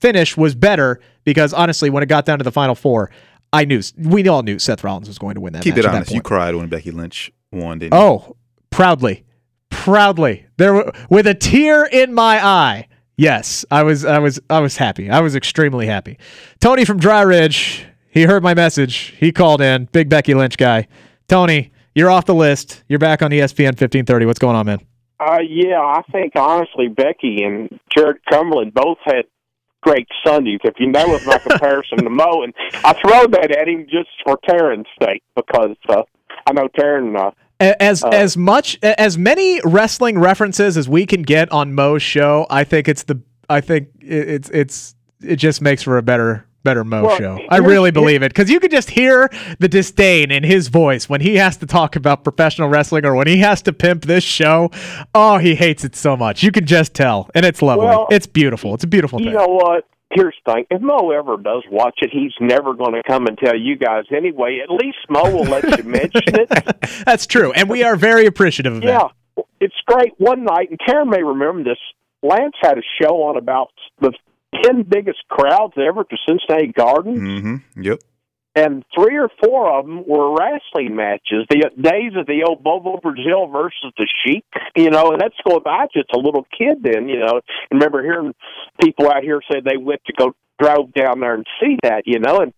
finish 0.00 0.36
was 0.36 0.54
better 0.54 1.00
because 1.24 1.52
honestly, 1.52 1.90
when 1.90 2.02
it 2.02 2.06
got 2.06 2.24
down 2.24 2.38
to 2.38 2.44
the 2.44 2.52
final 2.52 2.74
four, 2.74 3.10
I 3.52 3.64
knew 3.64 3.82
we 3.98 4.26
all 4.28 4.42
knew 4.42 4.58
Seth 4.58 4.84
Rollins 4.84 5.08
was 5.08 5.18
going 5.18 5.34
to 5.34 5.40
win 5.40 5.52
that. 5.54 5.62
Keep 5.62 5.74
match 5.74 5.78
it 5.78 5.86
at 5.86 5.92
that 5.92 5.96
honest. 5.96 6.12
You 6.12 6.22
cried 6.22 6.54
when 6.54 6.68
Becky 6.68 6.90
Lynch 6.90 7.32
won, 7.52 7.78
didn't 7.78 7.94
you? 7.94 8.00
Oh, 8.00 8.36
proudly, 8.70 9.24
proudly. 9.70 10.46
There 10.56 10.74
were, 10.74 10.92
with 11.08 11.26
a 11.26 11.34
tear 11.34 11.84
in 11.84 12.14
my 12.14 12.44
eye. 12.44 12.88
Yes, 13.16 13.66
I 13.70 13.82
was, 13.82 14.04
I 14.04 14.18
was, 14.18 14.40
I 14.48 14.60
was 14.60 14.76
happy. 14.78 15.10
I 15.10 15.20
was 15.20 15.36
extremely 15.36 15.86
happy. 15.86 16.18
Tony 16.58 16.86
from 16.86 16.98
Dry 16.98 17.20
Ridge, 17.20 17.84
he 18.10 18.22
heard 18.22 18.42
my 18.42 18.54
message. 18.54 19.14
He 19.18 19.30
called 19.30 19.60
in. 19.60 19.86
Big 19.92 20.08
Becky 20.08 20.32
Lynch 20.32 20.56
guy. 20.56 20.88
Tony, 21.28 21.70
you're 21.94 22.10
off 22.10 22.24
the 22.24 22.34
list. 22.34 22.82
You're 22.88 22.98
back 22.98 23.20
on 23.20 23.30
ESPN 23.30 23.76
1530. 23.76 24.26
What's 24.26 24.38
going 24.38 24.56
on, 24.56 24.64
man? 24.64 24.80
Uh, 25.18 25.40
yeah, 25.46 25.80
I 25.80 26.00
think 26.10 26.32
honestly, 26.34 26.88
Becky 26.88 27.42
and 27.42 27.78
Jarron 27.94 28.14
Cumberland 28.30 28.72
both 28.72 28.96
had 29.04 29.26
great 29.82 30.08
Sundays. 30.26 30.60
If 30.64 30.74
you 30.78 30.88
know 30.88 31.14
of 31.14 31.26
my 31.26 31.38
comparison 31.38 31.98
to 32.04 32.10
Mo, 32.10 32.42
and 32.42 32.54
I 32.84 32.92
throw 32.94 33.26
that 33.28 33.50
at 33.56 33.68
him 33.68 33.86
just 33.90 34.08
for 34.24 34.36
Tarren's 34.48 34.86
sake 35.02 35.22
because 35.36 35.76
uh, 35.88 36.02
I 36.46 36.52
know 36.52 36.68
Tarren. 36.68 37.16
Uh, 37.18 37.30
As 37.58 38.02
as 38.04 38.36
much 38.36 38.78
as 38.82 39.18
many 39.18 39.60
wrestling 39.64 40.18
references 40.18 40.76
as 40.76 40.88
we 40.88 41.04
can 41.06 41.22
get 41.22 41.50
on 41.52 41.74
Mo's 41.74 42.02
show, 42.02 42.46
I 42.50 42.64
think 42.64 42.88
it's 42.88 43.02
the 43.04 43.20
I 43.48 43.60
think 43.60 43.88
it- 44.00 44.28
it's 44.28 44.50
it's 44.50 44.94
it 45.22 45.36
just 45.36 45.60
makes 45.60 45.82
for 45.82 45.98
a 45.98 46.02
better 46.02 46.46
better 46.62 46.84
Mo 46.84 47.04
Well, 47.04 47.18
show. 47.18 47.38
I 47.48 47.58
really 47.58 47.90
believe 47.90 48.22
it 48.22 48.30
because 48.32 48.50
you 48.50 48.60
could 48.60 48.70
just 48.70 48.90
hear 48.90 49.30
the 49.58 49.68
disdain 49.68 50.30
in 50.30 50.42
his 50.42 50.68
voice 50.68 51.08
when 51.08 51.20
he 51.20 51.36
has 51.36 51.56
to 51.58 51.66
talk 51.66 51.96
about 51.96 52.24
professional 52.24 52.68
wrestling 52.68 53.04
or 53.04 53.14
when 53.14 53.26
he 53.26 53.38
has 53.38 53.62
to 53.62 53.72
pimp 53.72 54.04
this 54.04 54.24
show. 54.24 54.70
Oh, 55.14 55.38
he 55.38 55.54
hates 55.54 55.84
it 55.84 55.96
so 55.96 56.16
much. 56.16 56.42
You 56.42 56.52
can 56.52 56.66
just 56.66 56.94
tell, 56.94 57.30
and 57.34 57.44
it's 57.46 57.62
lovely. 57.62 57.86
Well, 57.86 58.06
it's 58.10 58.26
beautiful. 58.26 58.74
It's 58.74 58.84
a 58.84 58.88
beautiful 58.88 59.20
you 59.20 59.26
thing. 59.26 59.32
You 59.32 59.38
know 59.38 59.46
what? 59.48 59.86
Here's 60.12 60.34
the 60.44 60.52
thing: 60.52 60.64
if 60.70 60.80
Mo 60.82 61.10
ever 61.12 61.36
does 61.36 61.62
watch 61.70 61.98
it, 62.02 62.10
he's 62.12 62.32
never 62.40 62.74
going 62.74 62.94
to 62.94 63.02
come 63.06 63.26
and 63.26 63.38
tell 63.38 63.56
you 63.56 63.76
guys 63.76 64.04
anyway. 64.14 64.60
At 64.62 64.70
least 64.70 64.98
Mo 65.08 65.22
will 65.30 65.44
let 65.44 65.78
you 65.78 65.84
mention 65.84 66.22
it. 66.26 67.02
That's 67.06 67.26
true, 67.26 67.52
and 67.52 67.68
we 67.70 67.84
are 67.84 67.94
very 67.96 68.26
appreciative 68.26 68.74
of 68.76 68.82
Yeah, 68.82 68.98
that. 68.98 69.10
Yeah, 69.36 69.42
it's 69.60 69.74
great. 69.86 70.12
One 70.18 70.44
night, 70.44 70.68
and 70.70 70.80
Karen 70.84 71.08
may 71.10 71.22
remember 71.22 71.62
this. 71.62 71.78
Lance 72.22 72.54
had 72.60 72.76
a 72.76 72.82
show 73.00 73.22
on 73.22 73.36
about 73.38 73.70
the 74.00 74.12
ten 74.62 74.82
biggest 74.82 75.20
crowds 75.28 75.74
ever 75.76 76.04
to 76.04 76.16
Cincinnati 76.28 76.68
Garden, 76.72 77.16
Mm-hmm. 77.16 77.82
Yep. 77.82 78.00
and 78.56 78.84
three 78.94 79.16
or 79.16 79.28
four 79.42 79.78
of 79.78 79.86
them 79.86 80.04
were 80.06 80.34
wrestling 80.36 80.96
matches. 80.96 81.46
The 81.48 81.70
days 81.80 82.12
of 82.16 82.26
the 82.26 82.42
old 82.46 82.62
Bobo 82.62 82.98
Brazil 83.00 83.46
versus 83.46 83.92
the 83.96 84.06
Sheik, 84.24 84.44
you 84.76 84.90
know, 84.90 85.12
and 85.12 85.20
that's 85.20 85.36
going 85.46 85.62
back 85.62 85.92
just 85.92 86.10
a 86.12 86.18
little 86.18 86.46
kid 86.56 86.82
then, 86.82 87.08
you 87.08 87.20
know. 87.20 87.40
And 87.70 87.80
remember 87.80 88.02
hearing 88.02 88.34
people 88.80 89.08
out 89.10 89.22
here 89.22 89.40
say 89.50 89.60
they 89.60 89.76
went 89.76 90.00
to 90.06 90.12
go 90.12 90.32
drove 90.60 90.92
down 90.92 91.20
there 91.20 91.34
and 91.34 91.46
see 91.60 91.76
that, 91.82 92.02
you 92.06 92.18
know. 92.18 92.40
And 92.40 92.52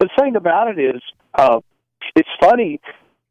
the 0.00 0.08
thing 0.18 0.36
about 0.36 0.68
it 0.76 0.78
is, 0.96 1.00
uh, 1.34 1.60
it's 2.16 2.28
funny 2.40 2.80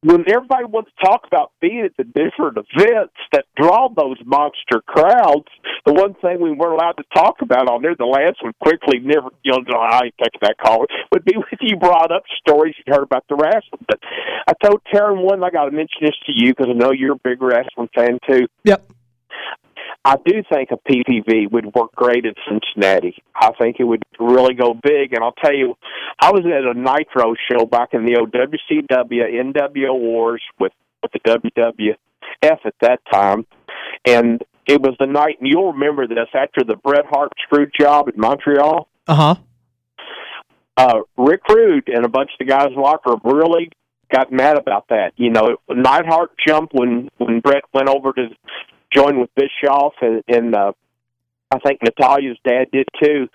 when 0.01 0.23
everybody 0.29 0.65
wants 0.65 0.91
to 0.91 1.05
talk 1.05 1.21
about 1.25 1.51
being 1.59 1.81
at 1.81 1.97
the 1.97 2.03
different 2.03 2.57
events 2.57 3.15
that 3.31 3.45
draw 3.55 3.89
those 3.89 4.17
monster 4.25 4.81
crowds, 4.85 5.47
the 5.85 5.93
one 5.93 6.13
thing 6.15 6.39
we 6.39 6.51
weren't 6.51 6.73
allowed 6.73 6.97
to 6.97 7.03
talk 7.15 7.41
about 7.41 7.67
on 7.69 7.81
there, 7.81 7.95
the 7.95 8.05
Lance 8.05 8.37
would 8.43 8.57
quickly 8.59 8.99
never, 8.99 9.29
you 9.43 9.51
know, 9.51 9.79
I 9.79 10.05
ain't 10.05 10.15
taking 10.21 10.39
that 10.41 10.57
call, 10.63 10.85
would 11.11 11.25
be 11.25 11.33
if 11.51 11.59
you 11.61 11.77
brought 11.77 12.11
up 12.11 12.23
stories 12.39 12.75
you 12.77 12.93
heard 12.93 13.03
about 13.03 13.25
the 13.27 13.35
wrestling. 13.35 13.85
But 13.87 13.99
I 14.47 14.53
told 14.63 14.81
Tarren 14.93 15.23
one, 15.23 15.43
I 15.43 15.49
got 15.49 15.65
to 15.65 15.71
mention 15.71 15.99
this 16.01 16.15
to 16.27 16.31
you 16.33 16.53
because 16.53 16.67
I 16.69 16.73
know 16.73 16.91
you're 16.91 17.13
a 17.13 17.19
big 17.23 17.41
wrestling 17.41 17.89
fan 17.95 18.19
too. 18.29 18.47
Yep. 18.65 18.91
I 20.05 20.15
do 20.25 20.41
think 20.51 20.69
a 20.71 20.77
PPV 20.77 21.51
would 21.51 21.73
work 21.75 21.91
great 21.93 22.25
in 22.25 22.33
Cincinnati. 22.47 23.21
I 23.35 23.51
think 23.59 23.77
it 23.79 23.83
would 23.83 24.03
really 24.19 24.53
go 24.53 24.73
big. 24.73 25.13
And 25.13 25.21
I'll 25.23 25.33
tell 25.33 25.53
you, 25.53 25.75
I 26.19 26.31
was 26.31 26.45
at 26.45 26.63
a 26.63 26.73
Nitro 26.73 27.35
show 27.51 27.65
back 27.65 27.89
in 27.93 28.05
the 28.05 28.17
old 28.17 28.31
WCW 28.31 29.53
NWO 29.53 29.99
Wars 29.99 30.41
with, 30.59 30.71
with 31.03 31.11
the 31.11 31.19
WWF 31.19 31.95
at 32.41 32.73
that 32.81 32.99
time. 33.11 33.45
And 34.05 34.41
it 34.65 34.81
was 34.81 34.95
the 34.99 35.07
night, 35.07 35.37
and 35.39 35.47
you'll 35.49 35.73
remember 35.73 36.07
this, 36.07 36.27
after 36.33 36.63
the 36.63 36.75
Bret 36.77 37.05
Hart 37.09 37.31
screw 37.43 37.67
job 37.77 38.07
in 38.07 38.19
Montreal, 38.19 38.87
Uh 39.07 39.15
huh. 39.15 39.35
uh, 40.77 40.99
Rick 41.17 41.41
Rude 41.49 41.87
and 41.87 42.05
a 42.05 42.09
bunch 42.09 42.31
of 42.31 42.37
the 42.39 42.45
guys 42.45 42.67
in 42.67 42.75
the 42.75 42.81
locker 42.81 43.11
room 43.11 43.21
really 43.23 43.69
got 44.11 44.31
mad 44.31 44.57
about 44.57 44.87
that. 44.89 45.11
You 45.17 45.31
know, 45.31 45.57
Neidhart 45.69 46.31
jumped 46.47 46.73
when 46.73 47.09
when 47.17 47.39
Bret 47.41 47.63
went 47.73 47.89
over 47.89 48.13
to 48.13 48.27
join 48.93 49.19
with 49.19 49.29
Bischoff, 49.35 49.93
and, 50.01 50.23
and 50.27 50.55
uh, 50.55 50.71
I 51.51 51.59
think 51.59 51.81
Natalya's 51.81 52.37
dad 52.45 52.67
did 52.71 52.87
too. 53.01 53.27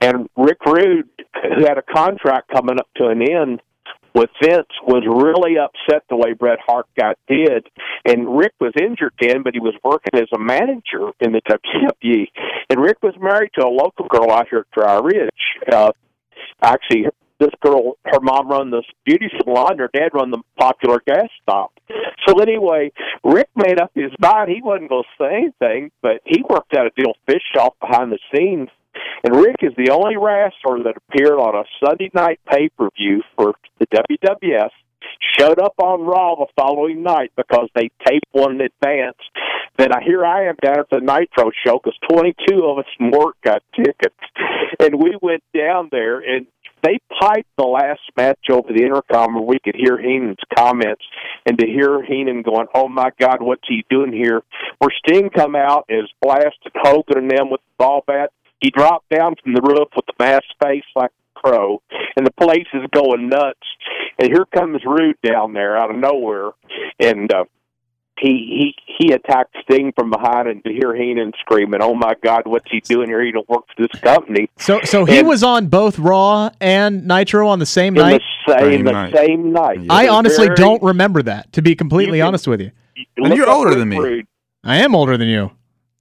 And 0.00 0.28
Rick 0.36 0.64
Rude, 0.66 1.08
who 1.42 1.64
had 1.64 1.78
a 1.78 1.82
contract 1.82 2.50
coming 2.50 2.78
up 2.78 2.88
to 2.96 3.08
an 3.08 3.22
end 3.22 3.60
with 4.14 4.30
Vince, 4.42 4.68
was 4.82 5.04
really 5.06 5.56
upset 5.58 6.04
the 6.08 6.16
way 6.16 6.32
Bret 6.32 6.58
Hart 6.66 6.86
got 6.98 7.18
did. 7.28 7.66
And 8.04 8.36
Rick 8.36 8.54
was 8.60 8.72
injured 8.80 9.12
then, 9.20 9.42
but 9.42 9.54
he 9.54 9.60
was 9.60 9.74
working 9.84 10.18
as 10.20 10.28
a 10.34 10.38
manager 10.38 11.10
in 11.20 11.32
the 11.32 11.42
WWE. 11.42 12.26
And 12.70 12.80
Rick 12.80 12.98
was 13.02 13.14
married 13.20 13.50
to 13.58 13.66
a 13.66 13.68
local 13.68 14.06
girl 14.08 14.30
out 14.30 14.48
here 14.48 14.60
at 14.60 14.70
Dry 14.70 14.98
Ridge. 14.98 15.30
Uh, 15.70 15.92
actually 16.62 17.06
this 17.40 17.50
girl 17.60 17.96
her 18.04 18.20
mom 18.20 18.48
run 18.48 18.70
this 18.70 18.84
beauty 19.04 19.28
salon 19.42 19.78
her 19.78 19.90
dad 19.92 20.10
run 20.14 20.30
the 20.30 20.42
popular 20.58 21.00
gas 21.06 21.28
stop. 21.42 21.72
So 22.26 22.38
anyway 22.40 22.92
rick 23.24 23.48
made 23.56 23.80
up 23.80 23.90
his 23.94 24.12
mind. 24.20 24.50
He 24.50 24.62
wasn't 24.62 24.90
going 24.90 25.04
to 25.04 25.24
say 25.24 25.36
anything 25.36 25.90
but 26.02 26.20
he 26.24 26.44
worked 26.48 26.74
out 26.74 26.86
a 26.86 26.90
deal 26.96 27.14
with 27.14 27.26
bischoff 27.26 27.74
behind 27.80 28.12
the 28.12 28.18
scenes. 28.32 28.68
And 29.24 29.36
rick 29.36 29.56
is 29.62 29.72
the 29.76 29.90
only 29.90 30.16
wrestler 30.16 30.82
that 30.84 30.94
appeared 30.96 31.38
on 31.38 31.54
a 31.54 31.64
sunday 31.84 32.10
night 32.14 32.40
pay 32.48 32.68
per 32.68 32.88
view 32.96 33.22
for 33.36 33.54
the 33.78 33.86
wwf 33.86 34.70
showed 35.38 35.58
up 35.58 35.74
on 35.78 36.02
raw 36.02 36.34
the 36.34 36.46
following 36.56 37.02
night 37.02 37.32
because 37.36 37.68
they 37.74 37.90
taped 38.06 38.26
one 38.32 38.56
in 38.56 38.60
advance. 38.60 39.18
Then 39.78 39.92
I 39.92 40.02
here 40.04 40.24
I 40.24 40.48
am 40.48 40.56
down 40.62 40.80
at 40.80 40.90
the 40.90 41.00
Nitro 41.00 41.50
show 41.64 41.80
because 41.82 41.98
22 42.10 42.64
of 42.64 42.78
us 42.78 42.84
work 43.00 43.36
got 43.42 43.62
tickets, 43.74 44.14
and 44.78 44.96
we 44.96 45.16
went 45.22 45.42
down 45.56 45.88
there 45.90 46.20
and 46.20 46.46
they 46.82 46.98
piped 47.20 47.48
the 47.56 47.64
last 47.64 48.00
match 48.16 48.50
over 48.50 48.72
the 48.72 48.82
intercom 48.84 49.36
and 49.36 49.46
we 49.46 49.58
could 49.58 49.74
hear 49.76 49.98
Heenan's 49.98 50.38
comments 50.56 51.02
and 51.46 51.58
to 51.58 51.66
hear 51.66 52.02
Heenan 52.02 52.42
going, 52.42 52.66
"Oh 52.74 52.88
my 52.88 53.10
God, 53.18 53.42
what's 53.42 53.66
he 53.68 53.84
doing 53.90 54.12
here?" 54.12 54.42
Where 54.78 54.90
Sting 55.06 55.30
come 55.30 55.54
out 55.54 55.86
is 55.88 56.10
blasted 56.20 56.72
Hogan 56.76 57.18
and 57.18 57.30
them 57.30 57.50
with 57.50 57.60
the 57.60 57.84
ball 57.84 58.04
bat. 58.06 58.30
He 58.60 58.70
dropped 58.70 59.08
down 59.08 59.36
from 59.42 59.54
the 59.54 59.62
roof 59.62 59.88
with 59.96 60.06
the 60.06 60.14
mask 60.18 60.44
face 60.62 60.84
like 60.94 61.10
a 61.36 61.40
crow, 61.40 61.82
and 62.16 62.26
the 62.26 62.32
place 62.32 62.68
is 62.74 62.82
going 62.92 63.28
nuts. 63.28 63.58
And 64.18 64.28
here 64.28 64.46
comes 64.54 64.82
Rude 64.84 65.16
down 65.22 65.52
there 65.52 65.76
out 65.76 65.90
of 65.90 65.96
nowhere, 65.96 66.50
and. 66.98 67.32
uh 67.32 67.44
he 68.20 68.74
he 68.86 68.94
he 68.98 69.12
attacked 69.12 69.56
Sting 69.62 69.92
from 69.96 70.10
behind, 70.10 70.48
and 70.48 70.62
to 70.64 70.70
hear 70.72 70.94
Heenan 70.94 71.32
screaming, 71.40 71.80
"Oh 71.82 71.94
my 71.94 72.14
God, 72.22 72.42
what's 72.44 72.70
he 72.70 72.80
doing 72.80 73.08
here? 73.08 73.24
He 73.24 73.32
don't 73.32 73.48
work 73.48 73.64
for 73.74 73.86
this 73.86 74.00
company." 74.00 74.48
So 74.58 74.80
so 74.82 75.04
he 75.04 75.18
And 75.20 75.28
was 75.28 75.42
on 75.42 75.66
both 75.68 75.98
Raw 75.98 76.50
and 76.60 77.06
Nitro 77.06 77.48
on 77.48 77.58
the 77.58 77.66
same 77.66 77.96
in 77.96 78.02
night. 78.02 78.22
the 78.46 78.52
same 78.58 78.70
Same 78.72 78.84
the 78.84 78.92
night. 78.92 79.14
same 79.16 79.52
night. 79.52 79.78
I 79.88 80.08
honestly 80.08 80.46
very- 80.46 80.56
don't 80.56 80.82
remember 80.82 81.22
that. 81.22 81.52
To 81.54 81.62
be 81.62 81.74
completely 81.74 82.18
You 82.18 82.22
can- 82.24 82.28
honest 82.28 82.46
with 82.46 82.60
you, 82.60 82.70
And 83.16 83.34
you're 83.34 83.48
older 83.50 83.74
than 83.74 83.88
me. 83.88 83.98
Rude. 83.98 84.26
I 84.64 84.76
am 84.76 84.94
older 84.94 85.16
than 85.16 85.28
you. 85.28 85.52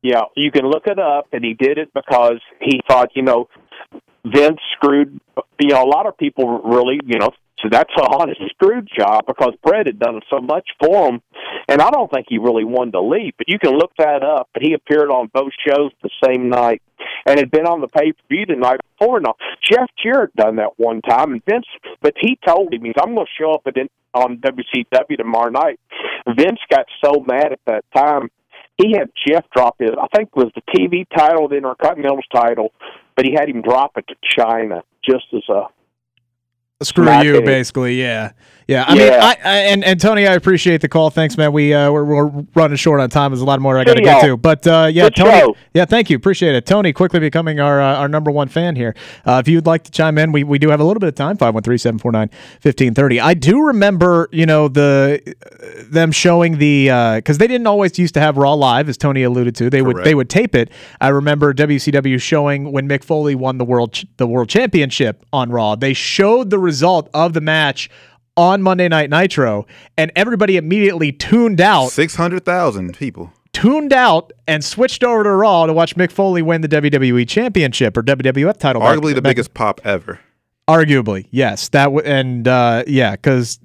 Yeah, 0.02 0.22
you 0.36 0.52
can 0.52 0.66
look 0.66 0.88
it 0.88 0.98
up, 1.00 1.28
and 1.34 1.44
he 1.44 1.54
did 1.54 1.78
it 1.78 1.90
because 1.94 2.40
he 2.62 2.82
thought, 2.88 3.10
you 3.16 3.22
know, 3.22 3.48
Vince 4.26 4.60
screwed. 4.76 5.20
You 5.60 5.70
know, 5.70 5.84
a 5.84 5.88
lot 5.88 6.06
of 6.06 6.18
people 6.18 6.60
really, 6.64 7.00
you 7.06 7.18
know, 7.20 7.30
so 7.62 7.70
that's 7.70 7.92
a 7.98 8.04
honest 8.04 8.42
screwed 8.50 8.90
job 8.98 9.26
because 9.28 9.54
Bret 9.64 9.88
had 9.88 10.00
done 10.00 10.22
so 10.30 10.40
much 10.40 10.68
for 10.82 11.10
him, 11.10 11.22
and 11.68 11.82
I 11.82 11.90
don't 11.92 12.12
think 12.12 12.28
he 12.30 12.38
really 12.38 12.64
wanted 12.64 12.92
to 12.92 13.02
leave. 13.02 13.34
But 13.38 13.50
you 13.50 13.60
can 13.60 13.78
look 13.78 13.92
that 13.98 14.24
up. 14.24 14.50
But 14.54 14.64
he 14.64 14.74
appeared 14.74 15.10
on 15.10 15.30
both 15.34 15.52
shows 15.68 15.92
the 16.02 16.10
same 16.24 16.50
night, 16.50 16.82
and 17.26 17.40
had 17.40 17.52
been 17.52 17.68
on 17.68 17.82
the 17.82 17.88
pay 17.88 18.12
per 18.12 18.22
view 18.30 18.46
the 18.46 18.56
night 18.56 18.80
before. 18.98 19.20
Now 19.20 19.36
Jeff 19.62 19.90
Jarrett 20.02 20.36
done 20.36 20.58
that 20.58 20.78
one 20.78 21.02
time, 21.02 21.34
and 21.34 21.46
Vince, 21.46 21.68
but 22.02 22.14
he 22.20 22.38
told 22.48 22.74
him, 22.74 22.84
he's, 22.84 22.96
"I'm 23.02 23.16
going 23.16 23.26
to 23.26 23.32
show 23.42 23.52
up 23.52 23.68
at 23.68 23.76
on 24.14 24.38
WCW 24.38 25.18
tomorrow 25.18 25.50
night." 25.50 25.80
Vince 26.28 26.60
got 26.70 26.86
so 27.04 27.24
mad 27.28 27.52
at 27.52 27.60
that 27.66 27.86
time 27.96 28.30
he 28.80 28.94
had 28.98 29.12
Jeff 29.28 29.44
drop 29.54 29.76
his, 29.80 29.90
I 30.02 30.08
think 30.16 30.30
it 30.30 30.36
was 30.38 30.52
the 30.56 30.62
TV 30.74 31.06
title, 31.16 31.50
the 31.50 31.58
Intercontinental 31.58 32.22
title, 32.34 32.72
but 33.16 33.26
he 33.26 33.34
had 33.34 33.50
him 33.50 33.62
drop 33.62 33.98
it 33.98 34.06
to 34.08 34.16
Chyna 34.38 34.84
just 35.04 35.26
as 35.34 35.44
a 35.50 35.64
Screw 36.82 37.12
you, 37.22 37.42
basically. 37.42 38.00
Yeah, 38.00 38.32
yeah. 38.70 38.86
I 38.88 38.94
mean, 38.96 39.08
Yeah. 39.08 39.20
I, 39.44 39.50
I 39.50 39.58
and 39.72 39.84
and 39.84 40.00
Tony, 40.00 40.28
I 40.28 40.34
appreciate 40.34 40.82
the 40.82 40.88
call. 40.88 41.10
Thanks, 41.10 41.36
man. 41.38 41.52
We 41.52 41.74
uh, 41.74 41.92
we're, 41.92 42.04
we're 42.04 42.46
running 42.54 42.78
short 42.78 43.00
on 43.00 43.10
time. 43.10 43.32
There's 43.32 43.42
a 43.42 43.46
lot 43.46 43.60
more 43.60 43.78
I 43.80 43.84
got 43.84 43.96
to 43.96 44.00
See 44.00 44.04
get 44.06 44.22
to, 44.26 44.38
but 44.38 44.66
uh, 44.68 44.90
yeah, 44.92 45.04
Good 45.06 45.16
Tony. 45.16 45.40
show. 45.40 45.56
Yeah, 45.74 45.86
thank 45.86 46.10
you. 46.10 46.16
Appreciate 46.18 46.54
it, 46.56 46.66
Tony. 46.68 46.94
Quickly 46.94 47.20
becoming 47.20 47.60
our 47.60 47.82
uh, 47.82 47.96
our 47.96 48.08
number 48.08 48.30
one 48.32 48.48
fan 48.48 48.76
here. 48.76 48.96
Uh, 49.26 49.42
if 49.44 49.48
you'd 49.48 49.66
like 49.66 49.84
to 49.86 49.92
chime 49.92 50.18
in, 50.20 50.32
we, 50.32 50.44
we 50.44 50.60
do 50.60 50.70
have 50.70 50.80
a 50.80 50.84
little 50.84 51.00
bit 51.00 51.08
of 51.10 51.16
time. 51.16 51.36
513-749-1530. 51.38 53.22
I 53.22 53.34
do 53.34 53.62
remember, 53.66 54.30
you 54.32 54.46
know, 54.46 54.68
the 54.68 55.36
uh, 55.52 55.84
them 55.90 56.12
showing 56.12 56.58
the 56.58 57.16
because 57.16 57.38
they 57.38 57.48
didn't 57.48 57.68
always 57.68 57.98
used 57.98 58.14
to 58.14 58.20
have 58.20 58.38
Raw 58.38 58.54
live, 58.54 58.90
as 58.90 58.98
Tony 58.98 59.24
alluded 59.24 59.56
to. 59.56 59.70
They 59.70 59.82
would 59.82 60.04
they 60.04 60.16
would 60.16 60.30
tape 60.30 60.56
it. 60.56 60.72
I 61.02 61.10
remember 61.10 61.54
WCW 61.54 62.22
showing 62.22 62.72
when 62.72 62.88
Mick 62.88 63.04
Foley 63.04 63.36
won 63.36 63.58
the 63.58 63.66
world 63.66 63.94
ch- 63.94 64.06
the 64.18 64.28
world 64.28 64.50
championship 64.50 65.26
on 65.34 65.50
Raw. 65.50 65.76
They 65.76 65.94
showed 65.94 66.50
the 66.50 66.60
result 66.60 67.10
of 67.14 67.34
the 67.34 67.42
match 67.42 67.90
on 68.40 68.62
Monday 68.62 68.88
Night 68.88 69.10
Nitro, 69.10 69.68
and 69.98 70.12
everybody 70.16 70.56
immediately 70.56 71.12
tuned 71.12 71.60
out, 71.60 71.90
Six 71.90 72.16
hundred 72.16 72.46
thousand 72.46 72.98
people. 72.98 73.34
tuned 73.52 73.92
out, 73.92 74.32
and 74.48 74.64
switched 74.64 75.04
over 75.04 75.24
to 75.24 75.32
Raw 75.32 75.66
to 75.66 75.74
watch 75.74 75.96
Mick 75.98 76.10
Foley 76.12 76.42
win 76.42 76.62
the 76.62 76.70
WWE 76.70 77.28
Championship 77.28 77.98
or 77.98 78.02
WWF 78.04 78.58
title. 78.58 78.82
back- 78.82 78.98
Arguably 78.98 79.14
the 79.14 79.22
back- 79.22 79.32
biggest 79.32 79.54
pop 79.54 79.82
ever. 79.84 80.20
Arguably, 80.70 81.26
yes. 81.32 81.70
That 81.70 81.86
w- 81.86 82.06
and 82.06 82.48
uh, 82.48 82.84
yeah, 82.88 83.12
because 83.12 83.60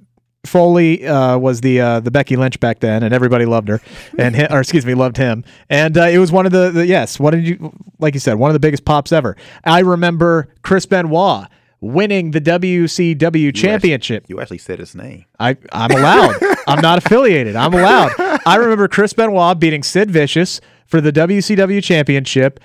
Foley 0.45 1.05
uh, 1.07 1.37
was 1.37 1.61
the 1.61 1.79
uh, 1.79 1.99
the 2.01 2.11
Becky 2.11 2.35
Lynch 2.35 2.59
back 2.59 2.79
then, 2.79 3.03
and 3.03 3.13
everybody 3.13 3.45
loved 3.45 3.67
her, 3.69 3.79
and 4.17 4.35
hi- 4.35 4.47
or 4.51 4.59
excuse 4.59 4.85
me, 4.85 4.93
loved 4.95 5.15
him. 5.17 5.43
And 5.69 5.97
uh, 5.97 6.03
it 6.03 6.17
was 6.17 6.31
one 6.31 6.45
of 6.47 6.51
the, 6.51 6.71
the 6.71 6.85
yes, 6.85 7.19
what 7.19 7.31
did 7.31 7.47
you 7.47 7.71
like 7.99 8.13
you 8.15 8.19
said, 8.19 8.35
one 8.35 8.49
of 8.49 8.53
the 8.53 8.59
biggest 8.59 8.85
pops 8.85 9.11
ever. 9.11 9.37
I 9.63 9.79
remember 9.79 10.47
Chris 10.63 10.85
Benoit 10.85 11.47
winning 11.81 12.31
the 12.31 12.41
WCW 12.41 13.53
championship. 13.53 14.25
You 14.27 14.41
actually 14.41 14.57
said 14.57 14.79
his 14.79 14.95
name. 14.95 15.25
I 15.39 15.57
I'm 15.71 15.91
allowed. 15.91 16.35
I'm 16.67 16.81
not 16.81 16.99
affiliated. 16.99 17.55
I'm 17.55 17.73
allowed. 17.73 18.11
I 18.45 18.55
remember 18.55 18.87
Chris 18.87 19.13
Benoit 19.13 19.59
beating 19.59 19.83
Sid 19.83 20.09
Vicious 20.09 20.61
for 20.87 21.01
the 21.01 21.11
WCW 21.11 21.83
championship 21.83 22.59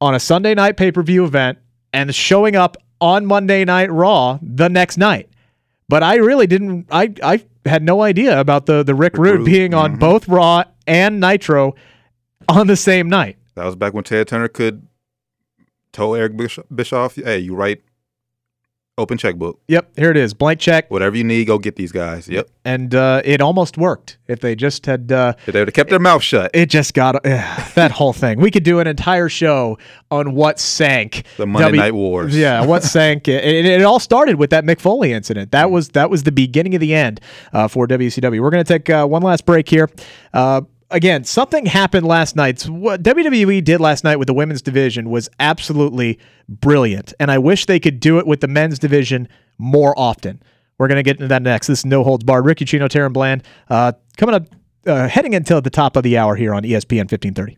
on 0.00 0.14
a 0.14 0.20
Sunday 0.20 0.54
night 0.54 0.76
pay-per-view 0.76 1.24
event 1.24 1.58
and 1.92 2.14
showing 2.14 2.56
up 2.56 2.76
on 3.00 3.26
Monday 3.26 3.64
Night 3.64 3.90
Raw 3.90 4.38
the 4.42 4.68
next 4.68 4.96
night. 4.96 5.28
But 5.88 6.02
I 6.02 6.16
really 6.16 6.46
didn't 6.46 6.86
I 6.90 7.14
I 7.22 7.44
had 7.66 7.82
no 7.82 8.02
idea 8.02 8.40
about 8.40 8.66
the 8.66 8.82
the 8.82 8.94
Rick, 8.94 9.16
Rude 9.16 9.38
Rude, 9.38 9.46
being 9.46 9.74
on 9.74 9.90
mm-hmm. 9.90 10.00
both 10.00 10.28
Raw 10.28 10.64
and 10.86 11.20
Nitro 11.20 11.74
on 12.48 12.66
the 12.66 12.76
same 12.76 13.08
night. 13.08 13.36
That 13.54 13.64
was 13.66 13.76
back 13.76 13.92
when 13.92 14.04
Ted 14.04 14.28
Turner 14.28 14.48
could 14.48 14.86
told 15.92 16.16
Eric 16.16 16.32
Bischoff, 16.74 17.16
"Hey, 17.16 17.38
you 17.38 17.54
write 17.54 17.82
open 18.98 19.18
checkbook. 19.18 19.60
Yep, 19.68 19.92
here 19.96 20.10
it 20.10 20.16
is. 20.16 20.34
Blank 20.34 20.60
check. 20.60 20.90
Whatever 20.90 21.16
you 21.16 21.24
need, 21.24 21.46
go 21.46 21.58
get 21.58 21.76
these 21.76 21.92
guys." 21.92 22.28
Yep. 22.28 22.48
And 22.64 22.94
uh, 22.94 23.22
it 23.24 23.40
almost 23.40 23.78
worked 23.78 24.18
if 24.28 24.40
they 24.40 24.54
just 24.54 24.86
had 24.86 25.10
uh, 25.10 25.34
If 25.46 25.52
they 25.52 25.60
would 25.60 25.68
have 25.68 25.74
kept 25.74 25.90
their 25.90 25.98
mouth 25.98 26.22
shut. 26.22 26.50
It 26.54 26.66
just 26.66 26.94
got 26.94 27.16
ugh, 27.16 27.22
that 27.74 27.90
whole 27.90 28.12
thing. 28.12 28.40
We 28.40 28.50
could 28.50 28.64
do 28.64 28.78
an 28.78 28.86
entire 28.86 29.28
show 29.28 29.78
on 30.10 30.34
what 30.34 30.60
sank 30.60 31.24
The 31.36 31.46
Monday 31.46 31.78
Night 31.78 31.94
Wars. 31.94 32.36
Yeah, 32.36 32.64
what 32.64 32.82
sank 32.82 33.28
it, 33.28 33.44
it, 33.44 33.64
it 33.64 33.82
all 33.82 33.98
started 33.98 34.36
with 34.36 34.50
that 34.50 34.64
Mick 34.64 34.80
Foley 34.80 35.12
incident. 35.12 35.52
That 35.52 35.70
was 35.70 35.90
that 35.90 36.10
was 36.10 36.22
the 36.22 36.32
beginning 36.32 36.74
of 36.74 36.80
the 36.80 36.94
end 36.94 37.20
uh, 37.52 37.68
for 37.68 37.86
WCW. 37.86 38.40
We're 38.40 38.50
going 38.50 38.64
to 38.64 38.78
take 38.78 38.90
uh, 38.90 39.06
one 39.06 39.22
last 39.22 39.46
break 39.46 39.68
here. 39.68 39.88
Again, 40.92 41.24
something 41.24 41.64
happened 41.66 42.06
last 42.06 42.36
night. 42.36 42.62
What 42.68 43.02
WWE 43.02 43.64
did 43.64 43.80
last 43.80 44.04
night 44.04 44.18
with 44.18 44.26
the 44.26 44.34
women's 44.34 44.60
division 44.60 45.08
was 45.08 45.28
absolutely 45.40 46.18
brilliant, 46.48 47.14
and 47.18 47.30
I 47.30 47.38
wish 47.38 47.64
they 47.66 47.80
could 47.80 47.98
do 47.98 48.18
it 48.18 48.26
with 48.26 48.40
the 48.40 48.48
men's 48.48 48.78
division 48.78 49.26
more 49.58 49.98
often. 49.98 50.42
We're 50.78 50.88
going 50.88 50.96
to 50.96 51.02
get 51.02 51.16
into 51.16 51.28
that 51.28 51.42
next. 51.42 51.68
This 51.68 51.80
is 51.80 51.86
No 51.86 52.04
Holds 52.04 52.24
Barred. 52.24 52.44
Rick 52.44 52.58
Ucchino, 52.58 52.88
Tarren 52.88 53.12
Bland, 53.12 53.42
uh, 53.70 53.92
coming 54.16 54.34
up, 54.34 54.46
uh, 54.86 55.08
heading 55.08 55.34
until 55.34 55.60
the 55.60 55.70
top 55.70 55.96
of 55.96 56.02
the 56.02 56.18
hour 56.18 56.34
here 56.36 56.52
on 56.52 56.62
ESPN 56.62 57.10
1530. 57.10 57.56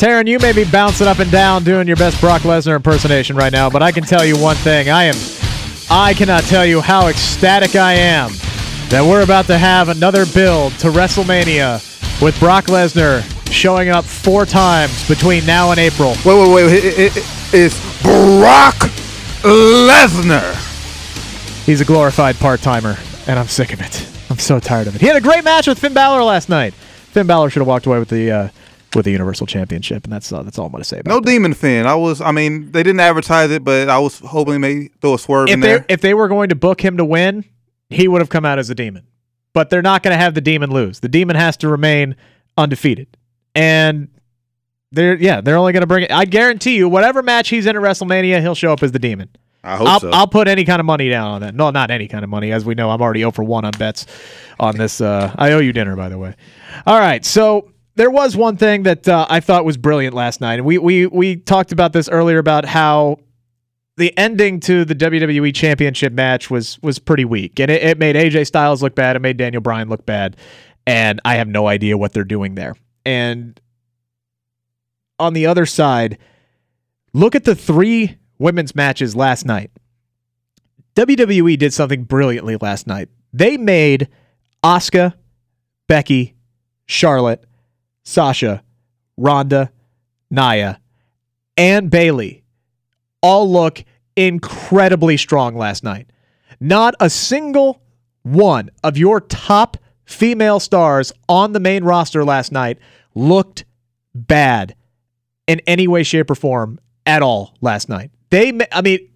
Tarren, 0.00 0.26
you 0.26 0.38
may 0.38 0.54
be 0.54 0.64
bouncing 0.64 1.06
up 1.06 1.18
and 1.18 1.30
down 1.30 1.62
doing 1.62 1.86
your 1.86 1.98
best 1.98 2.18
Brock 2.22 2.40
Lesnar 2.40 2.76
impersonation 2.76 3.36
right 3.36 3.52
now, 3.52 3.68
but 3.68 3.82
I 3.82 3.92
can 3.92 4.02
tell 4.02 4.24
you 4.24 4.34
one 4.38 4.56
thing. 4.56 4.88
I 4.88 5.04
am 5.04 5.14
I 5.90 6.14
cannot 6.14 6.44
tell 6.44 6.64
you 6.64 6.80
how 6.80 7.08
ecstatic 7.08 7.76
I 7.76 7.92
am 7.92 8.30
that 8.88 9.06
we're 9.06 9.20
about 9.20 9.44
to 9.48 9.58
have 9.58 9.90
another 9.90 10.24
build 10.24 10.72
to 10.78 10.86
WrestleMania 10.86 12.22
with 12.22 12.40
Brock 12.40 12.64
Lesnar 12.68 13.20
showing 13.52 13.90
up 13.90 14.06
four 14.06 14.46
times 14.46 15.06
between 15.06 15.44
now 15.44 15.70
and 15.70 15.78
April. 15.78 16.14
Wait, 16.24 16.48
wait, 16.48 16.54
wait. 16.54 16.72
It, 16.72 16.84
it, 16.98 17.16
it, 17.18 17.24
it's 17.52 18.02
Brock 18.02 18.76
Lesnar. 19.42 20.56
He's 21.66 21.82
a 21.82 21.84
glorified 21.84 22.36
part-timer, 22.36 22.96
and 23.26 23.38
I'm 23.38 23.48
sick 23.48 23.74
of 23.74 23.82
it. 23.82 24.08
I'm 24.30 24.38
so 24.38 24.60
tired 24.60 24.86
of 24.86 24.94
it. 24.94 25.02
He 25.02 25.08
had 25.08 25.16
a 25.16 25.20
great 25.20 25.44
match 25.44 25.66
with 25.66 25.78
Finn 25.78 25.92
Balor 25.92 26.22
last 26.22 26.48
night. 26.48 26.72
Finn 26.72 27.26
Balor 27.26 27.50
should 27.50 27.60
have 27.60 27.68
walked 27.68 27.84
away 27.84 27.98
with 27.98 28.08
the 28.08 28.30
uh, 28.30 28.48
with 28.94 29.04
the 29.04 29.10
Universal 29.12 29.46
Championship, 29.46 30.04
and 30.04 30.12
that's 30.12 30.32
uh, 30.32 30.42
that's 30.42 30.58
all 30.58 30.66
I'm 30.66 30.72
going 30.72 30.82
to 30.82 30.88
say 30.88 30.98
about 30.98 31.10
No 31.10 31.18
it. 31.18 31.24
Demon 31.26 31.54
Finn. 31.54 31.86
I 31.86 31.94
was. 31.94 32.20
I 32.20 32.32
mean, 32.32 32.72
they 32.72 32.82
didn't 32.82 33.00
advertise 33.00 33.50
it, 33.50 33.62
but 33.64 33.88
I 33.88 33.98
was 33.98 34.18
hoping 34.20 34.60
they 34.60 34.74
may 34.74 34.88
throw 35.00 35.14
a 35.14 35.18
swerve 35.18 35.48
If 35.48 35.54
in 35.54 35.60
they 35.60 35.68
there. 35.68 35.86
if 35.88 36.00
they 36.00 36.14
were 36.14 36.28
going 36.28 36.48
to 36.50 36.54
book 36.54 36.80
him 36.80 36.96
to 36.96 37.04
win, 37.04 37.44
he 37.88 38.08
would 38.08 38.20
have 38.20 38.28
come 38.30 38.44
out 38.44 38.58
as 38.58 38.70
a 38.70 38.74
demon. 38.74 39.06
But 39.52 39.70
they're 39.70 39.82
not 39.82 40.02
going 40.02 40.12
to 40.16 40.22
have 40.22 40.34
the 40.34 40.40
demon 40.40 40.70
lose. 40.70 41.00
The 41.00 41.08
demon 41.08 41.36
has 41.36 41.56
to 41.58 41.68
remain 41.68 42.16
undefeated, 42.56 43.08
and 43.54 44.08
they're 44.92 45.16
yeah 45.16 45.40
they're 45.40 45.56
only 45.56 45.72
going 45.72 45.82
to 45.82 45.86
bring 45.86 46.04
it. 46.04 46.12
I 46.12 46.24
guarantee 46.24 46.76
you, 46.76 46.88
whatever 46.88 47.22
match 47.22 47.48
he's 47.48 47.66
in 47.66 47.76
at 47.76 47.82
WrestleMania, 47.82 48.40
he'll 48.40 48.54
show 48.54 48.72
up 48.72 48.82
as 48.82 48.92
the 48.92 48.98
demon. 48.98 49.28
I 49.62 49.76
hope 49.76 49.88
I'll, 49.88 50.00
so. 50.00 50.10
I'll 50.10 50.26
put 50.26 50.48
any 50.48 50.64
kind 50.64 50.80
of 50.80 50.86
money 50.86 51.10
down 51.10 51.32
on 51.32 51.40
that. 51.42 51.54
No, 51.54 51.68
not 51.70 51.90
any 51.90 52.08
kind 52.08 52.24
of 52.24 52.30
money. 52.30 52.50
As 52.50 52.64
we 52.64 52.74
know, 52.74 52.88
I'm 52.90 53.02
already 53.02 53.20
0 53.20 53.32
for 53.32 53.44
1 53.44 53.66
on 53.66 53.72
bets 53.72 54.06
on 54.58 54.78
this. 54.78 55.02
Uh, 55.02 55.34
I 55.36 55.52
owe 55.52 55.58
you 55.58 55.74
dinner, 55.74 55.96
by 55.96 56.08
the 56.08 56.16
way. 56.16 56.34
All 56.86 56.98
right. 56.98 57.22
So 57.26 57.70
there 58.00 58.10
was 58.10 58.34
one 58.34 58.56
thing 58.56 58.84
that 58.84 59.06
uh, 59.06 59.26
I 59.28 59.40
thought 59.40 59.66
was 59.66 59.76
brilliant 59.76 60.14
last 60.14 60.40
night. 60.40 60.54
And 60.54 60.64
we, 60.64 60.78
we, 60.78 61.06
we 61.06 61.36
talked 61.36 61.70
about 61.70 61.92
this 61.92 62.08
earlier 62.08 62.38
about 62.38 62.64
how 62.64 63.18
the 63.98 64.16
ending 64.16 64.58
to 64.60 64.86
the 64.86 64.94
WWE 64.94 65.54
Championship 65.54 66.14
match 66.14 66.48
was 66.48 66.78
was 66.80 66.98
pretty 66.98 67.26
weak. 67.26 67.60
And 67.60 67.70
it, 67.70 67.82
it 67.82 67.98
made 67.98 68.16
AJ 68.16 68.46
Styles 68.46 68.82
look 68.82 68.94
bad. 68.94 69.16
It 69.16 69.18
made 69.18 69.36
Daniel 69.36 69.60
Bryan 69.60 69.90
look 69.90 70.06
bad. 70.06 70.38
And 70.86 71.20
I 71.26 71.34
have 71.34 71.46
no 71.46 71.66
idea 71.66 71.98
what 71.98 72.14
they're 72.14 72.24
doing 72.24 72.54
there. 72.54 72.74
And 73.04 73.60
on 75.18 75.34
the 75.34 75.44
other 75.44 75.66
side, 75.66 76.16
look 77.12 77.34
at 77.34 77.44
the 77.44 77.54
three 77.54 78.16
women's 78.38 78.74
matches 78.74 79.14
last 79.14 79.44
night. 79.44 79.72
WWE 80.94 81.58
did 81.58 81.74
something 81.74 82.04
brilliantly 82.04 82.56
last 82.56 82.86
night. 82.86 83.10
They 83.34 83.58
made 83.58 84.08
Asuka, 84.64 85.12
Becky, 85.86 86.34
Charlotte, 86.86 87.44
Sasha, 88.02 88.62
Ronda, 89.16 89.70
Nia, 90.30 90.80
and 91.56 91.90
Bayley 91.90 92.44
all 93.22 93.50
look 93.50 93.84
incredibly 94.16 95.16
strong 95.16 95.56
last 95.56 95.84
night. 95.84 96.10
Not 96.60 96.94
a 97.00 97.10
single 97.10 97.82
one 98.22 98.70
of 98.82 98.96
your 98.96 99.20
top 99.20 99.76
female 100.04 100.60
stars 100.60 101.12
on 101.28 101.52
the 101.52 101.60
main 101.60 101.84
roster 101.84 102.24
last 102.24 102.52
night 102.52 102.78
looked 103.14 103.64
bad 104.14 104.74
in 105.46 105.60
any 105.66 105.88
way, 105.88 106.02
shape, 106.02 106.30
or 106.30 106.34
form 106.34 106.78
at 107.06 107.22
all 107.22 107.54
last 107.60 107.88
night. 107.88 108.10
They, 108.30 108.58
I 108.72 108.82
mean, 108.82 109.08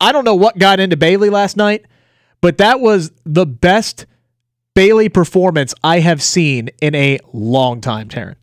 I 0.00 0.12
don't 0.12 0.24
know 0.24 0.34
what 0.34 0.58
got 0.58 0.80
into 0.80 0.96
Bayley 0.96 1.30
last 1.30 1.56
night, 1.56 1.86
but 2.40 2.58
that 2.58 2.80
was 2.80 3.12
the 3.24 3.46
best 3.46 4.06
Bayley 4.78 5.08
performance 5.08 5.74
I 5.82 5.98
have 5.98 6.22
seen 6.22 6.70
in 6.80 6.94
a 6.94 7.18
long 7.32 7.80
time, 7.80 8.08
Tarren. 8.08 8.36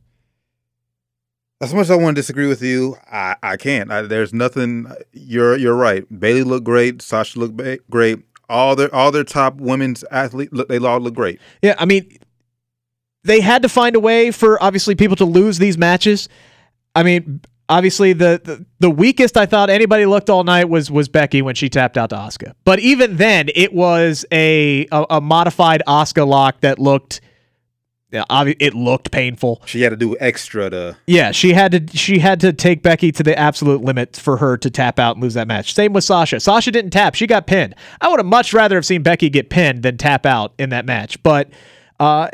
As 1.62 1.74
much 1.74 1.84
as 1.84 1.92
I 1.92 1.96
want 1.96 2.18
to 2.18 2.22
disagree 2.22 2.48
with 2.48 2.62
you, 2.62 2.98
I, 3.10 3.38
I 3.42 3.56
can't. 3.56 3.90
I, 3.90 4.02
there's 4.02 4.34
nothing. 4.34 4.92
You're 5.14 5.56
you're 5.56 5.78
right. 5.78 6.04
Bayley 6.20 6.44
looked 6.44 6.66
great. 6.66 7.02
Sasha 7.02 7.40
looked 7.40 7.56
ba- 7.56 7.80
great. 7.90 8.20
All 8.50 8.76
their 8.76 8.94
all 8.94 9.14
their 9.14 9.24
top 9.24 9.56
women's 9.62 10.04
athletes 10.12 10.52
look 10.52 10.68
they 10.68 10.78
all 10.78 11.00
look 11.00 11.14
great. 11.14 11.40
Yeah, 11.62 11.76
I 11.78 11.86
mean, 11.86 12.18
they 13.24 13.40
had 13.40 13.62
to 13.62 13.70
find 13.70 13.96
a 13.96 14.02
way 14.02 14.32
for 14.32 14.62
obviously 14.62 14.94
people 14.94 15.16
to 15.16 15.26
lose 15.26 15.58
these 15.58 15.78
matches. 15.78 16.28
I 16.96 17.04
mean, 17.04 17.40
obviously 17.70 18.14
the, 18.14 18.42
the 18.44 18.66
the 18.80 18.90
weakest 18.90 19.38
I 19.38 19.46
thought 19.46 19.70
anybody 19.70 20.06
looked 20.06 20.30
all 20.30 20.44
night 20.44 20.70
was 20.70 20.92
was 20.92 21.08
Becky 21.08 21.42
when 21.42 21.56
she 21.56 21.70
tapped 21.70 21.98
out 21.98 22.10
to 22.12 22.16
Asuka. 22.16 22.54
But 22.64 22.80
even 22.80 23.18
then, 23.18 23.50
it 23.56 23.74
was 23.74 24.26
a 24.32 24.88
a, 24.92 25.06
a 25.12 25.22
modified 25.22 25.82
Asuka 25.88 26.28
lock 26.28 26.62
that 26.62 26.80
looked. 26.80 27.22
Yeah, 28.12 28.24
it 28.30 28.74
looked 28.74 29.12
painful. 29.12 29.62
She 29.66 29.82
had 29.82 29.90
to 29.90 29.98
do 29.98 30.16
extra 30.22 30.70
to. 30.70 30.96
Yeah, 31.06 31.32
she 31.32 31.52
had 31.52 31.72
to 31.72 31.98
she 31.98 32.20
had 32.20 32.40
to 32.42 32.54
take 32.54 32.82
Becky 32.82 33.12
to 33.12 33.24
the 33.24 33.38
absolute 33.38 33.82
limit 33.82 34.16
for 34.16 34.38
her 34.38 34.56
to 34.58 34.70
tap 34.70 35.00
out 35.00 35.16
and 35.18 35.24
lose 35.24 35.34
that 35.34 35.48
match. 35.48 35.74
Same 35.74 35.92
with 35.92 36.06
Sasha. 36.06 36.40
Sasha 36.40 36.72
didn't 36.72 36.92
tap; 36.92 37.16
she 37.16 37.28
got 37.28 37.46
pinned. 37.46 37.76
I 38.00 38.08
would 38.08 38.20
have 38.20 38.26
much 38.26 38.54
rather 38.54 38.76
have 38.76 38.86
seen 38.86 39.04
Becky 39.04 39.30
get 39.30 39.50
pinned 39.50 39.84
than 39.84 39.98
tap 39.98 40.26
out 40.26 40.54
in 40.58 40.70
that 40.70 40.86
match. 40.86 41.22
But 41.24 41.50
uh, 42.00 42.30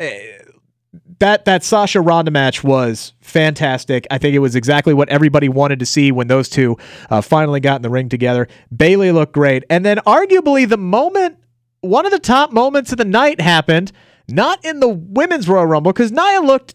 that 1.22 1.44
that 1.44 1.62
Sasha 1.62 2.00
Ronda 2.00 2.32
match 2.32 2.64
was 2.64 3.12
fantastic. 3.20 4.08
I 4.10 4.18
think 4.18 4.34
it 4.34 4.40
was 4.40 4.56
exactly 4.56 4.92
what 4.92 5.08
everybody 5.08 5.48
wanted 5.48 5.78
to 5.78 5.86
see 5.86 6.10
when 6.10 6.26
those 6.26 6.48
two 6.48 6.76
uh, 7.10 7.20
finally 7.20 7.60
got 7.60 7.76
in 7.76 7.82
the 7.82 7.90
ring 7.90 8.08
together. 8.08 8.48
Bayley 8.76 9.12
looked 9.12 9.32
great, 9.32 9.62
and 9.70 9.86
then 9.86 9.98
arguably 9.98 10.68
the 10.68 10.76
moment, 10.76 11.38
one 11.80 12.06
of 12.06 12.10
the 12.10 12.18
top 12.18 12.52
moments 12.52 12.90
of 12.90 12.98
the 12.98 13.04
night 13.04 13.40
happened. 13.40 13.92
Not 14.28 14.64
in 14.64 14.80
the 14.80 14.88
women's 14.88 15.48
Royal 15.48 15.66
Rumble 15.66 15.92
because 15.92 16.10
Nia 16.10 16.40
looked, 16.40 16.74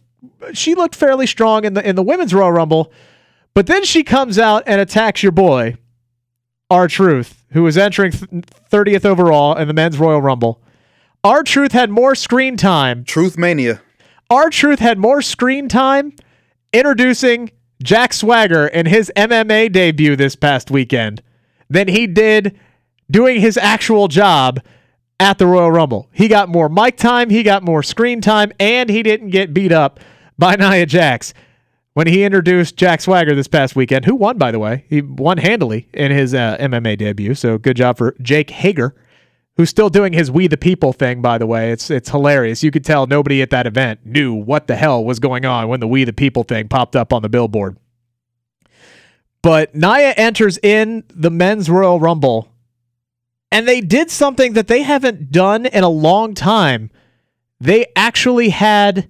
she 0.54 0.76
looked 0.76 0.95
fairly 0.95 1.28
strong 1.28 1.66
in 1.66 1.74
the 1.74 1.88
in 1.88 1.95
the 1.95 2.04
women's 2.04 2.34
Royal 2.34 2.52
Rumble, 2.52 2.91
but 3.54 3.68
then 3.68 3.84
she 3.84 4.04
comes 4.04 4.39
out 4.39 4.64
and 4.66 4.80
attacks 4.80 5.24
your 5.24 5.32
boy, 5.32 5.76
R 6.70 6.88
Truth, 6.88 7.43
who 7.52 7.64
was 7.64 7.78
entering 7.78 8.12
thirtieth 8.12 9.06
overall 9.06 9.58
in 9.58 9.68
the 9.68 9.74
men's 9.74 9.98
Royal 9.98 10.22
Rumble. 10.22 10.62
R 11.24 11.43
Truth 11.43 11.74
had 11.74 11.89
more 11.89 12.16
screen 12.16 12.56
time. 12.56 13.04
Truth 13.04 13.38
Mania. 13.38 13.82
R 14.30 14.49
Truth 14.49 14.80
had 14.80 14.97
more 14.97 15.21
screen 15.21 15.69
time 15.69 16.13
introducing 16.73 17.49
Jack 17.82 18.11
Swagger 18.11 18.67
in 18.67 18.86
his 18.86 19.11
MMA 19.15 19.71
debut 19.71 20.15
this 20.17 20.36
past 20.36 20.69
weekend 20.69 21.21
than 21.69 21.88
he 21.88 22.07
did 22.07 22.59
doing 23.09 23.39
his 23.39 23.57
actual 23.57 24.09
job 24.09 24.59
at 25.19 25.38
the 25.38 25.47
Royal 25.47 25.71
Rumble. 25.71 26.09
He 26.11 26.28
got 26.28 26.49
more 26.49 26.67
mic 26.67 26.97
time, 26.97 27.30
he 27.30 27.41
got 27.41 27.63
more 27.63 27.82
screen 27.82 28.19
time, 28.19 28.51
and 28.59 28.89
he 28.89 29.01
didn't 29.01 29.30
get 29.30 29.53
beat 29.53 29.71
up 29.71 29.99
by 30.38 30.55
Nia 30.59 30.86
Jax 30.86 31.34
when 31.93 32.07
he 32.07 32.23
introduced 32.23 32.75
Jack 32.75 32.99
Swagger 32.99 33.34
this 33.34 33.47
past 33.47 33.75
weekend, 33.78 34.05
who 34.05 34.15
won, 34.15 34.38
by 34.38 34.51
the 34.51 34.59
way. 34.59 34.86
He 34.89 35.01
won 35.01 35.38
handily 35.38 35.88
in 35.93 36.11
his 36.11 36.34
uh, 36.34 36.57
MMA 36.59 36.97
debut, 36.97 37.34
so 37.34 37.57
good 37.57 37.78
job 37.78 37.97
for 37.97 38.15
Jake 38.21 38.49
Hager 38.49 38.93
who's 39.58 39.70
still 39.70 39.89
doing 39.89 40.14
his 40.14 40.32
"We 40.32 40.47
the 40.47 40.58
People" 40.58 40.93
thing. 40.93 41.22
By 41.22 41.38
the 41.38 41.47
way, 41.47 41.72
it's 41.72 41.89
it's 41.89 42.10
hilarious. 42.10 42.64
You 42.64 42.72
could 42.72 42.86
tell 42.86 43.08
nobody 43.08 43.41
at 43.41 43.49
that 43.49 43.68
event 43.68 44.05
knew 44.05 44.34
what 44.34 44.68
the 44.68 44.76
hell 44.76 45.03
was 45.03 45.20
going 45.20 45.45
on 45.45 45.68
when 45.68 45.80
the 45.80 45.88
"We 45.88 46.03
the 46.03 46.14
People" 46.14 46.43
thing 46.43 46.68
popped 46.70 46.95
up 46.95 47.12
on 47.12 47.22
the 47.24 47.30
billboard. 47.30 47.78
But 49.41 49.76
Nia 49.76 50.12
enters 50.12 50.58
in 50.58 51.03
the 51.10 51.32
men's 51.32 51.70
Royal 51.70 51.99
Rumble, 51.99 52.49
and 53.51 53.68
they 53.68 53.82
did 53.82 54.10
something 54.10 54.53
that 54.53 54.68
they 54.68 54.84
haven't 54.84 55.32
done 55.32 55.66
in 55.66 55.84
a 55.84 55.89
long 55.89 56.34
time. 56.34 56.89
They 57.60 57.88
actually 57.95 58.49
had 58.49 59.10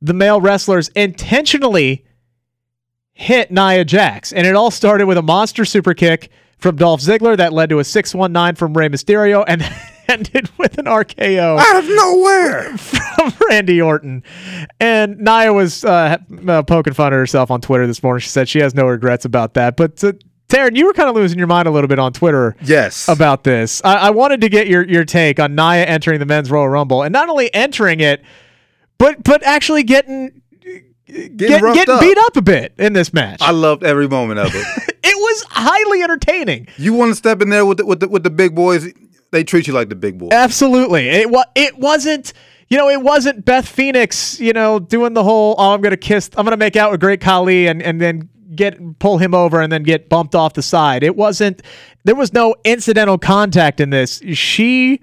the 0.00 0.14
male 0.14 0.40
wrestlers 0.40 0.88
intentionally 0.88 2.04
hit 3.12 3.50
Nia 3.50 3.84
Jax, 3.84 4.32
and 4.32 4.46
it 4.46 4.54
all 4.54 4.70
started 4.70 5.06
with 5.06 5.18
a 5.18 5.22
monster 5.22 5.64
super 5.64 5.94
kick 5.94 6.30
from 6.58 6.76
Dolph 6.76 7.00
Ziggler 7.00 7.36
that 7.36 7.52
led 7.52 7.68
to 7.70 7.78
a 7.78 7.84
619 7.84 8.56
from 8.56 8.76
Rey 8.76 8.88
Mysterio 8.88 9.44
and 9.46 9.62
ended 10.08 10.50
with 10.58 10.78
an 10.78 10.86
RKO 10.86 11.58
out 11.58 11.76
of 11.76 11.88
nowhere 11.88 12.76
from 12.78 13.32
Randy 13.48 13.80
Orton. 13.82 14.22
And 14.80 15.18
Nia 15.18 15.52
was 15.52 15.84
uh, 15.84 16.18
uh, 16.48 16.62
poking 16.62 16.94
fun 16.94 17.08
at 17.12 17.16
herself 17.16 17.50
on 17.50 17.60
Twitter 17.60 17.86
this 17.86 18.02
morning. 18.02 18.20
She 18.20 18.28
said 18.28 18.48
she 18.48 18.60
has 18.60 18.74
no 18.74 18.86
regrets 18.86 19.24
about 19.24 19.54
that. 19.54 19.76
But 19.76 20.02
uh, 20.02 20.12
Tarren, 20.48 20.76
you 20.76 20.86
were 20.86 20.92
kind 20.92 21.08
of 21.08 21.16
losing 21.16 21.38
your 21.38 21.48
mind 21.48 21.66
a 21.66 21.70
little 21.72 21.88
bit 21.88 21.98
on 21.98 22.12
Twitter. 22.12 22.56
Yes. 22.62 23.08
About 23.08 23.42
this. 23.44 23.82
I, 23.84 23.96
I 23.96 24.10
wanted 24.10 24.40
to 24.42 24.48
get 24.48 24.68
your, 24.68 24.86
your 24.86 25.04
take 25.04 25.40
on 25.40 25.54
Nia 25.56 25.84
entering 25.84 26.20
the 26.20 26.26
men's 26.26 26.50
Royal 26.50 26.68
Rumble 26.68 27.02
and 27.02 27.12
not 27.12 27.28
only 27.28 27.52
entering 27.52 28.00
it, 28.00 28.22
but 28.98 29.22
but 29.24 29.42
actually 29.42 29.82
getting 29.82 30.40
Getting, 31.08 31.36
get, 31.36 31.62
getting 31.62 31.94
up. 31.94 32.00
beat 32.00 32.18
up 32.18 32.36
a 32.36 32.42
bit 32.42 32.72
in 32.78 32.92
this 32.92 33.12
match. 33.14 33.40
I 33.40 33.52
loved 33.52 33.84
every 33.84 34.08
moment 34.08 34.40
of 34.40 34.50
it. 34.52 34.66
Was 35.36 35.52
highly 35.52 36.02
entertaining. 36.02 36.68
you 36.76 36.94
want 36.94 37.10
to 37.10 37.14
step 37.14 37.42
in 37.42 37.48
there 37.48 37.64
with 37.66 37.78
the, 37.78 37.86
with 37.86 38.00
the, 38.00 38.08
with 38.08 38.22
the 38.22 38.30
big 38.30 38.54
boys? 38.54 38.92
They 39.32 39.44
treat 39.44 39.66
you 39.66 39.72
like 39.72 39.88
the 39.88 39.96
big 39.96 40.18
boy. 40.18 40.28
Absolutely. 40.32 41.08
It 41.08 41.30
was 41.30 41.44
it 41.54 41.78
wasn't 41.78 42.32
you 42.68 42.76
know, 42.76 42.88
it 42.88 43.00
wasn't 43.00 43.44
Beth 43.44 43.68
Phoenix, 43.68 44.40
you 44.40 44.52
know, 44.52 44.78
doing 44.78 45.14
the 45.14 45.22
whole 45.22 45.54
oh 45.58 45.74
I'm 45.74 45.80
gonna 45.80 45.96
kiss 45.96 46.30
I'm 46.36 46.44
gonna 46.44 46.56
make 46.56 46.76
out 46.76 46.90
with 46.90 47.00
Great 47.00 47.20
Khali 47.20 47.66
and, 47.66 47.82
and 47.82 48.00
then 48.00 48.28
get 48.54 48.98
pull 48.98 49.18
him 49.18 49.34
over 49.34 49.60
and 49.60 49.70
then 49.70 49.82
get 49.82 50.08
bumped 50.08 50.34
off 50.34 50.54
the 50.54 50.62
side. 50.62 51.02
It 51.02 51.16
wasn't 51.16 51.62
there 52.04 52.14
was 52.14 52.32
no 52.32 52.54
incidental 52.64 53.18
contact 53.18 53.80
in 53.80 53.90
this. 53.90 54.22
She 54.32 55.00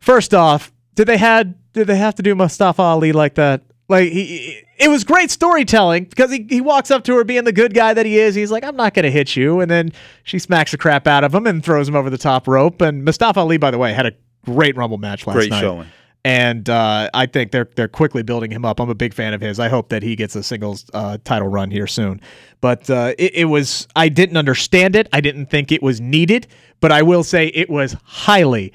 first 0.00 0.32
off, 0.32 0.72
did 0.94 1.06
they 1.06 1.18
had 1.18 1.54
did 1.72 1.86
they 1.86 1.96
have 1.96 2.14
to 2.14 2.22
do 2.22 2.34
Mustafa 2.34 2.82
Ali 2.82 3.12
like 3.12 3.34
that? 3.34 3.62
Like 3.88 4.10
he, 4.10 4.62
it 4.78 4.88
was 4.88 5.04
great 5.04 5.30
storytelling 5.30 6.04
because 6.04 6.30
he, 6.30 6.46
he 6.48 6.60
walks 6.60 6.90
up 6.90 7.04
to 7.04 7.14
her 7.16 7.24
being 7.24 7.44
the 7.44 7.52
good 7.52 7.72
guy 7.72 7.94
that 7.94 8.04
he 8.04 8.18
is. 8.18 8.34
He's 8.34 8.50
like, 8.50 8.64
I'm 8.64 8.76
not 8.76 8.94
going 8.94 9.04
to 9.04 9.10
hit 9.10 9.36
you. 9.36 9.60
And 9.60 9.70
then 9.70 9.92
she 10.24 10.38
smacks 10.38 10.72
the 10.72 10.78
crap 10.78 11.06
out 11.06 11.22
of 11.24 11.34
him 11.34 11.46
and 11.46 11.64
throws 11.64 11.88
him 11.88 11.94
over 11.94 12.10
the 12.10 12.18
top 12.18 12.48
rope. 12.48 12.80
And 12.80 13.04
Mustafa 13.04 13.40
Ali, 13.40 13.58
by 13.58 13.70
the 13.70 13.78
way, 13.78 13.92
had 13.92 14.06
a 14.06 14.12
great 14.44 14.76
Rumble 14.76 14.98
match 14.98 15.26
last 15.26 15.34
Great 15.34 15.50
night. 15.50 15.60
showing. 15.60 15.86
And 16.24 16.68
uh, 16.68 17.08
I 17.14 17.26
think 17.26 17.52
they're 17.52 17.68
they're 17.76 17.86
quickly 17.86 18.24
building 18.24 18.50
him 18.50 18.64
up. 18.64 18.80
I'm 18.80 18.90
a 18.90 18.96
big 18.96 19.14
fan 19.14 19.32
of 19.32 19.40
his. 19.40 19.60
I 19.60 19.68
hope 19.68 19.90
that 19.90 20.02
he 20.02 20.16
gets 20.16 20.34
a 20.34 20.42
singles 20.42 20.84
uh, 20.92 21.18
title 21.22 21.46
run 21.46 21.70
here 21.70 21.86
soon. 21.86 22.20
But 22.60 22.90
uh, 22.90 23.14
it, 23.16 23.34
it 23.36 23.44
was 23.44 23.86
I 23.94 24.08
didn't 24.08 24.36
understand 24.36 24.96
it. 24.96 25.08
I 25.12 25.20
didn't 25.20 25.46
think 25.46 25.70
it 25.70 25.84
was 25.84 26.00
needed. 26.00 26.48
But 26.80 26.90
I 26.90 27.02
will 27.02 27.22
say 27.22 27.46
it 27.48 27.70
was 27.70 27.94
highly, 28.02 28.72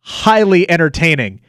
highly 0.00 0.70
entertaining, 0.70 1.40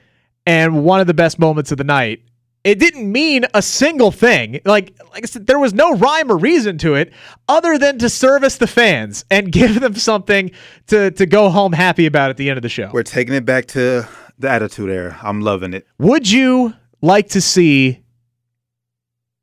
and 0.46 0.86
one 0.86 1.02
of 1.02 1.08
the 1.08 1.14
best 1.14 1.38
moments 1.40 1.74
of 1.74 1.78
the 1.78 1.84
night 1.84 2.22
it 2.64 2.80
didn't 2.80 3.12
mean 3.12 3.46
a 3.54 3.62
single 3.62 4.12
thing. 4.12 4.60
Like 4.66 4.98
like 5.12 5.24
I 5.24 5.28
said, 5.28 5.48
there 5.48 5.60
was 5.60 5.74
no 5.74 5.96
rhyme 5.96 6.32
or 6.32 6.38
reason 6.38 6.78
to 6.80 6.96
it 6.96 7.12
other 7.48 7.78
than 7.78 8.00
to 8.00 8.10
service 8.10 8.58
the 8.58 8.68
fans 8.68 9.26
and 9.30 9.52
give 9.52 9.80
them 9.80 9.96
something 9.96 10.52
to 10.88 11.12
to 11.12 11.26
go 11.26 11.50
home 11.50 11.74
happy 11.74 12.06
about 12.06 12.30
at 12.30 12.38
the 12.38 12.50
end 12.50 12.58
of 12.58 12.64
the 12.64 12.70
show. 12.70 12.90
We're 12.94 13.04
taking 13.04 13.34
it 13.34 13.46
back 13.46 13.68
to 13.68 14.08
the 14.38 14.50
Attitude 14.50 14.90
Era. 14.90 15.20
I'm 15.22 15.42
loving 15.42 15.74
it. 15.74 15.86
Would 16.00 16.30
you 16.30 16.74
like 17.02 17.30
to 17.30 17.42
see 17.42 18.00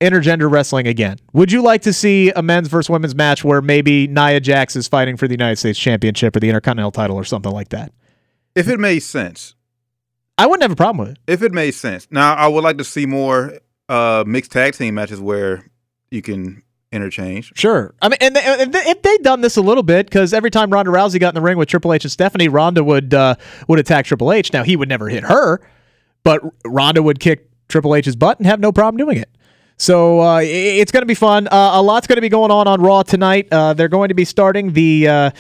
intergender 0.01 0.51
wrestling 0.51 0.87
again? 0.87 1.19
Would 1.33 1.53
you 1.53 1.63
like 1.63 1.83
to 1.83 1.93
see 1.93 2.31
a 2.31 2.43
men's 2.43 2.69
versus 2.69 2.91
women's 2.91 3.15
match 3.15 3.45
where 3.45 3.61
maybe 3.61 4.07
Nia 4.07 4.41
Jax 4.41 4.77
is 4.77 4.89
fighting 4.89 5.17
for 5.17 5.29
the 5.29 5.35
United 5.35 5.57
States 5.57 5.79
Championship 5.79 6.35
or 6.35 6.41
the 6.41 6.49
Intercontinental 6.49 6.91
title 6.91 7.17
or 7.17 7.25
something 7.25 7.53
like 7.53 7.69
that? 7.69 7.93
If 8.55 8.69
it 8.69 8.81
made 8.81 9.01
sense. 9.01 9.55
I 10.41 10.47
wouldn't 10.47 10.63
have 10.63 10.71
a 10.73 10.77
problem 10.77 11.07
with 11.07 11.17
it. 11.17 11.19
If 11.27 11.43
it 11.43 11.53
made 11.53 11.73
sense. 11.73 12.09
Now, 12.11 12.35
I 12.35 12.49
would 12.49 12.65
like 12.65 12.79
to 12.79 12.85
see 12.85 13.07
more 13.07 13.59
uh, 13.89 14.25
mixed 14.27 14.53
tag 14.53 14.75
team 14.75 14.95
matches 14.95 15.21
where 15.21 15.67
you 16.11 16.23
can 16.23 16.63
interchange. 16.93 17.53
Sure. 17.55 17.95
I 18.03 18.09
mean, 18.09 18.17
and, 18.21 18.35
they, 18.35 18.41
and 18.45 18.73
they- 18.73 18.79
if 18.91 19.03
they'd 19.03 19.23
done 19.23 19.43
this 19.43 19.57
a 19.57 19.61
little 19.63 19.83
bit, 19.83 20.07
because 20.07 20.33
every 20.33 20.51
time 20.51 20.71
Ronda 20.71 20.91
Rousey 20.91 21.21
got 21.21 21.29
in 21.31 21.35
the 21.35 21.41
ring 21.41 21.59
with 21.59 21.69
Triple 21.69 21.93
H 21.93 22.05
and 22.05 22.11
Stephanie, 22.13 22.49
Ronda 22.49 22.83
would 22.83 23.13
uh, 23.15 23.35
would 23.69 23.79
attack 23.79 24.07
Triple 24.07 24.33
H. 24.33 24.53
Now 24.53 24.63
he 24.65 24.77
would 24.77 24.89
never 24.89 25.09
hit 25.09 25.25
her, 25.25 25.61
but 26.25 26.41
Ronda 26.65 27.03
would 27.03 27.21
kick 27.21 27.49
Triple 27.69 27.95
H's 27.95 28.17
butt 28.17 28.39
and 28.39 28.47
have 28.47 28.61
no 28.61 28.73
problem 28.73 28.97
doing 28.97 29.19
it. 29.19 29.29
So 29.77 30.21
uh, 30.21 30.41
it's 30.43 30.93
going 30.93 31.01
to 31.03 31.07
be 31.07 31.15
fun. 31.15 31.49
Uh, 31.49 31.71
a 31.75 31.83
lot's 31.83 32.07
going 32.07 32.19
to 32.19 32.21
be 32.21 32.29
going 32.29 32.51
on 32.51 32.69
on 32.69 32.83
Raw 32.83 33.03
tonight. 33.03 33.49
Uh, 33.51 33.73
they're 33.73 33.89
going 33.89 34.09
to 34.09 34.15
be 34.15 34.27
starting 34.27 34.75
the 34.75 35.09
uh, 35.09 35.31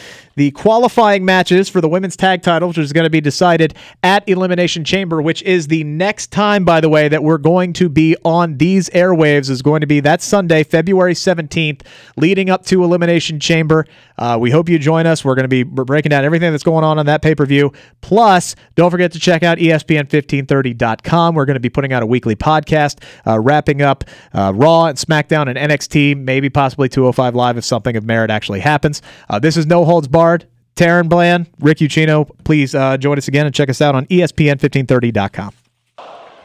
the 0.41 0.51
qualifying 0.53 1.23
matches 1.23 1.69
for 1.69 1.83
the 1.83 1.89
women's 1.89 2.17
tag 2.17 2.41
title, 2.41 2.69
which 2.69 2.79
is 2.79 2.95
going 2.95 3.05
to 3.05 3.11
be 3.11 3.21
decided 3.21 3.75
at 4.03 4.27
Elimination 4.27 4.85
Chamber, 4.85 5.21
which 5.21 5.43
is 5.43 5.67
the 5.67 5.85
next 5.85 6.33
time, 6.33 6.65
by 6.65 6.81
the 6.81 6.89
way, 6.89 7.09
that 7.09 7.23
we're 7.23 7.37
going 7.37 7.75
to 7.75 7.91
be 7.91 8.17
on 8.25 8.57
these 8.57 8.89
airwaves. 8.89 9.51
Is 9.51 9.61
going 9.61 9.83
to 9.83 9.87
be 9.87 10.01
that 10.01 10.23
Sunday, 10.23 10.65
February 10.65 11.15
seventeenth, 11.15 11.83
leading 12.17 12.49
up 12.49 12.65
to 12.65 12.83
Elimination 12.83 13.39
Chamber. 13.39 13.85
Uh, 14.17 14.39
we 14.41 14.51
hope 14.51 14.71
you 14.71 14.79
join 14.79 15.07
us. 15.07 15.23
We're 15.23 15.35
going 15.35 15.45
to 15.45 15.49
be 15.49 15.63
breaking 15.63 16.09
down 16.09 16.25
everything 16.25 16.53
that's 16.53 16.63
going 16.63 16.85
on 16.85 16.99
on 16.99 17.05
that 17.05 17.21
pay 17.21 17.35
per 17.35 17.45
view. 17.45 17.71
Plus, 18.01 18.57
don't 18.77 18.91
forget 18.91 19.13
to 19.13 19.21
check 19.21 19.43
out 19.43 19.59
E 19.59 19.69
ESPN1530.com. 19.69 21.35
We're 21.35 21.45
going 21.45 21.55
to 21.55 21.61
be 21.61 21.69
putting 21.69 21.93
out 21.93 22.03
a 22.03 22.07
weekly 22.07 22.35
podcast, 22.35 23.03
uh, 23.27 23.39
wrapping 23.39 23.83
up 23.83 24.05
uh, 24.33 24.53
Raw 24.55 24.87
and 24.87 24.97
SmackDown 24.97 25.55
and 25.55 25.71
NXT, 25.71 26.17
maybe 26.17 26.49
possibly 26.49 26.89
205 26.89 27.35
Live 27.35 27.59
if 27.59 27.65
something 27.67 27.95
of 27.95 28.05
merit 28.05 28.31
actually 28.31 28.61
happens. 28.61 29.03
Uh, 29.29 29.39
this 29.39 29.59
is 29.59 29.67
No 29.67 29.85
Holds 29.85 30.09
Barred, 30.31 30.47
Tarren 30.77 31.09
Bland, 31.09 31.51
Rick 31.61 31.79
Ucchino. 31.79 32.31
Please 32.45 32.75
uh, 32.75 32.97
join 32.97 33.19
us 33.19 33.29
again 33.29 33.47
and 33.47 33.55
check 33.55 33.69
us 33.69 33.81
out 33.81 33.95
on 33.95 34.07
ESPN1530.com. 34.07 35.55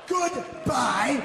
Goodbye. 0.08 1.25